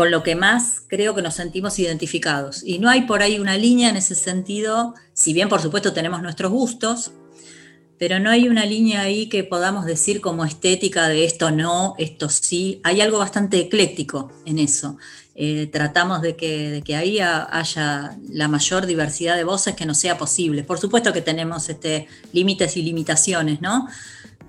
con 0.00 0.10
lo 0.10 0.22
que 0.22 0.34
más 0.34 0.80
creo 0.88 1.14
que 1.14 1.20
nos 1.20 1.34
sentimos 1.34 1.78
identificados. 1.78 2.62
Y 2.64 2.78
no 2.78 2.88
hay 2.88 3.02
por 3.02 3.20
ahí 3.20 3.38
una 3.38 3.58
línea 3.58 3.90
en 3.90 3.96
ese 3.98 4.14
sentido, 4.14 4.94
si 5.12 5.34
bien 5.34 5.50
por 5.50 5.60
supuesto 5.60 5.92
tenemos 5.92 6.22
nuestros 6.22 6.50
gustos, 6.50 7.12
pero 7.98 8.18
no 8.18 8.30
hay 8.30 8.48
una 8.48 8.64
línea 8.64 9.02
ahí 9.02 9.28
que 9.28 9.44
podamos 9.44 9.84
decir 9.84 10.22
como 10.22 10.46
estética 10.46 11.06
de 11.08 11.26
esto 11.26 11.50
no, 11.50 11.96
esto 11.98 12.30
sí. 12.30 12.80
Hay 12.82 13.02
algo 13.02 13.18
bastante 13.18 13.58
ecléctico 13.58 14.32
en 14.46 14.58
eso. 14.58 14.96
Eh, 15.34 15.68
tratamos 15.70 16.22
de 16.22 16.34
que, 16.34 16.70
de 16.70 16.80
que 16.80 16.96
ahí 16.96 17.18
ha- 17.20 17.46
haya 17.54 18.16
la 18.30 18.48
mayor 18.48 18.86
diversidad 18.86 19.36
de 19.36 19.44
voces 19.44 19.74
que 19.74 19.84
nos 19.84 19.98
sea 19.98 20.16
posible. 20.16 20.64
Por 20.64 20.78
supuesto 20.78 21.12
que 21.12 21.20
tenemos 21.20 21.68
este, 21.68 22.08
límites 22.32 22.74
y 22.78 22.82
limitaciones, 22.82 23.60
¿no? 23.60 23.86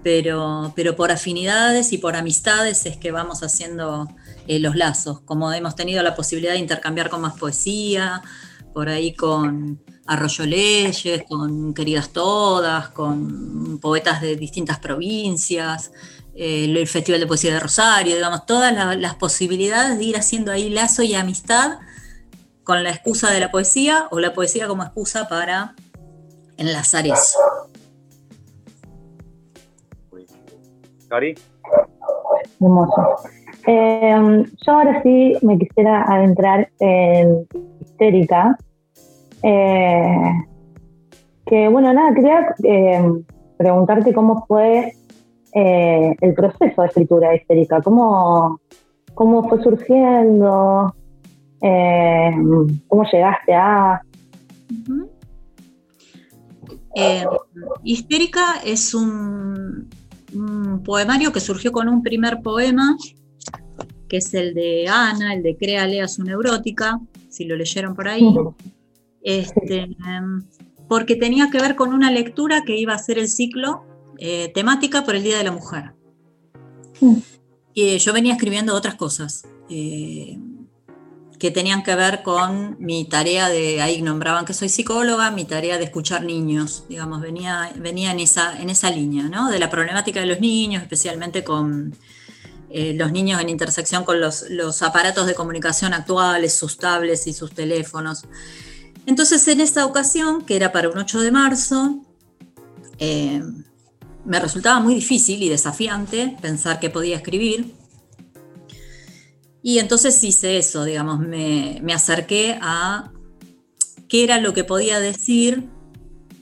Pero, 0.01 0.71
pero 0.77 0.95
por 0.95 1.11
afinidades 1.11 1.91
y 1.91 1.97
por 1.97 2.15
amistades 2.15 2.85
es 2.85 2.95
que 2.95 3.11
vamos 3.11 3.43
haciendo 3.43 4.07
eh, 4.47 4.59
los 4.59 4.75
lazos, 4.75 5.21
como 5.21 5.51
hemos 5.53 5.75
tenido 5.75 6.01
la 6.03 6.15
posibilidad 6.15 6.53
de 6.53 6.59
intercambiar 6.59 7.09
con 7.09 7.21
más 7.21 7.37
poesía, 7.37 8.21
por 8.73 8.87
ahí 8.89 9.13
con 9.13 9.81
Arroyo 10.07 10.45
Leyes, 10.45 11.23
con 11.27 11.73
Queridas 11.73 12.09
Todas, 12.09 12.89
con 12.89 13.79
poetas 13.79 14.21
de 14.21 14.35
distintas 14.37 14.79
provincias, 14.79 15.91
eh, 16.33 16.65
el 16.65 16.87
Festival 16.87 17.19
de 17.19 17.27
Poesía 17.27 17.53
de 17.53 17.59
Rosario, 17.59 18.15
digamos, 18.15 18.45
todas 18.45 18.73
la- 18.73 18.95
las 18.95 19.15
posibilidades 19.15 19.97
de 19.97 20.03
ir 20.05 20.17
haciendo 20.17 20.51
ahí 20.51 20.69
lazo 20.69 21.03
y 21.03 21.13
amistad 21.15 21.79
con 22.63 22.83
la 22.83 22.91
excusa 22.91 23.29
de 23.31 23.39
la 23.41 23.51
poesía 23.51 24.07
o 24.11 24.19
la 24.19 24.33
poesía 24.33 24.67
como 24.67 24.83
excusa 24.83 25.27
para 25.27 25.75
enlazar 26.57 27.05
eso. 27.05 27.37
Cari, 31.09 31.35
Hermoso. 32.61 33.17
Eh, 33.67 34.45
yo 34.65 34.71
ahora 34.71 35.01
sí 35.03 35.33
me 35.41 35.57
quisiera 35.57 36.03
adentrar 36.03 36.69
en 36.79 37.47
histérica. 37.81 38.57
Eh, 39.43 40.31
que 41.45 41.67
bueno, 41.67 41.93
nada, 41.93 42.13
quería 42.13 42.55
eh, 42.63 43.03
preguntarte 43.57 44.13
cómo 44.13 44.45
fue 44.47 44.93
eh, 45.53 46.15
el 46.21 46.33
proceso 46.33 46.81
de 46.81 46.87
escritura 46.87 47.29
de 47.29 47.37
histérica, 47.37 47.81
cómo, 47.81 48.59
cómo 49.13 49.47
fue 49.49 49.61
surgiendo, 49.61 50.95
eh, 51.61 52.31
cómo 52.87 53.03
llegaste 53.11 53.53
a... 53.53 54.01
Histérica 57.83 58.61
es 58.65 58.93
un 58.93 59.89
poemario 60.85 61.31
que 61.31 61.39
surgió 61.39 61.71
con 61.71 61.89
un 61.89 62.01
primer 62.01 62.41
poema, 62.41 62.97
que 64.11 64.17
es 64.17 64.33
el 64.33 64.53
de 64.53 64.89
Ana, 64.89 65.33
el 65.33 65.41
de 65.41 65.55
Crea, 65.55 65.87
lea 65.87 66.05
su 66.05 66.21
neurótica, 66.21 66.99
si 67.29 67.45
lo 67.45 67.55
leyeron 67.55 67.95
por 67.95 68.09
ahí. 68.09 68.27
Este, 69.21 69.87
porque 70.89 71.15
tenía 71.15 71.49
que 71.49 71.61
ver 71.61 71.77
con 71.77 71.93
una 71.93 72.11
lectura 72.11 72.63
que 72.65 72.77
iba 72.77 72.93
a 72.93 72.97
ser 72.97 73.17
el 73.17 73.29
ciclo 73.29 73.85
eh, 74.17 74.51
temática 74.53 75.05
por 75.05 75.15
el 75.15 75.23
Día 75.23 75.37
de 75.37 75.45
la 75.45 75.53
Mujer. 75.53 75.93
Y 77.73 77.97
yo 77.99 78.11
venía 78.11 78.33
escribiendo 78.33 78.75
otras 78.75 78.95
cosas 78.95 79.47
eh, 79.69 80.37
que 81.39 81.49
tenían 81.49 81.81
que 81.81 81.95
ver 81.95 82.21
con 82.21 82.75
mi 82.79 83.05
tarea 83.05 83.47
de, 83.47 83.81
ahí 83.81 84.01
nombraban 84.01 84.43
que 84.43 84.53
soy 84.53 84.67
psicóloga, 84.67 85.31
mi 85.31 85.45
tarea 85.45 85.77
de 85.77 85.85
escuchar 85.85 86.25
niños, 86.25 86.83
digamos, 86.89 87.21
venía, 87.21 87.71
venía 87.77 88.11
en, 88.11 88.19
esa, 88.19 88.61
en 88.61 88.69
esa 88.69 88.91
línea, 88.91 89.29
¿no? 89.29 89.49
De 89.49 89.57
la 89.57 89.69
problemática 89.69 90.19
de 90.19 90.25
los 90.25 90.41
niños, 90.41 90.83
especialmente 90.83 91.45
con 91.45 91.95
eh, 92.73 92.93
los 92.93 93.11
niños 93.11 93.41
en 93.41 93.49
intersección 93.49 94.03
con 94.03 94.19
los, 94.19 94.81
aparatos 94.81 95.27
de 95.27 95.35
comunicación 95.35 95.93
actuales, 95.93 96.53
sus 96.53 96.77
tablets 96.77 97.27
y 97.27 97.33
sus 97.33 97.51
teléfonos. 97.53 98.23
Entonces, 99.05 99.47
en 99.47 99.61
esta 99.61 99.85
ocasión, 99.85 100.45
que 100.45 100.55
era 100.55 100.71
para 100.71 100.89
un 100.89 100.97
8 100.97 101.21
de 101.21 101.31
marzo, 101.31 101.99
eh, 102.99 103.41
me 104.25 104.39
resultaba 104.39 104.79
muy 104.79 104.95
difícil 104.95 105.41
y 105.41 105.49
desafiante 105.49 106.37
pensar 106.41 106.79
que 106.79 106.89
podía 106.89 107.17
escribir. 107.17 107.73
Y 109.63 109.79
entonces 109.79 110.23
hice 110.23 110.57
eso, 110.57 110.83
digamos, 110.85 111.19
me 111.19 111.93
acerqué 111.93 112.57
a 112.61 113.11
qué 114.07 114.23
era 114.23 114.39
lo 114.39 114.53
que 114.53 114.63
podía 114.63 114.99
decir 114.99 115.69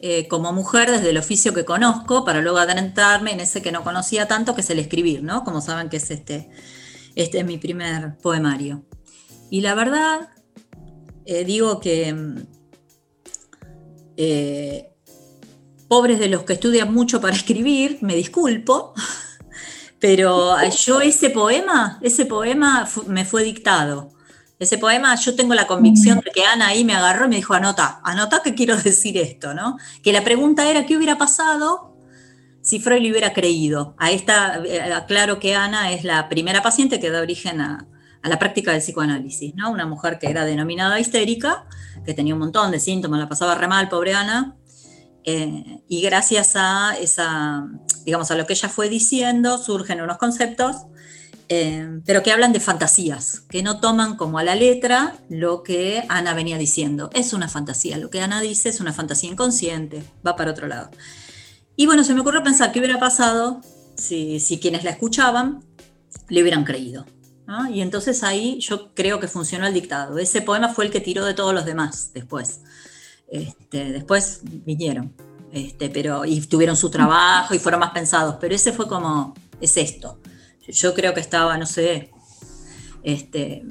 eh, 0.01 0.29
como 0.29 0.53
mujer 0.53 0.89
desde 0.89 1.09
el 1.09 1.17
oficio 1.17 1.53
que 1.53 1.65
conozco, 1.65 2.23
para 2.23 2.41
luego 2.41 2.57
adentrarme 2.59 3.33
en 3.33 3.41
ese 3.41 3.61
que 3.61 3.73
no 3.73 3.83
conocía 3.83 4.29
tanto, 4.29 4.55
que 4.55 4.61
es 4.61 4.69
el 4.69 4.79
escribir, 4.79 5.23
¿no? 5.23 5.43
Como 5.43 5.59
saben 5.59 5.89
que 5.89 5.97
es 5.97 6.09
este, 6.09 6.49
este 7.15 7.39
es 7.39 7.45
mi 7.45 7.57
primer 7.57 8.17
poemario. 8.17 8.85
Y 9.49 9.59
la 9.59 9.75
verdad, 9.75 10.29
eh, 11.25 11.43
digo 11.43 11.81
que 11.81 12.13
mm, 12.13 12.37
eh, 14.15 14.95
pobres 15.89 16.19
de 16.19 16.29
los 16.29 16.43
que 16.43 16.53
estudian 16.53 16.93
mucho 16.93 17.19
para 17.19 17.35
escribir, 17.35 17.97
me 17.99 18.15
disculpo, 18.15 18.93
pero 19.99 20.55
yo 20.69 21.01
ese 21.01 21.29
poema, 21.29 21.99
ese 22.01 22.25
poema 22.25 22.87
me 23.07 23.25
fue 23.25 23.43
dictado. 23.43 24.11
Ese 24.59 24.77
poema, 24.77 25.15
yo 25.15 25.35
tengo 25.35 25.53
la 25.53 25.67
convicción 25.67 26.19
de 26.19 26.31
que 26.31 26.43
Ana 26.43 26.67
ahí 26.67 26.83
me 26.83 26.93
agarró 26.93 27.25
y 27.25 27.29
me 27.29 27.35
dijo, 27.37 27.53
anota, 27.53 28.01
anota 28.03 28.41
que 28.43 28.53
quiero 28.53 28.75
decir 28.83 29.17
esto, 29.17 29.53
¿no? 29.53 29.77
Que 30.03 30.11
la 30.11 30.21
pregunta 30.21 30.69
era, 30.69 30.85
¿qué 30.85 30.97
hubiera 30.97 31.17
pasado 31.17 31.95
si 32.61 32.81
Freud 32.81 33.01
le 33.01 33.11
hubiera 33.11 33.31
creído? 33.31 33.95
A 33.97 34.11
esta, 34.11 34.61
eh, 34.65 34.81
aclaro 34.93 35.39
que 35.39 35.55
Ana 35.55 35.93
es 35.93 36.03
la 36.03 36.27
primera 36.27 36.61
paciente 36.61 36.99
que 36.99 37.09
da 37.09 37.21
origen 37.21 37.61
a, 37.61 37.87
la 38.21 38.37
práctica 38.37 38.73
del 38.73 38.81
psicoanálisis, 38.81 39.55
¿no? 39.55 39.71
Una 39.71 39.85
mujer 39.85 40.19
que 40.19 40.29
era 40.29 40.43
denominada 40.43 40.99
histérica, 40.99 41.65
que 42.05 42.13
tenía 42.13 42.33
un 42.33 42.41
montón 42.41 42.69
de 42.69 42.81
síntomas, 42.81 43.17
la 43.17 43.29
pasaba 43.29 43.55
re 43.55 43.69
mal, 43.69 43.87
pobre 43.87 44.13
Ana, 44.13 44.57
eh, 45.23 45.83
y 45.87 46.01
gracias 46.01 46.57
a 46.57 46.97
esa, 46.99 47.65
digamos, 48.03 48.29
a 48.29 48.35
lo 48.35 48.45
que 48.45 48.53
ella 48.53 48.67
fue 48.67 48.89
diciendo, 48.89 49.57
surgen 49.57 50.01
unos 50.01 50.17
conceptos, 50.17 50.75
eh, 51.49 52.01
pero 52.05 52.23
que 52.23 52.31
hablan 52.31 52.53
de 52.53 52.59
fantasías, 52.59 53.41
que 53.49 53.63
no 53.63 53.79
toman 53.79 54.15
como 54.15 54.39
a 54.39 54.43
la 54.43 54.55
letra 54.55 55.17
lo 55.29 55.63
que 55.63 56.03
Ana 56.07 56.33
venía 56.33 56.57
diciendo. 56.57 57.09
Es 57.13 57.33
una 57.33 57.49
fantasía, 57.49 57.97
lo 57.97 58.09
que 58.09 58.21
Ana 58.21 58.39
dice 58.39 58.69
es 58.69 58.79
una 58.79 58.93
fantasía 58.93 59.31
inconsciente, 59.31 60.03
va 60.25 60.35
para 60.35 60.51
otro 60.51 60.67
lado. 60.67 60.91
Y 61.75 61.85
bueno, 61.85 62.03
se 62.03 62.13
me 62.13 62.21
ocurrió 62.21 62.43
pensar 62.43 62.71
qué 62.71 62.79
hubiera 62.79 62.99
pasado 62.99 63.61
si, 63.95 64.39
si 64.39 64.59
quienes 64.59 64.83
la 64.83 64.91
escuchaban 64.91 65.63
le 66.29 66.41
hubieran 66.41 66.63
creído. 66.63 67.05
Y 67.73 67.81
entonces 67.81 68.23
ahí 68.23 68.59
yo 68.59 68.93
creo 68.93 69.19
que 69.19 69.27
funcionó 69.27 69.65
el 69.65 69.73
dictado. 69.73 70.19
Ese 70.19 70.41
poema 70.41 70.69
fue 70.69 70.85
el 70.85 70.91
que 70.91 71.01
tiró 71.01 71.25
de 71.25 71.33
todos 71.33 71.53
los 71.53 71.65
demás 71.65 72.11
después. 72.13 72.61
Este, 73.27 73.91
después 73.91 74.41
vinieron, 74.43 75.15
este, 75.51 75.89
pero, 75.89 76.25
y 76.25 76.41
tuvieron 76.41 76.75
su 76.75 76.91
trabajo 76.91 77.55
y 77.55 77.59
fueron 77.59 77.79
más 77.79 77.91
pensados, 77.91 78.35
pero 78.39 78.53
ese 78.53 78.71
fue 78.71 78.87
como, 78.87 79.33
es 79.59 79.77
esto. 79.77 80.18
Yo 80.69 80.93
creo 80.93 81.13
que 81.13 81.19
estaba, 81.19 81.57
no 81.57 81.65
sé, 81.65 82.11
este, 83.03 83.63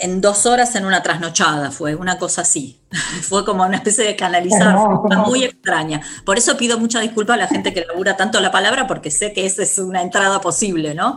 en 0.00 0.20
dos 0.20 0.46
horas 0.46 0.74
en 0.76 0.84
una 0.84 1.02
trasnochada, 1.02 1.70
fue 1.70 1.94
una 1.94 2.18
cosa 2.18 2.42
así. 2.42 2.80
fue 3.22 3.44
como 3.44 3.64
una 3.64 3.76
especie 3.76 4.04
de 4.04 4.16
canalizar, 4.16 4.76
muy 5.26 5.44
extraña. 5.44 6.00
Por 6.24 6.38
eso 6.38 6.56
pido 6.56 6.78
mucha 6.78 7.00
disculpa 7.00 7.34
a 7.34 7.36
la 7.36 7.46
gente 7.46 7.72
que 7.72 7.84
labura 7.84 8.16
tanto 8.16 8.40
la 8.40 8.50
palabra, 8.50 8.86
porque 8.86 9.10
sé 9.10 9.32
que 9.32 9.46
esa 9.46 9.62
es 9.62 9.78
una 9.78 10.02
entrada 10.02 10.40
posible, 10.40 10.94
¿no? 10.94 11.16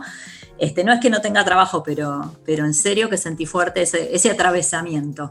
Este, 0.58 0.84
no 0.84 0.92
es 0.92 1.00
que 1.00 1.10
no 1.10 1.20
tenga 1.20 1.44
trabajo, 1.44 1.82
pero, 1.82 2.36
pero 2.44 2.64
en 2.64 2.74
serio 2.74 3.10
que 3.10 3.16
sentí 3.16 3.44
fuerte 3.44 3.82
ese, 3.82 4.14
ese 4.14 4.30
atravesamiento 4.30 5.30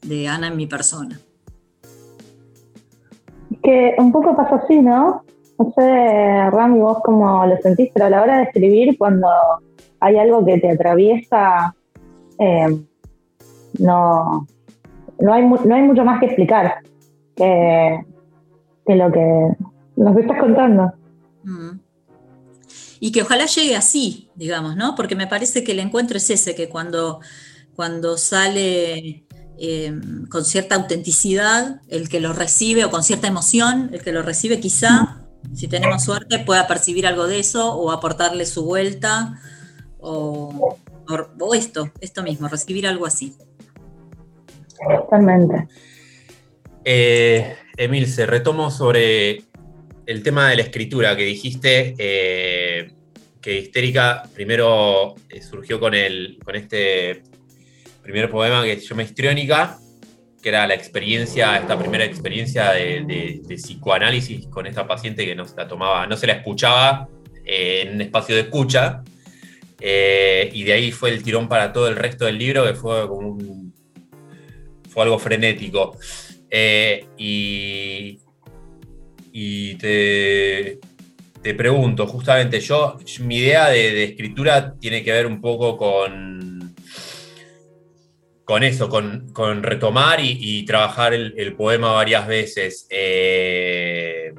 de 0.00 0.28
Ana 0.28 0.48
en 0.48 0.56
mi 0.56 0.66
persona. 0.66 1.20
Que 3.62 3.94
un 3.98 4.10
poco 4.10 4.34
pasó 4.34 4.56
así, 4.56 4.80
¿no? 4.80 5.24
No 5.62 5.72
sé, 5.76 6.50
Rami, 6.50 6.80
vos 6.80 6.98
cómo 7.04 7.46
lo 7.46 7.56
sentís, 7.58 7.90
pero 7.94 8.06
a 8.06 8.10
la 8.10 8.22
hora 8.22 8.38
de 8.38 8.42
escribir, 8.44 8.98
cuando 8.98 9.28
hay 10.00 10.18
algo 10.18 10.44
que 10.44 10.58
te 10.58 10.72
atraviesa, 10.72 11.76
eh, 12.38 12.80
no, 13.78 14.46
no, 15.20 15.32
hay, 15.32 15.46
no 15.46 15.74
hay 15.74 15.82
mucho 15.82 16.04
más 16.04 16.18
que 16.18 16.26
explicar 16.26 16.78
que, 17.36 18.04
lo 18.86 19.12
que 19.12 19.56
nos 19.94 20.16
estás 20.16 20.40
contando. 20.40 20.92
Mm. 21.44 21.78
Y 22.98 23.12
que 23.12 23.22
ojalá 23.22 23.46
llegue 23.46 23.76
así, 23.76 24.28
digamos, 24.34 24.74
¿no? 24.74 24.96
Porque 24.96 25.14
me 25.14 25.28
parece 25.28 25.62
que 25.62 25.72
el 25.72 25.78
encuentro 25.78 26.16
es 26.16 26.28
ese, 26.28 26.56
que 26.56 26.68
cuando, 26.68 27.20
cuando 27.76 28.16
sale 28.16 29.24
em, 29.58 30.26
con 30.26 30.44
cierta 30.44 30.74
autenticidad, 30.74 31.80
el 31.86 32.08
que 32.08 32.18
lo 32.18 32.32
recibe, 32.32 32.84
o 32.84 32.90
con 32.90 33.04
cierta 33.04 33.28
emoción, 33.28 33.90
el 33.92 34.02
que 34.02 34.12
lo 34.12 34.22
recibe 34.22 34.58
quizá, 34.58 35.22
si 35.54 35.68
tenemos 35.68 36.04
suerte, 36.04 36.38
pueda 36.40 36.66
percibir 36.66 37.06
algo 37.06 37.26
de 37.26 37.38
eso 37.38 37.74
o 37.74 37.90
aportarle 37.90 38.46
su 38.46 38.64
vuelta, 38.64 39.40
o, 39.98 40.78
o 41.38 41.54
esto, 41.54 41.90
esto 42.00 42.22
mismo, 42.22 42.48
recibir 42.48 42.86
algo 42.86 43.06
así. 43.06 43.36
Totalmente. 44.98 45.68
Eh, 46.84 47.56
Emil, 47.76 48.06
se 48.06 48.26
retomo 48.26 48.70
sobre 48.70 49.44
el 50.06 50.22
tema 50.22 50.50
de 50.50 50.56
la 50.56 50.62
escritura 50.62 51.16
que 51.16 51.24
dijiste 51.24 51.94
eh, 51.98 52.92
que 53.40 53.58
Histérica 53.58 54.24
primero 54.34 55.14
eh, 55.28 55.40
surgió 55.42 55.78
con, 55.78 55.94
el, 55.94 56.38
con 56.44 56.56
este 56.56 57.22
primer 58.02 58.30
poema 58.30 58.64
que 58.64 58.80
se 58.80 58.86
llama 58.88 59.04
Histriónica, 59.04 59.78
que 60.42 60.48
era 60.48 60.66
la 60.66 60.74
experiencia, 60.74 61.56
esta 61.56 61.78
primera 61.78 62.04
experiencia 62.04 62.72
de, 62.72 63.42
psicoanálisis 63.48 64.46
con 64.48 64.66
esta 64.66 64.86
paciente 64.86 65.24
que 65.24 65.34
no 65.34 65.46
se 65.46 65.56
la 65.56 65.68
tomaba, 65.68 66.06
no 66.06 66.16
se 66.16 66.26
la 66.26 66.34
escuchaba 66.34 67.08
en 67.44 67.94
un 67.94 68.00
espacio 68.00 68.34
de 68.34 68.42
escucha. 68.42 69.02
y 69.80 70.62
de 70.64 70.72
ahí 70.72 70.92
fue 70.92 71.10
el 71.10 71.22
tirón 71.22 71.48
para 71.48 71.72
todo 71.72 71.88
el 71.88 71.96
resto 71.96 72.24
del 72.24 72.38
libro, 72.38 72.64
que 72.64 72.74
fue 72.74 73.08
como 73.08 73.28
un 73.28 73.62
fue 74.92 75.04
algo 75.04 75.18
frenético. 75.18 75.96
Eh, 76.50 77.06
y, 77.16 78.18
te, 79.76 80.78
te, 81.40 81.54
pregunto, 81.54 82.06
justamente, 82.06 82.60
yo, 82.60 82.98
mi 83.20 83.38
idea 83.38 83.70
de, 83.70 84.04
escritura 84.04 84.74
tiene 84.78 85.02
que 85.02 85.12
ver 85.12 85.26
un 85.26 85.40
poco 85.40 85.78
con, 85.78 86.51
con 88.44 88.62
eso, 88.62 88.88
con, 88.88 89.62
retomar 89.62 90.20
y, 90.20 90.64
trabajar 90.64 91.14
el, 91.14 91.54
poema 91.56 91.92
varias 91.92 92.26
veces. 92.26 92.86
Eh, 92.90 94.32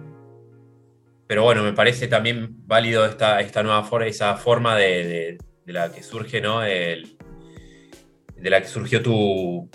pero 1.28 1.43
bueno, 1.43 1.64
me 1.64 1.74
parece 1.74 2.08
también 2.08 2.49
válido 2.68 3.06
esta, 3.06 3.64
nueva 3.64 3.84
forma, 3.84 4.08
esa 4.08 4.36
forma 4.36 4.78
de, 4.78 5.38
la 5.66 5.91
que 5.91 6.04
surge, 6.04 6.41
¿no? 6.41 6.62
de 8.43 8.49
la 8.49 8.62
que 8.62 8.68
surgió 8.68 9.01
tu, 9.01 9.70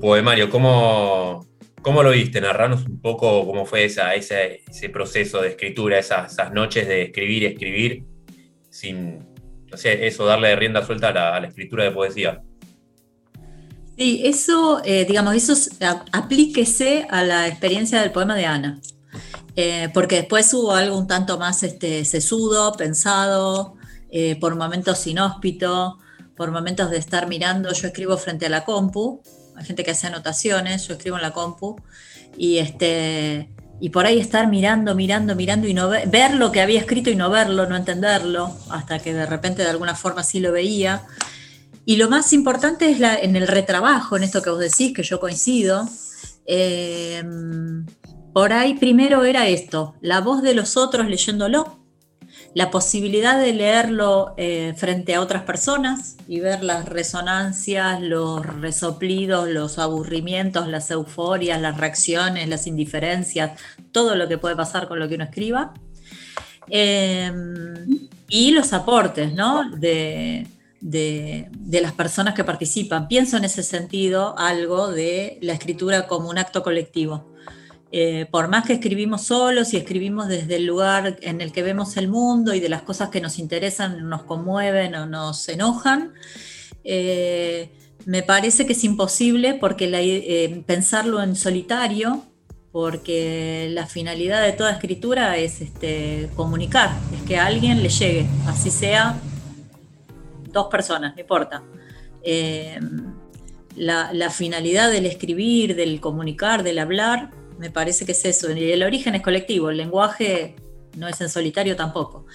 poemario, 0.00 0.50
¿cómo, 0.50 1.46
¿cómo, 1.80 2.02
lo 2.02 2.10
viste? 2.10 2.40
Narranos 2.40 2.84
un 2.84 3.00
poco 3.00 3.46
cómo 3.46 3.64
fue 3.64 3.84
ese, 3.84 4.60
proceso 4.92 5.40
de 5.40 5.50
escritura, 5.50 5.98
esas, 5.98 6.52
noches 6.52 6.88
de 6.88 7.02
escribir 7.02 7.44
y 7.44 7.46
escribir, 7.46 8.04
sin, 8.70 9.20
no 9.70 9.76
sé, 9.76 10.06
eso, 10.06 10.26
darle 10.26 10.56
rienda 10.56 10.84
suelta 10.84 11.10
a 11.10 11.40
la, 11.40 11.46
escritura 11.46 11.84
de 11.84 11.92
poesía. 11.92 12.42
Sí, 13.96 14.22
eso, 14.24 14.80
eh, 14.84 15.04
digamos, 15.04 15.34
eso 15.34 15.54
aplíquese 16.12 17.06
a 17.10 17.22
la 17.24 17.46
experiencia 17.46 18.00
del 18.00 18.10
poema 18.10 18.34
de 18.34 18.46
Ana. 18.46 18.80
Eh, 19.54 19.90
porque 19.92 20.16
después 20.16 20.52
hubo 20.54 20.74
algo 20.74 20.96
un 20.96 21.06
tanto 21.06 21.38
más 21.38 21.62
este, 21.62 22.04
sesudo, 22.06 22.72
pensado, 22.72 23.74
eh, 24.10 24.36
por 24.40 24.56
momentos 24.56 25.06
inhóspito, 25.06 25.98
por 26.36 26.50
momentos 26.50 26.90
de 26.90 26.96
estar 26.96 27.28
mirando, 27.28 27.72
yo 27.72 27.86
escribo 27.86 28.16
frente 28.16 28.46
a 28.46 28.48
la 28.48 28.64
compu, 28.64 29.20
hay 29.56 29.64
gente 29.64 29.84
que 29.84 29.90
hace 29.90 30.06
anotaciones, 30.06 30.88
yo 30.88 30.94
escribo 30.94 31.16
en 31.16 31.22
la 31.22 31.32
compu, 31.32 31.76
y, 32.36 32.58
este, 32.58 33.50
y 33.78 33.90
por 33.90 34.06
ahí 34.06 34.18
estar 34.18 34.48
mirando, 34.48 34.94
mirando, 34.94 35.34
mirando 35.36 35.68
y 35.68 35.74
no 35.74 35.90
ver, 35.90 36.34
lo 36.34 36.50
que 36.50 36.62
había 36.62 36.80
escrito 36.80 37.10
y 37.10 37.16
no 37.16 37.28
verlo, 37.28 37.66
no 37.66 37.76
entenderlo, 37.76 38.56
hasta 38.70 38.98
que 38.98 39.12
de 39.12 39.26
repente 39.26 39.62
de 39.62 39.68
alguna 39.68 39.94
forma 39.94 40.22
sí 40.22 40.40
lo 40.40 40.50
veía. 40.50 41.02
Y 41.84 41.96
lo 41.96 42.08
más 42.08 42.32
importante 42.32 42.90
es 42.90 43.00
en 43.00 43.36
el 43.36 43.48
retrabajo, 43.48 44.16
en 44.16 44.22
esto 44.22 44.42
que 44.42 44.50
vos 44.50 44.60
decís, 44.60 44.94
que 44.94 45.02
yo 45.02 45.18
coincido. 45.18 45.88
Eh, 46.46 47.22
por 48.32 48.52
ahí 48.52 48.74
primero 48.74 49.24
era 49.24 49.48
esto, 49.48 49.94
la 50.00 50.20
voz 50.20 50.42
de 50.42 50.54
los 50.54 50.78
otros 50.78 51.06
leyéndolo, 51.06 51.80
la 52.54 52.70
posibilidad 52.70 53.38
de 53.38 53.52
leerlo 53.52 54.34
eh, 54.38 54.74
frente 54.76 55.14
a 55.14 55.20
otras 55.20 55.42
personas 55.42 56.16
y 56.28 56.40
ver 56.40 56.62
las 56.62 56.86
resonancias, 56.86 58.00
los 58.00 58.44
resoplidos, 58.44 59.48
los 59.48 59.78
aburrimientos, 59.78 60.66
las 60.68 60.90
euforias, 60.90 61.60
las 61.60 61.76
reacciones, 61.76 62.48
las 62.48 62.66
indiferencias, 62.66 63.60
todo 63.90 64.16
lo 64.16 64.28
que 64.28 64.38
puede 64.38 64.56
pasar 64.56 64.88
con 64.88 64.98
lo 64.98 65.08
que 65.08 65.16
uno 65.16 65.24
escriba. 65.24 65.74
Em, 66.68 68.08
y 68.28 68.52
los 68.52 68.72
aportes 68.72 69.34
¿no? 69.34 69.70
de, 69.76 70.46
de, 70.82 71.48
las 71.70 71.92
personas 71.92 72.34
que 72.34 72.44
participan. 72.44 73.08
Pienso 73.08 73.36
en 73.38 73.44
ese 73.44 73.62
sentido 73.62 74.34
algo 74.36 74.88
de 74.90 75.38
la 75.40 75.54
escritura 75.54 76.06
como 76.06 76.28
un 76.28 76.38
acto 76.38 76.62
colectivo. 76.62 77.32
Eh, 77.92 78.26
por 78.30 78.48
más 78.48 78.66
que 78.66 78.72
escribimos 78.74 79.22
solos 79.22 79.72
y 79.74 79.76
escribimos 79.76 80.26
desde 80.26 80.56
el 80.56 80.64
lugar 80.64 81.18
en 81.20 81.40
el 81.40 81.52
que 81.52 81.62
vemos 81.62 81.96
el 81.98 82.08
mundo 82.08 82.54
y 82.54 82.60
de 82.60 82.70
las 82.70 82.82
cosas 82.82 83.10
que 83.10 83.20
nos 83.20 83.38
interesan, 83.38 84.08
nos 84.08 84.24
conmueven 84.24 84.94
o 84.94 85.06
nos 85.06 85.48
enojan, 85.48 86.12
eh, 86.84 87.70
me 88.06 88.22
parece 88.22 88.66
que 88.66 88.72
es 88.72 88.82
imposible 88.82 89.54
porque 89.54 89.90
eh, 89.92 90.64
pensarlo 90.66 91.22
en 91.22 91.36
solitario, 91.36 92.24
porque 92.72 93.68
la 93.70 93.86
finalidad 93.86 94.42
de 94.42 94.52
toda 94.52 94.72
escritura 94.72 95.36
es 95.36 95.60
este, 95.60 96.30
comunicar, 96.34 96.90
es 97.14 97.22
que 97.28 97.36
a 97.36 97.44
alguien 97.44 97.82
le 97.82 97.90
llegue, 97.90 98.26
así 98.46 98.70
sea 98.70 99.20
dos 100.52 100.68
personas, 100.68 101.14
no 101.14 101.20
importa. 101.20 101.62
la 103.76 104.30
finalidad 104.30 104.90
del 104.90 105.06
escribir, 105.06 105.74
del 105.74 106.00
comunicar, 106.00 106.62
del 106.62 106.78
hablar, 106.78 107.30
me 107.58 107.70
parece 107.70 108.04
que 108.04 108.12
es 108.12 108.24
eso. 108.24 108.50
Y 108.50 108.72
el 108.72 108.82
origen 108.82 109.14
es 109.14 109.22
colectivo, 109.22 109.70
el 109.70 109.76
lenguaje 109.76 110.56
no 110.96 111.08
es 111.08 111.20
en 111.20 111.28
solitario 111.28 111.76
tampoco. 111.76 112.26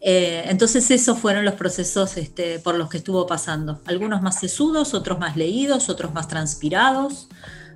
Eh, 0.00 0.44
entonces 0.46 0.90
esos 0.90 1.18
fueron 1.18 1.44
los 1.44 1.54
procesos 1.54 2.16
este, 2.16 2.58
por 2.58 2.76
los 2.76 2.88
que 2.88 2.98
estuvo 2.98 3.26
pasando. 3.26 3.80
Algunos 3.86 4.22
más 4.22 4.38
sesudos, 4.38 4.94
otros 4.94 5.18
más 5.18 5.36
leídos, 5.36 5.88
otros 5.88 6.12
más 6.12 6.28
transpirados, 6.28 7.28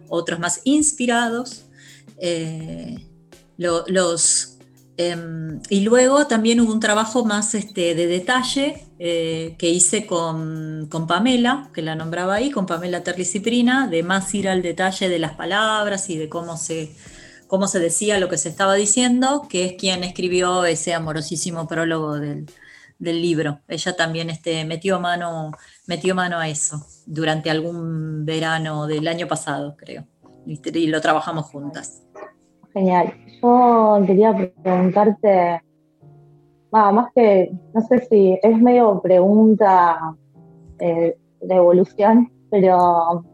otros 0.09 0.39
más 0.39 0.61
inspirados. 0.65 1.65
Eh, 2.19 3.07
los, 3.57 4.59
em, 4.97 5.61
y 5.71 5.81
luego 5.81 6.27
también 6.27 6.61
hubo 6.61 6.73
un 6.73 6.81
trabajo 6.81 7.25
más 7.25 7.55
este, 7.55 7.95
de 7.95 8.07
detalle 8.07 8.87
eh, 9.03 9.55
que 9.57 9.71
hice 9.71 10.05
con, 10.05 10.91
Pamela, 11.09 11.71
que 11.73 11.81
la 11.81 11.95
nombraba 11.95 12.35
ahí, 12.35 12.51
con 12.51 12.67
Pamela 12.67 13.03
Terliciprina, 13.03 13.89
de 13.89 14.03
más 14.03 14.35
ir 14.35 14.47
al 14.47 14.61
detalle 14.61 15.09
de 15.09 15.19
las 15.19 15.33
palabras 15.33 16.11
y 16.11 16.19
de 16.19 16.29
cómo 16.29 16.59
se, 16.59 16.95
cómo 17.47 17.67
se 17.67 17.79
decía 17.79 18.21
lo 18.21 18.29
que 18.29 18.37
se 18.37 18.51
estaba 18.51 18.75
diciendo, 18.75 19.47
que 19.49 19.65
es 19.65 19.73
quien 19.79 20.05
escribió 20.05 20.67
ese 20.67 20.93
amorosísimo 20.93 21.67
prólogo 21.67 22.19
del, 22.19 22.47
libro. 22.99 23.61
Ella 23.69 23.97
también 23.97 24.29
este, 24.29 24.67
metió, 24.67 25.01
mano, 25.01 25.53
metió 25.87 26.15
mano 26.15 26.39
a 26.39 26.51
eso 26.51 26.85
durante 27.07 27.49
algún 27.49 28.27
verano 28.27 28.87
del 28.87 29.09
año 29.09 29.27
pasado, 29.27 29.77
creo, 29.79 30.05
y 30.45 30.87
lo 30.89 31.01
trabajamos 31.01 31.47
juntas. 31.47 32.03
Genial. 32.75 33.15
Yo 33.41 34.03
quería 34.07 34.53
preguntarte 34.63 35.63
más 36.73 37.13
que, 37.15 37.51
no 37.75 37.81
sé 37.83 37.99
si 38.07 38.39
es 38.43 38.59
medio 38.61 39.01
pregunta 39.01 40.17
eh, 40.79 41.17
de 41.41 41.55
evolución, 41.55 42.31
pero 42.51 43.25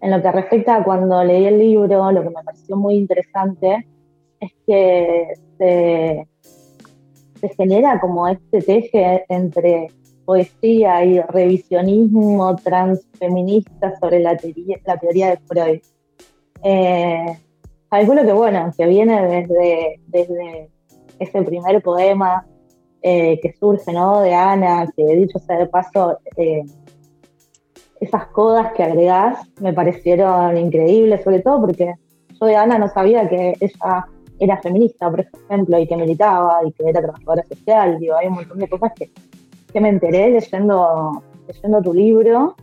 en 0.00 0.10
lo 0.10 0.22
que 0.22 0.32
respecta 0.32 0.76
a 0.76 0.84
cuando 0.84 1.22
leí 1.24 1.46
el 1.46 1.58
libro, 1.58 2.12
lo 2.12 2.22
que 2.22 2.30
me 2.30 2.42
pareció 2.44 2.76
muy 2.76 2.96
interesante 2.96 3.86
es 4.40 4.52
que 4.66 5.34
se, 5.58 6.28
genera 7.56 8.00
como 8.00 8.28
este 8.28 8.60
teje 8.60 9.24
entre 9.28 9.88
poesía 10.24 11.04
y 11.04 11.20
revisionismo 11.20 12.54
transfeminista 12.56 13.98
sobre 13.98 14.20
la 14.20 14.36
teoría, 14.36 14.78
la 14.84 14.98
teoría 14.98 15.30
de 15.30 15.36
Freud. 15.38 15.80
Eh, 16.62 17.38
calculo 17.88 18.22
que 18.24 18.32
bueno, 18.32 18.70
que 18.76 18.86
viene 18.86 19.22
desde, 19.26 20.00
desde 20.06 20.70
ese 21.18 21.42
primer 21.42 21.82
poema 21.82 22.46
eh, 23.02 23.38
que 23.40 23.54
surge, 23.58 23.92
¿no? 23.92 24.20
De 24.20 24.34
Ana, 24.34 24.90
que 24.96 25.04
dicho 25.04 25.38
sea 25.38 25.58
de 25.58 25.66
paso, 25.66 26.18
eh, 26.36 26.64
esas 28.00 28.26
codas 28.28 28.72
que 28.72 28.82
agregás 28.82 29.48
me 29.60 29.72
parecieron 29.72 30.56
increíbles, 30.56 31.22
sobre 31.22 31.40
todo 31.40 31.60
porque 31.60 31.94
yo 32.40 32.46
de 32.46 32.56
Ana 32.56 32.78
no 32.78 32.88
sabía 32.88 33.28
que 33.28 33.54
ella 33.60 34.06
era 34.38 34.56
feminista, 34.58 35.10
por 35.10 35.20
ejemplo, 35.20 35.78
y 35.78 35.86
que 35.86 35.96
militaba 35.96 36.60
y 36.64 36.72
que 36.72 36.88
era 36.88 37.00
trabajadora 37.00 37.44
social, 37.44 37.98
digo, 37.98 38.16
hay 38.16 38.28
un 38.28 38.34
montón 38.34 38.58
de 38.58 38.68
cosas 38.68 38.92
que, 38.94 39.10
que 39.72 39.80
me 39.80 39.88
enteré 39.88 40.30
leyendo, 40.30 41.22
leyendo 41.46 41.82
tu 41.82 41.92
libro. 41.92 42.54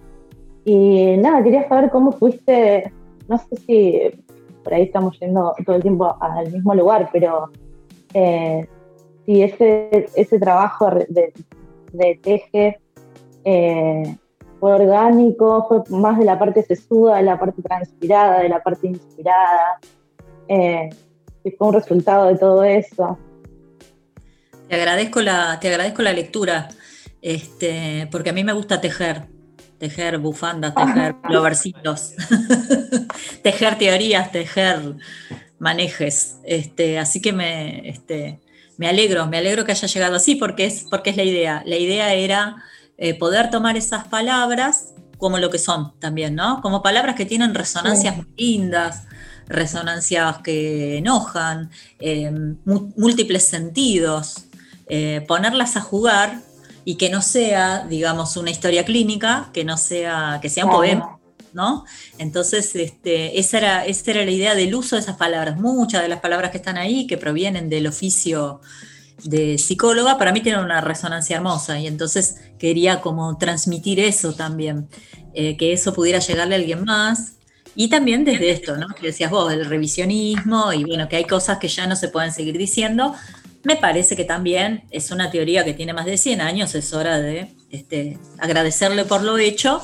Y 0.63 1.17
nada, 1.17 1.43
quería 1.43 1.67
saber 1.67 1.91
cómo 1.91 2.11
fuiste, 2.13 2.91
no 3.27 3.37
sé 3.37 3.55
si 3.57 4.01
por 4.63 4.73
ahí 4.73 4.83
estamos 4.83 5.19
yendo 5.19 5.53
todo 5.65 5.75
el 5.75 5.81
tiempo 5.81 6.15
al 6.19 6.51
mismo 6.51 6.73
lugar, 6.73 7.09
pero 7.11 7.49
eh, 8.13 8.67
si 9.25 9.41
ese, 9.41 10.07
ese 10.15 10.39
trabajo 10.39 10.89
de, 11.09 11.33
de 11.93 12.19
teje 12.21 12.79
eh, 13.43 14.17
fue 14.59 14.73
orgánico, 14.73 15.65
fue 15.67 15.97
más 15.97 16.17
de 16.17 16.25
la 16.25 16.39
parte 16.39 16.63
sesuda, 16.63 17.17
de 17.17 17.23
la 17.23 17.39
parte 17.39 17.61
transpirada, 17.61 18.39
de 18.39 18.49
la 18.49 18.61
parte 18.61 18.87
inspirada, 18.87 19.79
eh, 20.47 20.89
si 21.43 21.51
fue 21.51 21.67
un 21.67 21.73
resultado 21.73 22.27
de 22.27 22.37
todo 22.37 22.63
eso. 22.63 23.17
Te 24.67 24.75
agradezco 24.75 25.21
la, 25.21 25.59
te 25.59 25.67
agradezco 25.67 26.01
la 26.01 26.13
lectura, 26.13 26.69
este, 27.21 28.07
porque 28.11 28.31
a 28.31 28.33
mí 28.33 28.43
me 28.43 28.53
gusta 28.53 28.81
tejer, 28.81 29.23
tejer 29.77 30.17
bufandas, 30.17 30.73
tejer 30.75 31.15
plovercitos, 31.21 32.13
tejer 33.43 33.77
teorías, 33.77 34.31
tejer 34.31 34.95
manejes. 35.59 36.39
Este, 36.43 36.97
así 36.97 37.21
que 37.21 37.33
me, 37.33 37.87
este, 37.89 38.39
me 38.77 38.87
alegro, 38.87 39.27
me 39.27 39.37
alegro 39.37 39.65
que 39.65 39.71
haya 39.71 39.87
llegado 39.87 40.15
así 40.15 40.35
porque 40.35 40.65
es, 40.65 40.85
porque 40.89 41.09
es 41.11 41.17
la 41.17 41.23
idea. 41.23 41.63
La 41.65 41.77
idea 41.77 42.13
era 42.13 42.57
eh, 42.97 43.13
poder 43.13 43.49
tomar 43.49 43.77
esas 43.77 44.07
palabras 44.07 44.93
como 45.17 45.37
lo 45.37 45.49
que 45.49 45.59
son 45.59 45.97
también, 45.99 46.35
¿no? 46.35 46.61
Como 46.61 46.81
palabras 46.81 47.15
que 47.15 47.25
tienen 47.25 47.55
resonancias 47.55 48.17
muy 48.17 48.27
lindas, 48.37 49.03
resonancias 49.47 50.39
que 50.39 50.97
enojan, 50.97 51.71
eh, 51.99 52.31
múltiples 52.65 53.47
sentidos, 53.47 54.47
eh, 54.87 55.23
ponerlas 55.27 55.77
a 55.77 55.81
jugar 55.81 56.41
y 56.83 56.95
que 56.95 57.09
no 57.09 57.21
sea, 57.21 57.85
digamos, 57.87 58.37
una 58.37 58.51
historia 58.51 58.85
clínica, 58.85 59.49
que 59.53 59.63
no 59.63 59.77
sea, 59.77 60.39
que 60.41 60.49
sea 60.49 60.65
un 60.65 60.71
poema. 60.71 61.14
¿No? 61.55 61.85
Entonces, 62.17 62.75
este, 62.75 63.39
esa, 63.39 63.57
era, 63.59 63.85
esa 63.85 64.11
era 64.11 64.25
la 64.25 64.31
idea 64.31 64.55
del 64.55 64.75
uso 64.75 64.97
de 64.97 65.01
esas 65.01 65.15
palabras. 65.15 65.57
Muchas 65.57 66.01
de 66.01 66.09
las 66.09 66.19
palabras 66.19 66.51
que 66.51 66.57
están 66.57 66.77
ahí, 66.77 67.07
que 67.07 67.17
provienen 67.17 67.69
del 67.69 67.87
oficio 67.87 68.59
de 69.23 69.57
psicóloga, 69.57 70.17
para 70.17 70.33
mí 70.33 70.41
tiene 70.41 70.61
una 70.61 70.81
resonancia 70.81 71.37
hermosa 71.37 71.79
y 71.79 71.87
entonces 71.87 72.41
quería 72.59 72.99
como 72.99 73.37
transmitir 73.37 74.01
eso 74.01 74.33
también, 74.33 74.89
eh, 75.33 75.55
que 75.55 75.71
eso 75.71 75.93
pudiera 75.93 76.19
llegarle 76.19 76.55
a 76.55 76.57
alguien 76.57 76.83
más. 76.83 77.37
Y 77.73 77.87
también 77.87 78.25
desde 78.25 78.51
esto, 78.51 78.75
¿no? 78.75 78.87
Que 78.89 79.07
decías 79.07 79.31
vos, 79.31 79.51
el 79.53 79.65
revisionismo 79.65 80.73
y 80.73 80.83
bueno, 80.83 81.07
que 81.07 81.15
hay 81.15 81.25
cosas 81.25 81.57
que 81.57 81.69
ya 81.69 81.87
no 81.87 81.95
se 81.95 82.09
pueden 82.09 82.33
seguir 82.33 82.57
diciendo. 82.57 83.15
Me 83.63 83.77
parece 83.77 84.17
que 84.17 84.25
también 84.25 84.83
es 84.91 85.09
una 85.11 85.31
teoría 85.31 85.63
que 85.63 85.73
tiene 85.73 85.93
más 85.93 86.05
de 86.05 86.17
100 86.17 86.41
años, 86.41 86.75
es 86.75 86.93
hora 86.93 87.19
de 87.19 87.55
este, 87.71 88.19
agradecerle 88.37 89.05
por 89.05 89.23
lo 89.23 89.37
hecho, 89.37 89.81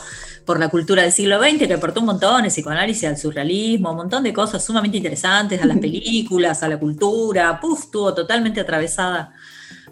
por 0.52 0.60
la 0.60 0.68
cultura 0.68 1.04
del 1.04 1.14
siglo 1.14 1.40
XX, 1.40 1.66
que 1.66 1.76
aportó 1.76 2.02
un 2.02 2.08
montón, 2.08 2.44
el 2.44 2.52
psicoanálisis, 2.52 3.06
al 3.06 3.18
surrealismo, 3.18 3.92
un 3.92 3.96
montón 3.96 4.22
de 4.22 4.34
cosas 4.34 4.62
sumamente 4.62 4.98
interesantes, 4.98 5.62
a 5.62 5.66
las 5.66 5.78
películas, 5.78 6.62
a 6.62 6.68
la 6.68 6.78
cultura, 6.78 7.58
puf, 7.62 7.84
estuvo 7.86 8.14
totalmente 8.14 8.60
atravesada 8.60 9.34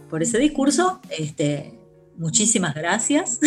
por 0.10 0.22
ese 0.22 0.38
discurso. 0.38 1.00
Este, 1.18 1.80
muchísimas 2.18 2.76
gracias. 2.76 3.40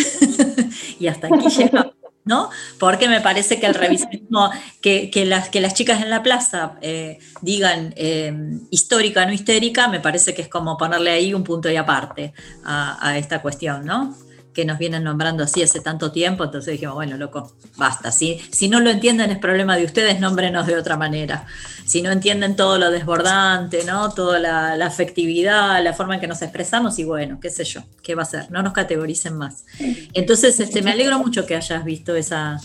y 0.99 1.07
hasta 1.07 1.27
aquí 1.27 1.49
llegamos. 1.51 1.93
¿no? 2.25 2.49
Porque 2.79 3.09
me 3.09 3.21
parece 3.21 3.61
que 3.61 3.67
el 3.67 3.75
revisionismo, 3.75 4.51
que, 4.81 5.11
las, 5.27 5.51
que 5.51 5.61
las 5.61 5.75
chicas 5.75 6.01
en 6.01 6.09
la 6.09 6.23
plaza 6.23 6.79
eh, 6.81 7.19
digan 7.43 7.93
eh, 7.99 8.33
histórica, 8.71 9.27
no 9.27 9.35
histérica, 9.35 9.87
me 9.89 10.01
parece 10.01 10.33
que 10.33 10.41
es 10.41 10.49
como 10.49 10.79
ponerle 10.79 11.11
ahí 11.11 11.35
un 11.35 11.45
punto 11.45 11.71
y 11.71 11.77
aparte 11.77 12.33
a, 12.65 13.07
a 13.07 13.19
esta 13.19 13.43
cuestión, 13.43 13.85
¿no? 13.85 14.17
Que 14.53 14.65
nos 14.65 14.79
vienen 14.79 15.05
nombrando 15.05 15.45
así 15.45 15.63
hace 15.63 15.81
tanto 15.81 16.13
tiempo, 16.13 16.45
entonces 16.45 16.73
dijimos, 16.73 16.95
bueno, 16.95 17.17
loco, 17.17 17.53
basta. 17.77 18.11
Si, 18.13 18.39
si 18.51 18.69
no 18.69 18.81
lo 18.81 18.91
entienden 18.91 19.31
es 19.31 19.39
problema 19.39 19.77
de 19.77 19.85
ustedes, 19.85 20.21
nómbrenos 20.21 20.67
de 20.67 20.77
otra 20.77 20.97
manera. 20.97 21.47
Si 21.85 22.03
no 22.03 22.11
entienden 22.11 22.57
todo 22.57 22.79
lo 22.79 22.91
desbordante, 22.91 23.85
¿no? 23.85 24.11
Toda 24.11 24.39
la, 24.39 24.87
afectividad, 24.87 25.83
la 25.83 25.93
forma 25.93 26.15
en 26.15 26.21
que 26.21 26.27
nos 26.27 26.43
expresamos, 26.43 26.99
y 26.99 27.05
bueno, 27.05 27.39
qué 27.41 27.51
sé 27.51 27.65
yo, 27.65 27.83
¿qué 28.03 28.15
va 28.15 28.23
a 28.23 28.27
ser? 28.27 28.51
No 28.51 28.63
nos 28.63 28.73
categoricen 28.73 29.37
más. 29.37 29.65
Entonces, 30.13 30.61
este, 30.61 30.83
me 30.83 30.93
alegro 30.93 31.19
mucho 31.19 31.47
que 31.47 31.57
hayas 31.57 31.85
visto 31.85 32.15
esa, 32.15 32.59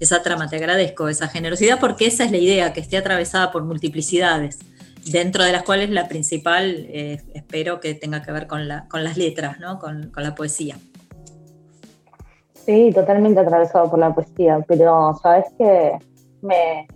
esa 0.00 0.22
trama, 0.22 0.48
te 0.48 0.56
agradezco 0.56 1.08
esa 1.08 1.28
generosidad, 1.28 1.78
porque 1.78 2.06
esa 2.06 2.24
es 2.24 2.30
la 2.30 2.38
idea, 2.38 2.72
que 2.72 2.80
esté 2.80 2.96
atravesada 2.96 3.52
por 3.52 3.64
multiplicidades 3.64 4.58
dentro 5.04 5.44
de 5.44 5.52
las 5.52 5.62
cuales 5.64 5.90
la 5.90 6.08
principal 6.08 6.86
eh, 6.88 7.22
espero 7.34 7.80
que 7.80 7.94
tenga 7.94 8.22
que 8.22 8.32
ver 8.32 8.46
con, 8.46 8.66
la, 8.68 8.88
con 8.88 9.04
las 9.04 9.16
letras, 9.16 9.60
¿no? 9.60 9.78
con, 9.78 10.10
con 10.10 10.22
la 10.22 10.34
poesía. 10.34 10.78
Sí, 12.64 12.90
totalmente 12.94 13.40
atravesado 13.40 13.90
por 13.90 13.98
la 13.98 14.14
poesía, 14.14 14.64
pero 14.66 15.12
sabes 15.22 15.44
que 15.58 15.98
me, 16.40 16.86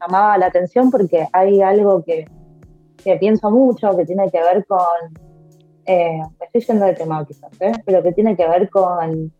llamaba 0.00 0.38
la 0.38 0.46
atención 0.46 0.90
porque 0.90 1.28
hay 1.32 1.60
algo 1.60 2.02
que, 2.02 2.26
pienso 3.20 3.50
mucho, 3.50 3.94
que 3.94 4.06
tiene 4.06 4.30
que 4.30 4.40
ver 4.40 4.64
con, 4.64 4.78
eh, 5.84 6.18
me 6.40 6.46
estoy 6.46 6.62
yendo 6.62 6.86
de 6.86 6.94
tema 6.94 7.26
quizás, 7.26 7.52
¿eh? 7.60 7.72
pero 7.84 8.02
que 8.02 8.12
tiene 8.12 8.36
que 8.36 8.48
ver 8.48 8.70
con, 8.70 9.30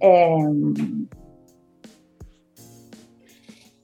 em, 0.00 1.06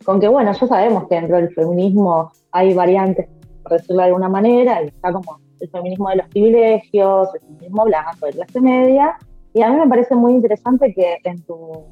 con 0.05 0.19
que, 0.19 0.27
bueno, 0.27 0.53
ya 0.53 0.67
sabemos 0.67 1.07
que 1.09 1.15
dentro 1.15 1.37
del 1.37 1.55
feminismo 1.55 2.33
hay 2.51 2.75
variantes, 2.75 3.29
por 3.63 3.73
decirlo 3.73 3.99
de 3.99 4.09
alguna 4.09 4.29
manera, 4.29 4.83
y 4.83 4.89
está 4.89 5.13
como 5.13 5.39
el 5.61 5.71
feminismo 5.71 6.09
de 6.11 6.17
los 6.17 6.29
privilegios, 6.29 7.29
el 7.35 7.41
feminismo 7.41 7.85
blanco 7.85 8.27
de 8.27 8.33
clase 8.33 8.61
media, 8.61 9.17
y 9.57 9.63
a 9.63 9.71
mí 9.71 9.77
me 9.79 9.89
parece 9.89 10.15
muy 10.15 10.35
interesante 10.35 10.93
que 10.93 11.17
en 11.25 11.41
tu 11.45 11.87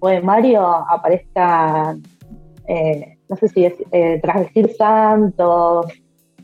poemario 0.00 0.66
aparezca, 0.66 1.96
eh, 2.66 3.18
no 3.28 3.36
sé 3.36 3.46
si 3.50 3.66
es 3.66 3.74
eh, 3.92 4.18
Transvestir 4.20 4.74
Santos, 4.74 5.86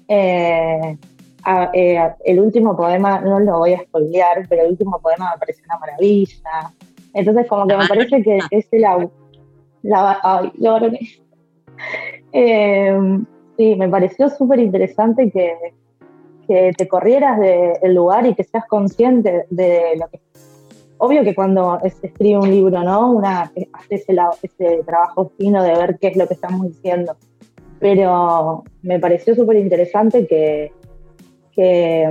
eh, 0.07 0.97
eh, 1.75 2.11
el 2.25 2.39
último 2.39 2.77
poema, 2.77 3.21
no 3.21 3.41
lo 3.41 3.59
voy 3.59 3.73
a 3.73 3.83
spoilear, 3.83 4.47
pero 4.49 4.63
el 4.63 4.71
último 4.71 5.01
poema 5.01 5.33
me 5.33 5.41
parece 5.41 5.61
una 5.65 5.77
maravilla. 5.79 6.73
Entonces, 7.15 7.49
como 7.49 7.67
que 7.67 7.77
me 7.77 7.89
parece 7.89 8.23
que 8.23 8.39
es 8.53 8.69
la. 8.71 9.09
la 9.83 10.21
ay, 10.23 10.53
sí, 13.57 13.75
me 13.75 13.89
pareció 13.89 14.29
súper 14.29 14.61
interesante 14.61 15.33
que, 15.33 15.53
que 16.47 16.71
te 16.79 16.87
corrieras 16.87 17.41
del 17.41 17.93
lugar 17.93 18.25
y 18.25 18.37
que 18.37 18.45
seas 18.45 18.67
consciente 18.69 19.47
de 19.51 19.97
lo 19.99 20.09
que 20.11 20.21
obvio 21.01 21.25
que 21.25 21.35
cuando 21.35 21.79
escribe 21.83 22.39
un 22.39 22.51
libro, 22.51 22.83
¿no? 22.83 23.11
Una, 23.13 23.51
hace 23.73 23.95
ese, 23.95 24.83
trabajo 24.85 25.33
fino 25.39 25.63
de 25.63 25.75
ver 25.75 25.99
qué 25.99 26.09
es 26.09 26.17
lo 26.17 26.29
que 26.29 26.35
estamos 26.35 26.67
diciendo. 26.69 27.17
Pero 27.79 28.65
me 28.83 29.01
pareció 29.01 29.35
súper 29.35 29.57
interesante 29.57 30.27
que, 30.27 30.73
que, 31.53 32.05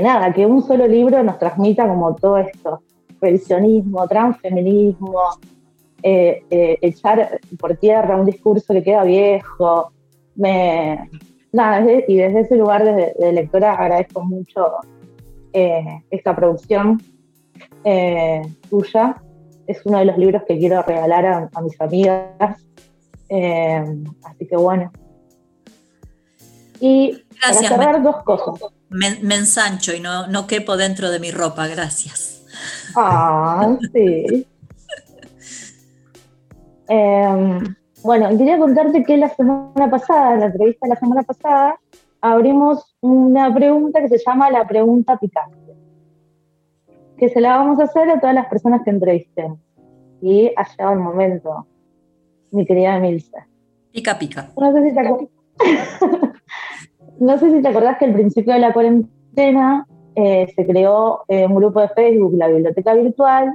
nada, 0.00 0.32
que 0.32 0.46
un 0.46 0.62
solo 0.62 0.86
libro 0.86 1.22
nos 1.22 1.38
transmita 1.38 1.86
como 1.86 2.14
todo 2.14 2.38
esto, 2.38 2.80
revisionismo, 3.20 4.08
transfeminismo, 4.08 5.20
eh, 6.02 6.42
eh, 6.50 6.78
echar 6.80 7.38
por 7.58 7.76
tierra 7.76 8.16
un 8.16 8.24
discurso 8.24 8.72
que 8.72 8.82
queda 8.82 9.04
viejo. 9.04 9.92
Y 10.36 12.16
desde 12.16 12.40
ese 12.40 12.56
lugar 12.56 12.84
de 12.84 13.32
lectora 13.32 13.74
agradezco 13.74 14.22
mucho 14.22 14.62
eh, 15.58 16.04
esta 16.10 16.36
producción 16.36 17.02
eh, 17.82 18.42
tuya. 18.68 19.16
Es 19.66 19.80
uno 19.86 19.98
de 19.98 20.04
los 20.04 20.18
libros 20.18 20.42
que 20.46 20.58
quiero 20.58 20.82
regalar 20.82 21.24
a, 21.50 21.60
mis 21.62 21.80
amigas. 21.80 22.62
Eh, 23.30 23.82
así 24.22 24.46
que 24.46 24.56
bueno. 24.56 24.92
Y 26.78 27.24
gracias, 27.40 27.70
para 27.70 27.84
cerrar 27.84 28.02
dos 28.02 28.22
cosas. 28.22 28.70
Me, 28.90 29.34
ensancho 29.34 29.94
y 29.94 30.00
no, 30.00 30.26
no 30.26 30.46
quepo 30.46 30.76
dentro 30.76 31.10
de 31.10 31.20
mi 31.20 31.30
ropa, 31.30 31.66
gracias. 31.68 32.44
Ah, 32.94 33.76
sí. 33.94 34.46
Em, 36.88 37.74
bueno, 38.04 38.28
quería 38.38 38.58
contarte 38.58 39.02
que 39.02 39.16
la 39.16 39.28
semana 39.34 39.90
pasada, 39.90 40.34
en 40.34 40.40
la 40.40 40.46
entrevista 40.46 40.86
de 40.86 40.90
la 40.94 41.00
semana 41.00 41.22
pasada, 41.24 41.80
abrimos 42.32 42.96
una 43.00 43.52
pregunta 43.52 44.00
que 44.00 44.08
se 44.08 44.18
llama 44.18 44.50
la 44.50 44.66
pregunta 44.66 45.16
picante, 45.18 45.74
que 47.18 47.28
se 47.28 47.40
la 47.40 47.56
vamos 47.56 47.80
a 47.80 47.84
hacer 47.84 48.08
a 48.10 48.20
todas 48.20 48.34
las 48.34 48.46
personas 48.46 48.82
que 48.84 48.90
entrevisten. 48.90 49.56
Y 50.20 50.50
ha 50.56 50.66
llegado 50.68 50.92
el 50.94 51.00
momento, 51.00 51.66
mi 52.50 52.64
querida 52.66 52.96
Emilce. 52.96 53.36
Pica, 53.92 54.18
pica. 54.18 54.50
No 54.58 54.72
sé 54.72 54.88
si 54.88 54.94
te, 54.94 55.00
acu- 55.00 55.30
no 57.20 57.38
sé 57.38 57.50
si 57.50 57.62
te 57.62 57.68
acordás 57.68 57.98
que 57.98 58.06
al 58.06 58.14
principio 58.14 58.52
de 58.54 58.60
la 58.60 58.72
cuarentena 58.72 59.86
eh, 60.14 60.46
se 60.54 60.66
creó 60.66 61.24
eh, 61.28 61.46
un 61.46 61.54
grupo 61.54 61.80
de 61.80 61.88
Facebook, 61.90 62.34
la 62.36 62.48
Biblioteca 62.48 62.94
Virtual, 62.94 63.54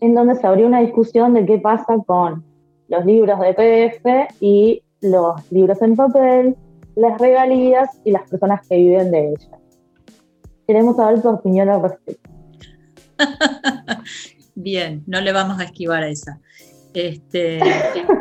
en 0.00 0.14
donde 0.14 0.36
se 0.36 0.46
abrió 0.46 0.66
una 0.66 0.80
discusión 0.80 1.34
de 1.34 1.44
qué 1.44 1.58
pasa 1.58 1.96
con 2.06 2.44
los 2.88 3.04
libros 3.04 3.38
de 3.40 3.54
PDF 3.54 4.32
y 4.40 4.82
los 5.00 5.50
libros 5.52 5.82
en 5.82 5.96
papel, 5.96 6.56
las 6.98 7.18
regalías 7.18 7.88
y 8.04 8.10
las 8.10 8.28
personas 8.28 8.66
que 8.66 8.76
viven 8.76 9.10
de 9.10 9.28
ellas. 9.28 9.48
Queremos 10.66 10.96
saber 10.96 11.22
tu 11.22 11.28
opinión 11.28 11.68
al 11.68 11.82
respecto. 11.82 12.30
Bien, 14.54 15.04
no 15.06 15.20
le 15.20 15.32
vamos 15.32 15.60
a 15.60 15.64
esquivar 15.64 16.02
a 16.02 16.08
esa. 16.08 16.40
Este, 16.94 17.60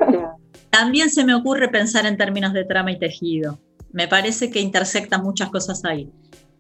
también 0.69 1.09
se 1.09 1.25
me 1.25 1.33
ocurre 1.33 1.69
pensar 1.69 2.05
en 2.05 2.17
términos 2.17 2.53
de 2.53 2.65
trama 2.65 2.91
y 2.91 2.99
tejido. 2.99 3.59
Me 3.91 4.07
parece 4.07 4.51
que 4.51 4.59
intersectan 4.59 5.23
muchas 5.23 5.49
cosas 5.49 5.83
ahí. 5.83 6.11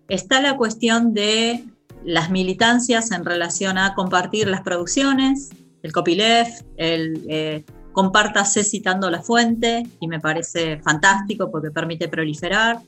Está 0.09 0.41
la 0.41 0.57
cuestión 0.57 1.13
de 1.13 1.63
las 2.03 2.31
militancias 2.31 3.11
en 3.11 3.25
relación 3.25 3.77
a 3.77 3.93
compartir 3.93 4.47
las 4.47 4.61
producciones, 4.61 5.49
el 5.83 5.91
copyleft, 5.91 6.63
el 6.77 7.23
eh, 7.29 7.63
compártase 7.93 8.63
citando 8.63 9.09
la 9.09 9.21
fuente, 9.21 9.87
y 9.99 10.07
me 10.07 10.19
parece 10.19 10.77
fantástico 10.79 11.49
porque 11.51 11.71
permite 11.71 12.07
proliferar. 12.07 12.79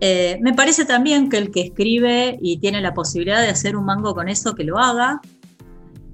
Eh, 0.00 0.38
me 0.40 0.52
parece 0.52 0.84
también 0.84 1.28
que 1.28 1.38
el 1.38 1.50
que 1.50 1.60
escribe 1.60 2.38
y 2.40 2.58
tiene 2.58 2.80
la 2.80 2.92
posibilidad 2.92 3.40
de 3.40 3.48
hacer 3.48 3.76
un 3.76 3.84
mango 3.84 4.14
con 4.14 4.28
eso, 4.28 4.54
que 4.54 4.64
lo 4.64 4.78
haga, 4.78 5.20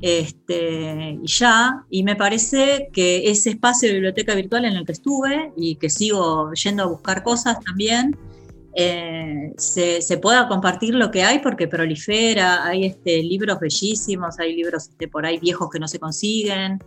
este, 0.01 1.19
y 1.23 1.27
ya, 1.27 1.85
y 1.91 2.05
me 2.05 2.15
parece 2.15 2.89
que 2.93 3.31
ese 3.31 3.51
espacio 3.51 3.89
de 3.89 3.95
biblioteca 3.95 4.35
virtual 4.35 4.65
en 4.65 4.75
el 4.75 4.87
que 4.87 4.93
estuve 4.93 5.53
y 5.57 5.77
que 5.77 5.91
sigo 5.91 6.53
yendo 6.53 6.85
a 6.85 6.87
buscar 6.87 7.23
cosas 7.25 7.59
también, 7.61 8.17
eh, 8.75 9.53
se, 9.57 10.01
se, 10.03 10.19
pueda 10.19 10.47
compartir 10.47 10.95
lo 10.95 11.11
que 11.11 11.25
hay 11.25 11.41
porque 11.41 11.67
prolifera, 11.67 12.65
hay 12.65 12.85
este, 12.85 13.23
libros 13.25 13.59
bellísimos, 13.59 14.39
hay 14.39 14.55
libros 14.55 14.91
este, 14.91 15.09
por 15.09 15.27
ahí 15.27 15.39
viejos 15.39 15.69
que 15.69 15.81
no 15.81 15.89
se 15.89 15.99
consiguen, 15.99 16.79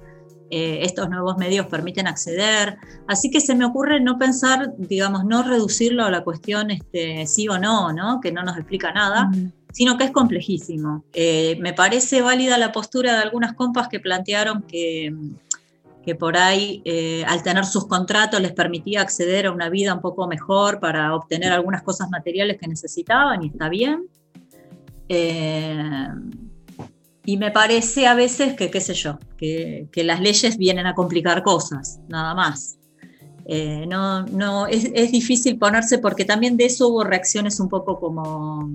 eh, 0.52 0.80
estos 0.84 1.10
nuevos 1.10 1.38
medios 1.38 1.68
permiten 1.68 2.08
acceder, 2.08 2.78
así 3.08 3.32
que 3.32 3.40
se 3.40 3.56
me 3.56 3.66
ocurre 3.66 4.02
no 4.02 4.18
pensar, 4.18 4.74
digamos, 4.78 5.24
no 5.24 5.44
reducirlo 5.44 6.04
a 6.04 6.12
la 6.12 6.24
cuestión 6.24 6.72
este, 6.72 7.26
sí 7.26 7.48
o 7.48 7.58
no, 7.58 7.94
¿no? 7.94 8.20
que 8.20 8.32
no 8.32 8.44
nos 8.44 8.58
explica 8.58 8.92
nada, 8.92 9.32
sino 9.72 9.98
que 9.98 10.04
es 10.04 10.12
complejísimo. 10.12 11.06
Eh, 11.14 11.58
me 11.62 11.74
parece 11.74 12.22
válida 12.22 12.58
la 12.58 12.72
postura 12.72 13.14
de 13.14 13.22
algunas 13.22 13.54
compas 13.54 13.88
que 13.88 14.02
plantearon 14.02 14.64
que, 14.64 15.16
que 16.04 16.16
por 16.16 16.36
ahí, 16.36 16.82
eh, 16.84 17.24
al 17.28 17.44
tener 17.44 17.66
sus 17.66 17.88
contratos, 17.88 18.42
les 18.42 18.52
permitía 18.52 19.02
acceder 19.02 19.46
a 19.46 19.52
una 19.52 19.70
vida 19.70 19.94
un 19.94 20.02
poco 20.02 20.28
mejor 20.28 20.80
para 20.80 21.16
obtener 21.16 21.52
algunas 21.52 21.84
cosas 21.84 22.10
materiales 22.10 22.58
que 22.60 22.68
necesitaban, 22.68 23.44
y 23.44 23.48
está 23.48 23.70
bien. 23.70 24.08
Eh, 25.08 26.08
y 27.26 27.38
me 27.38 27.52
parece 27.52 28.08
a 28.08 28.16
veces 28.16 28.56
que, 28.56 28.72
qué 28.72 28.82
sé 28.82 28.94
yo, 28.94 29.20
que, 29.38 29.88
que 29.92 30.04
las 30.04 30.20
leyes 30.20 30.58
vienen 30.58 30.88
a 30.88 30.96
complicar 30.96 31.44
cosas, 31.44 32.00
nada 32.08 32.34
más. 32.34 32.78
Eh, 33.46 33.86
no, 33.88 34.24
no, 34.26 34.68
es, 34.68 34.90
es, 34.94 35.12
difícil 35.12 35.58
ponerse 35.58 35.98
porque 35.98 36.26
también 36.26 36.58
de 36.58 36.66
eso 36.66 36.88
hubo 36.88 37.04
reacciones 37.04 37.60
un 37.60 37.70
poco 37.70 38.00
como, 38.00 38.70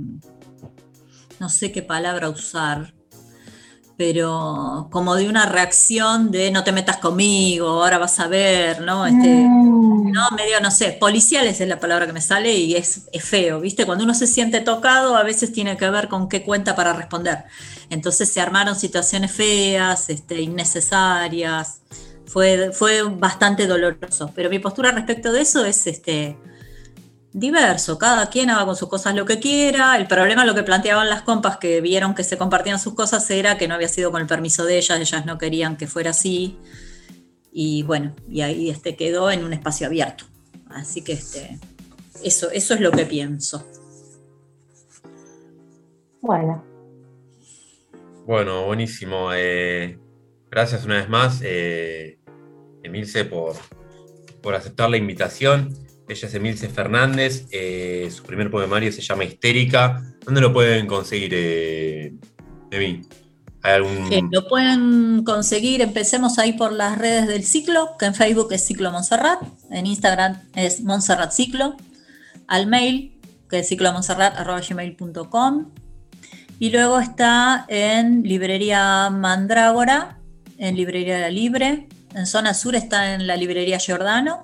no 1.40 1.48
sé 1.48 1.72
qué 1.72 1.82
palabra 1.82 2.28
usar, 2.28 2.92
pero 3.96 4.88
como 4.90 5.14
de 5.16 5.28
una 5.28 5.46
reacción 5.46 6.30
de 6.30 6.50
no 6.50 6.64
te 6.64 6.72
metas 6.72 6.98
conmigo, 6.98 7.68
ahora 7.82 7.96
vas 7.96 8.20
a 8.20 8.28
ver, 8.28 8.82
¿no? 8.82 9.06
Este, 9.06 9.28
mm. 9.28 10.12
no, 10.12 10.30
medio, 10.36 10.60
no 10.60 10.70
sé, 10.70 10.92
policiales 10.92 11.60
es 11.60 11.68
la 11.68 11.80
palabra 11.80 12.06
que 12.06 12.12
me 12.12 12.20
sale 12.20 12.54
y 12.54 12.74
es, 12.76 13.08
es, 13.10 13.24
feo, 13.24 13.60
¿viste? 13.60 13.86
Cuando 13.86 14.04
uno 14.04 14.14
se 14.14 14.26
siente 14.26 14.60
tocado, 14.60 15.16
a 15.16 15.22
veces 15.22 15.52
tiene 15.52 15.78
que 15.78 15.88
ver 15.88 16.08
con 16.08 16.28
qué 16.28 16.42
cuenta 16.42 16.76
para 16.76 16.92
responder. 16.92 17.44
Entonces 17.88 18.28
se 18.28 18.40
armaron 18.40 18.76
situaciones 18.76 19.32
feas, 19.32 20.10
este, 20.10 20.42
innecesarias, 20.42 21.80
fue, 22.26 22.72
fue 22.72 23.02
bastante 23.02 23.66
doloroso. 23.66 24.30
Pero 24.34 24.50
mi 24.50 24.58
postura 24.58 24.90
respecto 24.90 25.32
de 25.32 25.40
eso 25.40 25.64
es, 25.64 25.86
este, 25.86 26.36
diverso, 27.36 27.98
cada 27.98 28.30
quien 28.30 28.48
haga 28.48 28.64
con 28.64 28.76
sus 28.76 28.88
cosas 28.88 29.14
lo 29.14 29.26
que 29.26 29.38
quiera. 29.38 29.96
El 29.98 30.08
problema, 30.08 30.46
lo 30.46 30.54
que 30.54 30.62
planteaban 30.62 31.10
las 31.10 31.20
compas 31.20 31.58
que 31.58 31.82
vieron 31.82 32.14
que 32.14 32.24
se 32.24 32.38
compartían 32.38 32.78
sus 32.78 32.94
cosas, 32.94 33.30
era 33.30 33.58
que 33.58 33.68
no 33.68 33.74
había 33.74 33.88
sido 33.88 34.10
con 34.10 34.22
el 34.22 34.26
permiso 34.26 34.64
de 34.64 34.78
ellas, 34.78 34.98
ellas 34.98 35.26
no 35.26 35.36
querían 35.36 35.76
que 35.76 35.86
fuera 35.86 36.10
así. 36.10 36.58
Y 37.52 37.82
bueno, 37.82 38.16
y 38.26 38.40
ahí 38.40 38.70
este 38.70 38.96
quedó 38.96 39.30
en 39.30 39.44
un 39.44 39.52
espacio 39.52 39.86
abierto. 39.86 40.24
Así 40.70 41.02
que 41.02 41.12
este, 41.12 41.58
eso, 42.24 42.50
eso 42.50 42.72
es 42.72 42.80
lo 42.80 42.90
que 42.90 43.04
pienso. 43.04 43.66
Bueno. 46.22 46.64
Bueno, 48.24 48.64
buenísimo. 48.64 49.28
Eh, 49.34 49.98
gracias 50.50 50.86
una 50.86 50.96
vez 50.96 51.08
más, 51.10 51.40
eh, 51.44 52.18
Emilce, 52.82 53.26
por, 53.26 53.56
por 54.40 54.54
aceptar 54.54 54.88
la 54.88 54.96
invitación. 54.96 55.85
Ella 56.08 56.28
es 56.28 56.34
Emilce 56.34 56.68
Fernández, 56.68 57.46
eh, 57.50 58.08
su 58.14 58.22
primer 58.22 58.48
poemario 58.50 58.92
se 58.92 59.02
llama 59.02 59.24
Histérica. 59.24 60.02
¿Dónde 60.24 60.40
lo 60.40 60.52
pueden 60.52 60.86
conseguir, 60.86 61.32
eh, 61.34 62.14
Emi? 62.70 63.02
¿Hay 63.62 63.72
algún... 63.72 64.12
Eh, 64.12 64.22
lo 64.30 64.46
pueden 64.46 65.24
conseguir, 65.24 65.82
empecemos 65.82 66.38
ahí 66.38 66.52
por 66.52 66.72
las 66.72 66.96
redes 66.96 67.26
del 67.26 67.42
ciclo, 67.42 67.96
que 67.98 68.06
en 68.06 68.14
Facebook 68.14 68.52
es 68.52 68.64
Ciclo 68.64 68.92
Montserrat, 68.92 69.42
en 69.70 69.86
Instagram 69.86 70.40
es 70.54 70.80
Montserrat 70.82 71.32
Ciclo, 71.32 71.76
al 72.46 72.68
mail, 72.68 73.18
que 73.50 73.58
es 73.58 73.68
ciclomontserrat.gmail.com, 73.68 75.72
y 76.60 76.70
luego 76.70 77.00
está 77.00 77.66
en 77.68 78.22
Librería 78.22 79.10
Mandrágora, 79.10 80.20
en 80.58 80.76
Librería 80.76 81.28
Libre, 81.30 81.88
en 82.14 82.26
zona 82.26 82.54
sur 82.54 82.76
está 82.76 83.14
en 83.14 83.26
la 83.26 83.36
Librería 83.36 83.78
Giordano, 83.78 84.42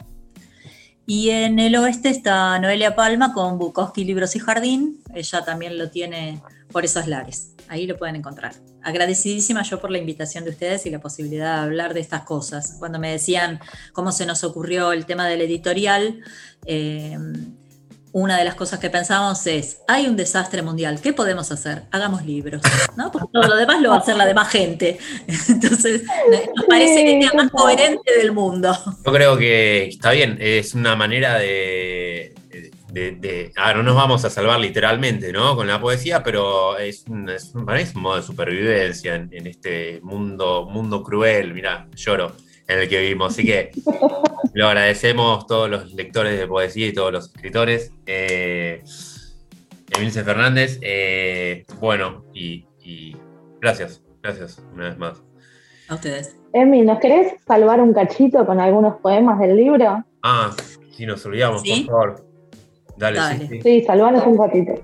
y 1.06 1.30
en 1.30 1.58
el 1.58 1.76
oeste 1.76 2.08
está 2.08 2.58
Noelia 2.58 2.94
Palma 2.94 3.32
con 3.32 3.58
Bukowski 3.58 4.04
Libros 4.04 4.36
y 4.36 4.38
Jardín. 4.38 5.02
Ella 5.14 5.44
también 5.44 5.78
lo 5.78 5.90
tiene 5.90 6.40
por 6.70 6.84
esos 6.84 7.06
lares. 7.06 7.54
Ahí 7.68 7.86
lo 7.86 7.96
pueden 7.96 8.16
encontrar. 8.16 8.54
Agradecidísima 8.82 9.62
yo 9.62 9.80
por 9.80 9.90
la 9.90 9.98
invitación 9.98 10.44
de 10.44 10.50
ustedes 10.50 10.86
y 10.86 10.90
la 10.90 11.00
posibilidad 11.00 11.56
de 11.56 11.62
hablar 11.62 11.94
de 11.94 12.00
estas 12.00 12.22
cosas. 12.22 12.76
Cuando 12.78 12.98
me 12.98 13.10
decían 13.10 13.60
cómo 13.92 14.12
se 14.12 14.26
nos 14.26 14.44
ocurrió 14.44 14.92
el 14.92 15.06
tema 15.06 15.26
del 15.26 15.40
editorial, 15.40 16.20
eh, 16.66 17.18
una 18.12 18.38
de 18.38 18.44
las 18.44 18.54
cosas 18.54 18.78
que 18.78 18.90
pensamos 18.90 19.46
es, 19.46 19.78
hay 19.88 20.06
un 20.06 20.16
desastre 20.16 20.62
mundial, 20.62 21.00
¿qué 21.00 21.12
podemos 21.12 21.50
hacer? 21.50 21.84
Hagamos 21.90 22.24
libros, 22.24 22.60
¿no? 22.96 23.10
Porque 23.10 23.28
todo 23.32 23.48
lo 23.48 23.56
demás 23.56 23.80
lo 23.80 23.90
va 23.90 23.96
a 23.96 23.98
hacer 24.00 24.16
la 24.16 24.26
demás 24.26 24.48
gente. 24.50 24.98
Entonces, 25.48 26.02
nos 26.54 26.66
parece 26.66 27.04
que 27.04 27.18
es 27.18 27.26
la 27.26 27.32
más 27.34 27.50
coherente 27.50 28.16
del 28.18 28.32
mundo. 28.32 28.76
Yo 29.04 29.12
creo 29.12 29.36
que 29.36 29.86
está 29.86 30.10
bien, 30.12 30.36
es 30.40 30.74
una 30.74 30.94
manera 30.94 31.38
de... 31.38 32.34
de, 32.92 33.12
de 33.12 33.52
ah, 33.56 33.72
no 33.72 33.82
nos 33.82 33.96
vamos 33.96 34.24
a 34.26 34.30
salvar 34.30 34.60
literalmente, 34.60 35.32
¿no? 35.32 35.56
Con 35.56 35.66
la 35.66 35.80
poesía, 35.80 36.22
pero 36.22 36.76
es 36.76 37.04
un, 37.08 37.30
es 37.30 37.54
un, 37.54 37.64
para 37.64 37.78
mí 37.78 37.84
es 37.84 37.94
un 37.94 38.02
modo 38.02 38.16
de 38.16 38.22
supervivencia 38.22 39.14
en, 39.14 39.30
en 39.32 39.46
este 39.46 40.00
mundo, 40.02 40.68
mundo 40.70 41.02
cruel, 41.02 41.54
mira, 41.54 41.86
lloro 41.96 42.32
en 42.68 42.78
el 42.78 42.88
que 42.88 43.00
vivimos. 43.00 43.32
Así 43.32 43.44
que 43.44 43.70
lo 44.54 44.68
agradecemos 44.68 45.46
todos 45.46 45.68
los 45.70 45.92
lectores 45.94 46.38
de 46.38 46.46
poesía 46.46 46.86
y 46.86 46.92
todos 46.92 47.12
los 47.12 47.26
escritores. 47.26 47.92
Eh, 48.06 48.82
Emilce 49.96 50.24
Fernández, 50.24 50.78
eh, 50.80 51.66
bueno, 51.78 52.24
y, 52.32 52.66
y, 52.80 53.16
gracias, 53.60 54.02
gracias 54.22 54.62
una 54.72 54.88
vez 54.88 54.98
más. 54.98 55.22
A 55.88 55.94
ustedes. 55.96 56.36
Emi, 56.54 56.82
¿nos 56.82 56.98
querés 56.98 57.34
salvar 57.46 57.80
un 57.80 57.92
cachito 57.92 58.46
con 58.46 58.60
algunos 58.60 59.00
poemas 59.00 59.38
del 59.38 59.56
libro? 59.56 60.04
Ah, 60.22 60.54
sí, 60.96 61.04
nos 61.04 61.24
olvidamos, 61.26 61.62
¿Sí? 61.62 61.84
por 61.86 61.92
favor. 61.92 62.26
Dale, 62.96 63.18
Dale. 63.18 63.38
Sí, 63.38 63.48
sí. 63.48 63.60
Sí, 63.62 63.84
salvanos 63.84 64.26
un 64.26 64.38
ratito. 64.38 64.74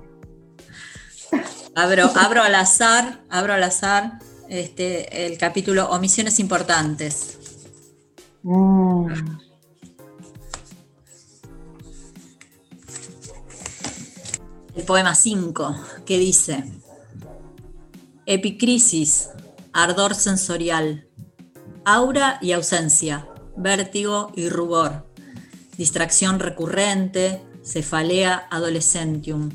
Abro, 1.75 2.09
abro 2.15 2.43
al 2.43 2.55
azar, 2.55 3.21
abro 3.29 3.53
al 3.53 3.63
azar 3.63 4.19
este, 4.49 5.27
el 5.27 5.37
capítulo 5.37 5.89
Omisiones 5.89 6.39
Importantes. 6.39 7.38
Mm. 8.43 9.07
El 14.75 14.83
poema 14.85 15.13
5, 15.13 15.75
que 16.05 16.17
dice, 16.17 16.63
Epicrisis, 18.25 19.29
ardor 19.73 20.15
sensorial, 20.15 21.07
aura 21.83 22.39
y 22.41 22.53
ausencia, 22.53 23.27
vértigo 23.57 24.31
y 24.35 24.47
rubor, 24.47 25.05
distracción 25.77 26.39
recurrente, 26.39 27.41
cefalea 27.63 28.47
adolescentium, 28.49 29.49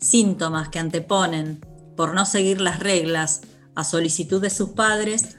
síntomas 0.00 0.70
que 0.70 0.80
anteponen, 0.80 1.64
por 1.96 2.14
no 2.14 2.26
seguir 2.26 2.60
las 2.60 2.80
reglas, 2.80 3.42
a 3.74 3.84
solicitud 3.84 4.40
de 4.40 4.50
sus 4.50 4.70
padres, 4.70 5.36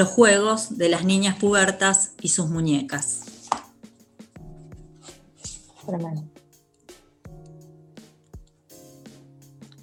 los 0.00 0.08
juegos 0.08 0.78
de 0.78 0.88
las 0.88 1.04
niñas 1.04 1.36
pubertas 1.36 2.12
y 2.22 2.30
sus 2.30 2.48
muñecas. 2.48 3.20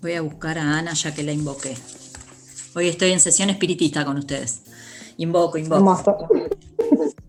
Voy 0.02 0.14
a 0.14 0.22
buscar 0.22 0.58
a 0.58 0.80
Ana 0.80 0.94
ya 0.94 1.14
que 1.14 1.22
la 1.22 1.34
invoqué. 1.34 1.78
Hoy 2.74 2.88
estoy 2.88 3.12
en 3.12 3.20
sesión 3.20 3.52
espiritista 3.52 4.06
con 4.06 4.18
ustedes. 4.18 4.64
Invoco, 5.18 5.60
invoco. 5.60 6.28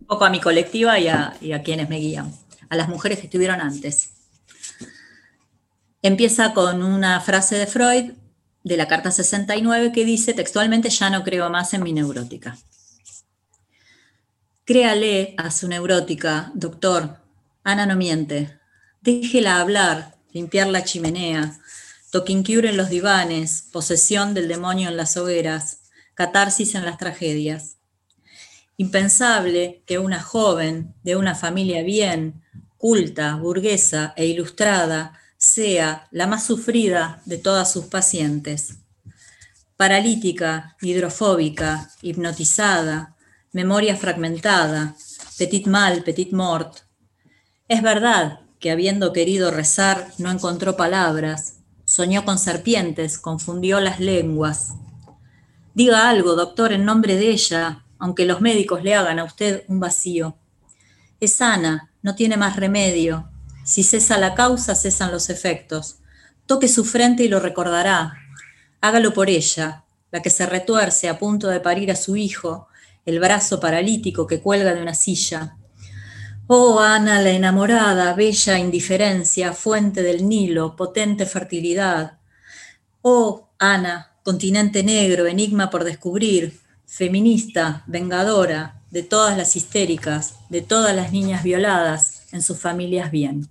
Invoco 0.00 0.24
a 0.24 0.30
mi 0.30 0.40
colectiva 0.40 0.98
y 0.98 1.08
a, 1.08 1.36
y 1.42 1.52
a 1.52 1.62
quienes 1.62 1.90
me 1.90 1.98
guían, 1.98 2.32
a 2.70 2.76
las 2.76 2.88
mujeres 2.88 3.18
que 3.18 3.26
estuvieron 3.26 3.60
antes. 3.60 4.14
Empieza 6.00 6.54
con 6.54 6.82
una 6.82 7.20
frase 7.20 7.56
de 7.56 7.66
Freud 7.66 8.12
de 8.64 8.76
la 8.78 8.88
carta 8.88 9.10
69 9.10 9.92
que 9.92 10.06
dice 10.06 10.32
textualmente, 10.32 10.88
ya 10.88 11.10
no 11.10 11.22
creo 11.22 11.50
más 11.50 11.74
en 11.74 11.82
mi 11.82 11.92
neurótica. 11.92 12.56
Créale 14.68 15.32
a 15.38 15.50
su 15.50 15.66
neurótica, 15.66 16.52
doctor, 16.52 17.16
Ana 17.64 17.86
no 17.86 17.96
miente, 17.96 18.58
déjela 19.00 19.62
hablar, 19.62 20.18
limpiar 20.30 20.66
la 20.66 20.84
chimenea, 20.84 21.58
toquincure 22.10 22.68
en 22.68 22.76
los 22.76 22.90
divanes, 22.90 23.64
posesión 23.72 24.34
del 24.34 24.46
demonio 24.46 24.90
en 24.90 24.98
las 24.98 25.16
hogueras, 25.16 25.84
catarsis 26.12 26.74
en 26.74 26.84
las 26.84 26.98
tragedias. 26.98 27.78
Impensable 28.76 29.82
que 29.86 29.98
una 29.98 30.22
joven 30.22 30.94
de 31.02 31.16
una 31.16 31.34
familia 31.34 31.82
bien, 31.82 32.42
culta, 32.76 33.36
burguesa 33.36 34.12
e 34.18 34.26
ilustrada 34.26 35.18
sea 35.38 36.08
la 36.10 36.26
más 36.26 36.44
sufrida 36.44 37.22
de 37.24 37.38
todas 37.38 37.72
sus 37.72 37.86
pacientes. 37.86 38.80
Paralítica, 39.78 40.76
hidrofóbica, 40.82 41.90
hipnotizada, 42.02 43.14
memoria 43.58 43.96
fragmentada, 43.96 44.94
petit 45.36 45.66
mal, 45.66 46.04
petit 46.04 46.30
mort. 46.32 46.82
Es 47.66 47.82
verdad 47.82 48.38
que 48.60 48.70
habiendo 48.70 49.12
querido 49.12 49.50
rezar 49.50 50.12
no 50.18 50.30
encontró 50.30 50.76
palabras, 50.76 51.56
soñó 51.84 52.24
con 52.24 52.38
serpientes, 52.38 53.18
confundió 53.18 53.80
las 53.80 53.98
lenguas. 53.98 54.74
Diga 55.74 56.08
algo, 56.08 56.36
doctor, 56.36 56.72
en 56.72 56.84
nombre 56.84 57.16
de 57.16 57.30
ella, 57.30 57.84
aunque 57.98 58.26
los 58.26 58.40
médicos 58.40 58.84
le 58.84 58.94
hagan 58.94 59.18
a 59.18 59.24
usted 59.24 59.64
un 59.66 59.80
vacío. 59.80 60.36
Es 61.18 61.34
sana, 61.34 61.90
no 62.00 62.14
tiene 62.14 62.36
más 62.36 62.54
remedio, 62.54 63.28
si 63.64 63.82
cesa 63.82 64.18
la 64.18 64.36
causa, 64.36 64.76
cesan 64.76 65.10
los 65.10 65.30
efectos. 65.30 65.98
Toque 66.46 66.68
su 66.68 66.84
frente 66.84 67.24
y 67.24 67.28
lo 67.28 67.40
recordará. 67.40 68.14
Hágalo 68.80 69.12
por 69.12 69.28
ella, 69.28 69.82
la 70.12 70.22
que 70.22 70.30
se 70.30 70.46
retuerce 70.46 71.08
a 71.08 71.18
punto 71.18 71.48
de 71.48 71.58
parir 71.58 71.90
a 71.90 71.96
su 71.96 72.14
hijo, 72.14 72.67
el 73.08 73.20
brazo 73.20 73.58
paralítico 73.58 74.26
que 74.26 74.40
cuelga 74.40 74.74
de 74.74 74.82
una 74.82 74.92
silla. 74.92 75.56
Oh, 76.46 76.78
Ana 76.78 77.22
la 77.22 77.30
enamorada, 77.30 78.12
bella 78.12 78.58
indiferencia, 78.58 79.54
fuente 79.54 80.02
del 80.02 80.28
Nilo, 80.28 80.76
potente 80.76 81.24
fertilidad. 81.24 82.18
Oh, 83.00 83.48
Ana, 83.58 84.12
continente 84.22 84.82
negro, 84.82 85.26
enigma 85.26 85.70
por 85.70 85.84
descubrir, 85.84 86.60
feminista, 86.84 87.82
vengadora, 87.86 88.82
de 88.90 89.02
todas 89.02 89.38
las 89.38 89.56
histéricas, 89.56 90.40
de 90.50 90.60
todas 90.60 90.94
las 90.94 91.10
niñas 91.10 91.42
violadas, 91.42 92.30
en 92.34 92.42
sus 92.42 92.60
familias 92.60 93.10
bien. 93.10 93.48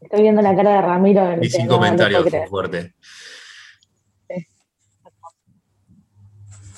Estoy 0.00 0.22
viendo 0.22 0.40
la 0.40 0.56
cara 0.56 0.76
de 0.76 0.80
Ramiro. 0.80 1.42
Y 1.42 1.50
sin 1.50 1.66
comentarios, 1.66 2.24
fuerte. 2.48 2.94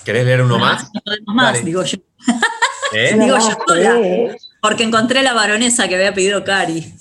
¿Querés 0.07 0.25
leer 0.25 0.43
uno 0.43 0.57
más? 0.61 0.89
No 1.27 1.35
más, 1.35 1.65
digo 1.65 1.83
yo. 1.83 1.99
¿Eh? 2.93 3.17
digo 3.19 3.37
yo 3.39 3.59
sola, 3.67 4.37
porque 4.63 4.85
encontré 4.85 5.21
la 5.25 5.35
baronesa 5.35 5.89
que 5.89 5.97
había 5.97 6.15
pedido 6.15 6.45
Cari. 6.45 6.95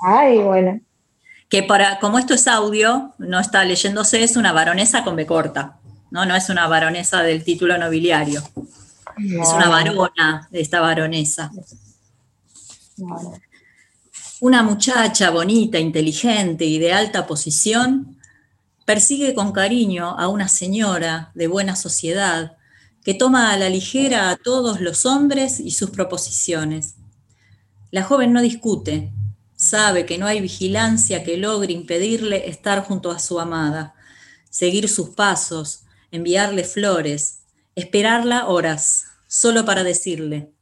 Ay, 0.00 0.38
bueno. 0.38 0.80
Que 1.48 1.62
para, 1.62 2.00
como 2.00 2.18
esto 2.18 2.34
es 2.34 2.48
audio, 2.48 3.14
no 3.18 3.38
está 3.38 3.64
leyéndose, 3.64 4.24
es 4.24 4.36
una 4.36 4.52
baronesa 4.52 5.04
con 5.04 5.14
B 5.14 5.26
corta. 5.26 5.78
No, 6.10 6.26
no 6.26 6.34
es 6.34 6.48
una 6.48 6.66
baronesa 6.66 7.22
del 7.22 7.44
título 7.44 7.78
nobiliario. 7.78 8.42
Es 9.16 9.48
una 9.50 9.68
varona 9.68 10.48
de 10.50 10.60
esta 10.60 10.80
baronesa. 10.80 11.52
Una 14.40 14.64
muchacha 14.64 15.30
bonita, 15.30 15.78
inteligente 15.78 16.64
y 16.64 16.80
de 16.80 16.92
alta 16.92 17.28
posición 17.28 18.13
persigue 18.84 19.34
con 19.34 19.52
cariño 19.52 20.16
a 20.18 20.28
una 20.28 20.48
señora 20.48 21.32
de 21.34 21.46
buena 21.46 21.76
sociedad 21.76 22.56
que 23.02 23.14
toma 23.14 23.52
a 23.52 23.56
la 23.56 23.68
ligera 23.68 24.30
a 24.30 24.36
todos 24.36 24.80
los 24.80 25.06
hombres 25.06 25.60
y 25.60 25.72
sus 25.72 25.90
proposiciones. 25.90 26.94
La 27.90 28.02
joven 28.02 28.32
no 28.32 28.40
discute, 28.40 29.12
sabe 29.56 30.06
que 30.06 30.18
no 30.18 30.26
hay 30.26 30.40
vigilancia 30.40 31.22
que 31.22 31.36
logre 31.36 31.72
impedirle 31.72 32.48
estar 32.48 32.82
junto 32.84 33.10
a 33.10 33.18
su 33.18 33.38
amada, 33.40 33.94
seguir 34.50 34.88
sus 34.88 35.10
pasos, 35.10 35.84
enviarle 36.10 36.64
flores, 36.64 37.40
esperarla 37.74 38.46
horas, 38.46 39.04
solo 39.26 39.64
para 39.64 39.84
decirle, 39.84 40.52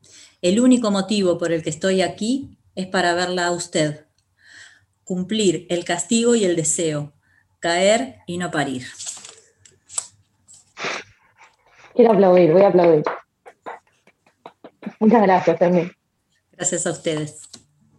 el 0.41 0.61
único 0.61 0.91
motivo 0.91 1.39
por 1.39 1.53
el 1.53 1.62
que 1.62 1.70
estoy 1.70 2.03
aquí 2.03 2.59
es 2.75 2.87
para 2.87 3.14
verla 3.14 3.47
a 3.47 3.53
usted. 3.53 4.07
Cumplir 5.05 5.66
el 5.68 5.85
castigo 5.85 6.35
y 6.35 6.45
el 6.45 6.57
deseo, 6.57 7.12
caer 7.63 8.17
y 8.27 8.37
no 8.39 8.51
parir. 8.51 8.87
Quiero 11.95 12.12
aplaudir, 12.12 12.53
voy 12.53 12.62
a 12.62 12.69
aplaudir. 12.69 13.05
Muchas 14.99 15.23
gracias, 15.23 15.62
Emi. 15.62 15.91
Gracias 16.53 16.86
a 16.86 16.91
ustedes. 16.91 17.49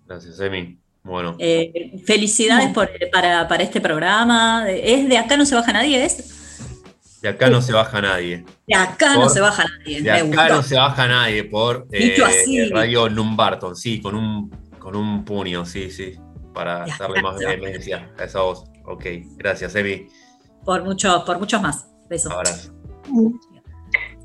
Gracias, 0.06 0.40
Emi. 0.40 0.78
Bueno. 1.02 1.36
Eh, 1.40 1.94
felicidades 2.06 2.74
para, 2.74 3.64
este 3.64 3.80
programa. 3.80 4.70
Es 4.70 5.08
de 5.08 5.18
acá 5.18 5.38
no 5.38 5.46
se 5.46 5.56
baja 5.56 5.72
nadie, 5.72 6.04
¿es? 6.04 7.22
De 7.22 7.30
acá 7.30 7.50
no 7.50 7.62
se 7.62 7.72
baja 7.72 8.02
nadie. 8.02 8.46
De 8.68 8.76
acá 8.76 9.16
no 9.16 9.30
se 9.30 9.40
baja 9.40 9.64
nadie. 9.64 10.02
De 10.02 10.12
acá 10.12 10.50
no 10.50 10.62
se 10.62 10.76
baja 10.76 11.08
nadie 11.08 11.44
por 11.46 11.88
eh, 11.92 12.70
Radio 12.72 13.10
Numbarton, 13.10 13.76
sí, 13.78 14.02
con 14.02 14.16
un 14.16 14.52
con 14.78 14.98
un 14.98 15.24
puño, 15.24 15.66
sí, 15.66 15.90
sí, 15.90 16.20
para 16.54 16.86
darle 17.00 17.22
más 17.22 17.38
vehemencia 17.40 18.12
a 18.20 18.26
esa 18.26 18.42
voz. 18.42 18.73
Ok, 18.86 19.06
gracias, 19.38 19.76
Emi. 19.76 20.08
Por, 20.66 20.84
mucho, 20.84 21.24
por 21.26 21.40
muchos 21.40 21.62
más. 21.62 21.88
Besos. 22.10 22.32
Abrazo. 22.32 22.74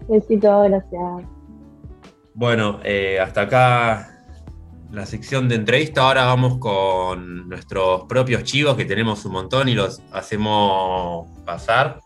Besito, 0.09 0.63
gracias. 0.63 1.27
Bueno, 2.35 2.81
eh, 2.85 3.19
hasta 3.21 3.43
acá 3.43 4.25
la 4.91 5.07
sección 5.07 5.49
de 5.49 5.57
entrevista. 5.57 6.03
Ahora 6.03 6.25
vamos 6.25 6.59
con 6.59 7.49
nuestros 7.49 8.05
propios 8.05 8.45
chivos, 8.45 8.77
que 8.77 8.85
tenemos 8.85 9.25
un 9.25 9.33
montón 9.33 9.69
y 9.69 9.75
los 9.75 10.01
hacemos 10.13 11.29
pasar. 11.45 12.01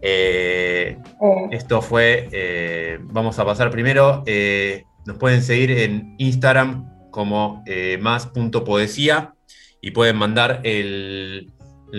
Eh, 0.00 0.98
eh. 0.98 1.48
Esto 1.50 1.80
fue, 1.80 2.98
vamos 3.04 3.38
a 3.38 3.44
pasar 3.44 3.70
primero. 3.70 4.24
Nos 5.04 5.18
pueden 5.18 5.42
seguir 5.42 5.70
en 5.72 6.14
Instagram 6.18 6.92
como 7.10 7.62
eh, 7.66 7.98
más.poesía 8.00 9.34
y 9.82 9.90
pueden 9.90 10.16
mandar 10.16 10.62
el, 10.64 11.52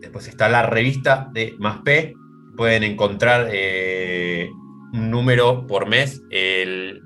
Después 0.00 0.28
está 0.28 0.48
la 0.48 0.62
revista 0.62 1.28
de 1.32 1.54
Más 1.58 1.78
P. 1.78 2.14
Pueden 2.56 2.82
encontrar 2.82 3.48
eh, 3.50 4.50
un 4.92 5.10
número 5.10 5.66
por 5.66 5.88
mes. 5.88 6.22
El, 6.30 7.02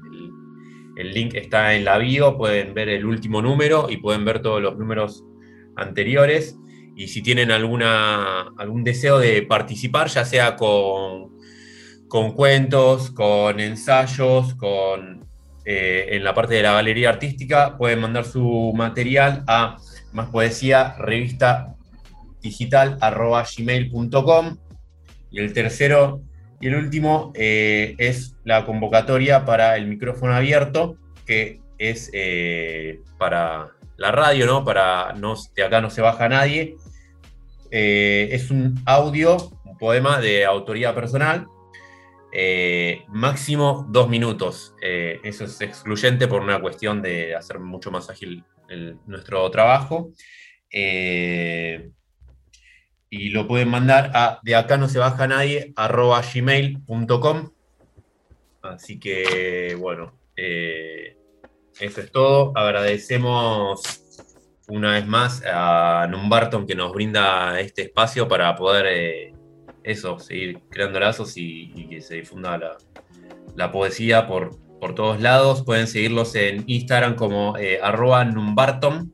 el 0.96 1.12
link 1.12 1.34
está 1.34 1.74
en 1.74 1.84
la 1.84 1.98
bio, 1.98 2.36
pueden 2.36 2.74
ver 2.74 2.88
el 2.88 3.06
último 3.06 3.42
número 3.42 3.86
y 3.88 3.98
pueden 3.98 4.24
ver 4.24 4.42
todos 4.42 4.60
los 4.60 4.76
números 4.76 5.24
anteriores. 5.76 6.58
Y 7.00 7.08
si 7.08 7.22
tienen 7.22 7.50
alguna, 7.50 8.48
algún 8.58 8.84
deseo 8.84 9.18
de 9.18 9.40
participar, 9.40 10.08
ya 10.08 10.22
sea 10.22 10.54
con, 10.56 11.30
con 12.08 12.32
cuentos, 12.32 13.10
con 13.10 13.58
ensayos, 13.58 14.54
con, 14.56 15.26
eh, 15.64 16.08
en 16.10 16.22
la 16.22 16.34
parte 16.34 16.56
de 16.56 16.62
la 16.62 16.74
galería 16.74 17.08
artística, 17.08 17.78
pueden 17.78 18.00
mandar 18.00 18.26
su 18.26 18.74
material 18.76 19.44
a 19.46 19.78
más 20.12 20.28
poesía 20.28 20.94
revista 20.98 21.74
digital 22.42 22.98
gmail.com. 23.00 24.58
Y 25.30 25.40
el 25.40 25.54
tercero 25.54 26.20
y 26.60 26.66
el 26.66 26.74
último 26.74 27.32
eh, 27.34 27.94
es 27.96 28.36
la 28.44 28.66
convocatoria 28.66 29.46
para 29.46 29.78
el 29.78 29.86
micrófono 29.86 30.34
abierto, 30.34 30.98
que 31.24 31.62
es 31.78 32.10
eh, 32.12 33.00
para 33.16 33.70
la 33.96 34.12
radio, 34.12 34.44
¿no? 34.44 34.66
Para 34.66 35.14
no, 35.14 35.34
de 35.56 35.64
acá 35.64 35.80
no 35.80 35.88
se 35.88 36.02
baja 36.02 36.28
nadie. 36.28 36.76
Eh, 37.70 38.28
es 38.32 38.50
un 38.50 38.82
audio, 38.84 39.36
un 39.64 39.78
poema 39.78 40.20
de 40.20 40.44
autoría 40.44 40.94
personal, 40.94 41.46
eh, 42.32 43.04
máximo 43.08 43.86
dos 43.88 44.08
minutos. 44.08 44.74
Eh, 44.82 45.20
eso 45.22 45.44
es 45.44 45.60
excluyente 45.60 46.26
por 46.26 46.42
una 46.42 46.60
cuestión 46.60 47.00
de 47.02 47.34
hacer 47.34 47.60
mucho 47.60 47.90
más 47.90 48.10
ágil 48.10 48.44
nuestro 49.06 49.50
trabajo. 49.50 50.12
Y 53.12 53.30
lo 53.30 53.48
pueden 53.48 53.68
mandar 53.68 54.12
a 54.14 54.38
de 54.44 54.54
acá 54.54 54.76
no 54.76 54.88
se 54.88 55.00
baja 55.00 55.26
nadie 55.26 55.72
arroba 55.74 56.22
gmail.com. 56.22 57.50
Así 58.62 59.00
que, 59.00 59.74
bueno, 59.76 60.12
eso 60.36 62.00
es 62.00 62.12
todo. 62.12 62.52
Agradecemos 62.54 63.99
una 64.70 64.92
vez 64.92 65.06
más 65.06 65.42
a 65.46 66.06
Numbarton 66.08 66.66
que 66.66 66.74
nos 66.74 66.92
brinda 66.92 67.60
este 67.60 67.82
espacio 67.82 68.28
para 68.28 68.54
poder 68.56 68.86
eh, 68.88 69.34
eso, 69.82 70.18
seguir 70.18 70.60
creando 70.68 71.00
lazos 71.00 71.32
y, 71.36 71.86
que 71.88 72.00
se 72.00 72.16
difunda 72.16 72.58
la, 72.58 72.76
la 73.56 73.72
poesía 73.72 74.26
por, 74.26 74.58
por 74.80 74.94
todos 74.94 75.20
lados. 75.20 75.62
Pueden 75.62 75.86
seguirlos 75.86 76.34
en 76.34 76.64
Instagram 76.66 77.14
como 77.14 77.56
eh, 77.58 77.78
arroba 77.82 78.24
Numbarton. 78.24 79.12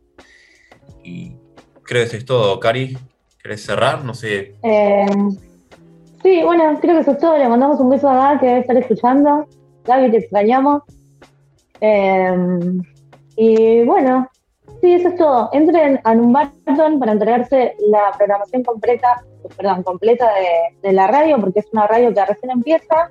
Y 1.03 1.37
creo 1.83 2.03
que 2.03 2.09
eso 2.09 2.17
es 2.17 2.25
todo, 2.25 2.59
Cari. 2.61 2.97
¿Querés 3.43 3.65
cerrar? 3.65 4.05
No 4.05 4.15
sé. 4.15 4.55
Eh, 4.63 5.07
sí, 6.23 6.43
bueno, 6.43 6.79
creo 6.81 6.95
que 6.95 7.01
eso 7.01 7.13
es 7.13 7.19
todo. 7.19 7.39
Le 7.39 7.49
mandamos 7.49 7.81
un 7.81 7.91
beso 7.91 8.09
a 8.09 8.17
Gaby 8.17 8.41
que 8.41 8.47
debe 8.47 8.61
estar 8.61 8.77
escuchando. 8.77 9.47
Gaby, 9.85 10.11
te 10.11 10.17
extrañamos. 10.19 10.83
Eh, 11.81 12.35
y 13.37 13.85
bueno, 13.85 14.29
sí, 14.81 14.95
eso 14.95 15.09
es 15.09 15.17
todo. 15.17 15.51
Entren 15.53 16.01
a 16.05 16.15
Numbarton 16.15 16.99
para 16.99 17.13
enterarse 17.13 17.75
la 17.89 18.13
programación 18.17 18.63
completa, 18.63 19.23
perdón, 19.57 19.83
completa 19.83 20.29
de, 20.83 20.93
la 20.93 21.07
radio, 21.07 21.41
porque 21.41 21.61
es 21.61 21.67
una 21.73 21.87
radio 21.87 22.13
que 22.13 22.25
recién 22.25 22.51
empieza. 22.51 23.11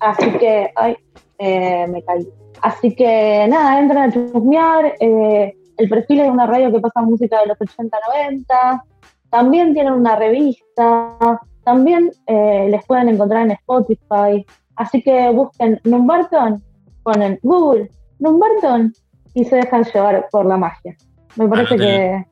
Así 0.00 0.30
que, 0.38 0.70
ay, 0.76 0.96
eh, 1.38 1.86
me 1.88 2.02
caí. 2.02 2.28
Así 2.62 2.94
que 2.94 3.46
nada, 3.48 3.80
entren 3.80 4.02
a 4.02 4.12
chusmear. 4.12 4.94
eh, 5.00 5.54
el 5.80 5.88
perfil 5.88 6.20
es 6.20 6.28
una 6.28 6.46
radio 6.46 6.70
que 6.70 6.80
pasa 6.80 7.00
música 7.00 7.40
de 7.40 7.46
los 7.46 7.58
80-90. 7.58 8.82
También 9.30 9.72
tienen 9.72 9.94
una 9.94 10.14
revista. 10.16 11.16
También 11.64 12.10
eh, 12.26 12.68
les 12.70 12.84
pueden 12.84 13.08
encontrar 13.08 13.44
en 13.44 13.52
Spotify. 13.52 14.44
Así 14.76 15.02
que 15.02 15.30
busquen 15.30 15.80
Numbarton, 15.84 16.62
ponen 17.02 17.38
Google, 17.42 17.90
Numbarton 18.18 18.92
y 19.34 19.44
se 19.44 19.56
dejan 19.56 19.84
llevar 19.84 20.26
por 20.30 20.46
la 20.46 20.56
magia. 20.56 20.96
Me 21.36 21.48
parece 21.48 21.74
Anoten. 21.74 21.88
que. 21.88 22.26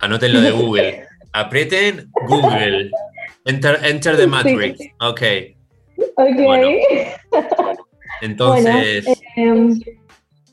Anoten 0.00 0.32
lo 0.32 0.40
de 0.40 0.50
Google. 0.62 1.06
Aprieten 1.32 2.10
Google. 2.28 2.90
Enter, 3.46 3.78
enter 3.84 4.16
the 4.16 4.26
matrix. 4.26 4.78
Ok. 5.00 5.22
Ok. 6.16 6.36
Bueno, 6.44 6.68
Entonces, 8.20 9.04
Bueno, 9.36 9.70
eh, 9.74 9.96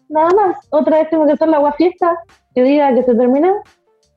nada 0.09 0.29
más. 0.35 0.57
Otra 0.71 0.99
vez 0.99 1.09
tengo 1.09 1.25
que 1.27 1.33
hacer 1.33 1.47
la 1.47 1.57
agua 1.57 1.73
fiesta 1.73 2.15
que 2.55 2.63
diga 2.63 2.93
que 2.95 3.03
se 3.03 3.13
terminó. 3.15 3.61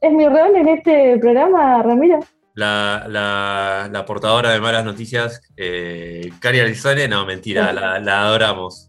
Es 0.00 0.12
mi 0.12 0.26
rol 0.26 0.56
en 0.56 0.68
este 0.68 1.18
programa, 1.18 1.82
Ramiro. 1.82 2.20
La, 2.54 3.06
la- 3.08 3.88
la 3.90 4.04
portadora 4.04 4.50
de 4.50 4.60
malas 4.60 4.84
noticias, 4.84 5.40
eh, 5.56 6.30
Cari 6.40 6.60
no, 7.08 7.24
mentira, 7.26 7.72
la, 7.72 7.98
la 7.98 8.22
adoramos. 8.22 8.88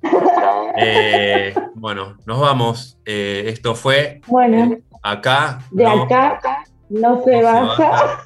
Eh, 0.78 1.54
bueno, 1.76 2.18
nos 2.26 2.40
vamos. 2.40 2.98
Eh, 3.06 3.44
esto 3.48 3.76
fue 3.76 4.22
Bueno, 4.28 4.76
acá. 5.02 5.60
de 5.72 5.84
no 5.84 6.04
acá 6.04 6.64
no 6.90 7.24
se 7.24 7.32
se 7.38 7.44
baja. 7.44 7.90
baja 7.90 8.26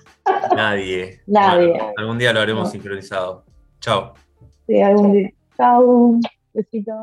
nadie. 0.55 1.21
Nadie. 1.27 1.69
Bueno, 1.69 1.93
algún 1.97 2.17
día 2.17 2.33
lo 2.33 2.39
haremos 2.39 2.65
No. 2.65 2.71
sincronizado. 2.71 3.45
Chao. 3.79 4.13
Sí, 4.65 4.81
algún 4.81 5.13
día. 5.13 5.29
Chau. 5.57 6.19
Besitos. 6.53 6.95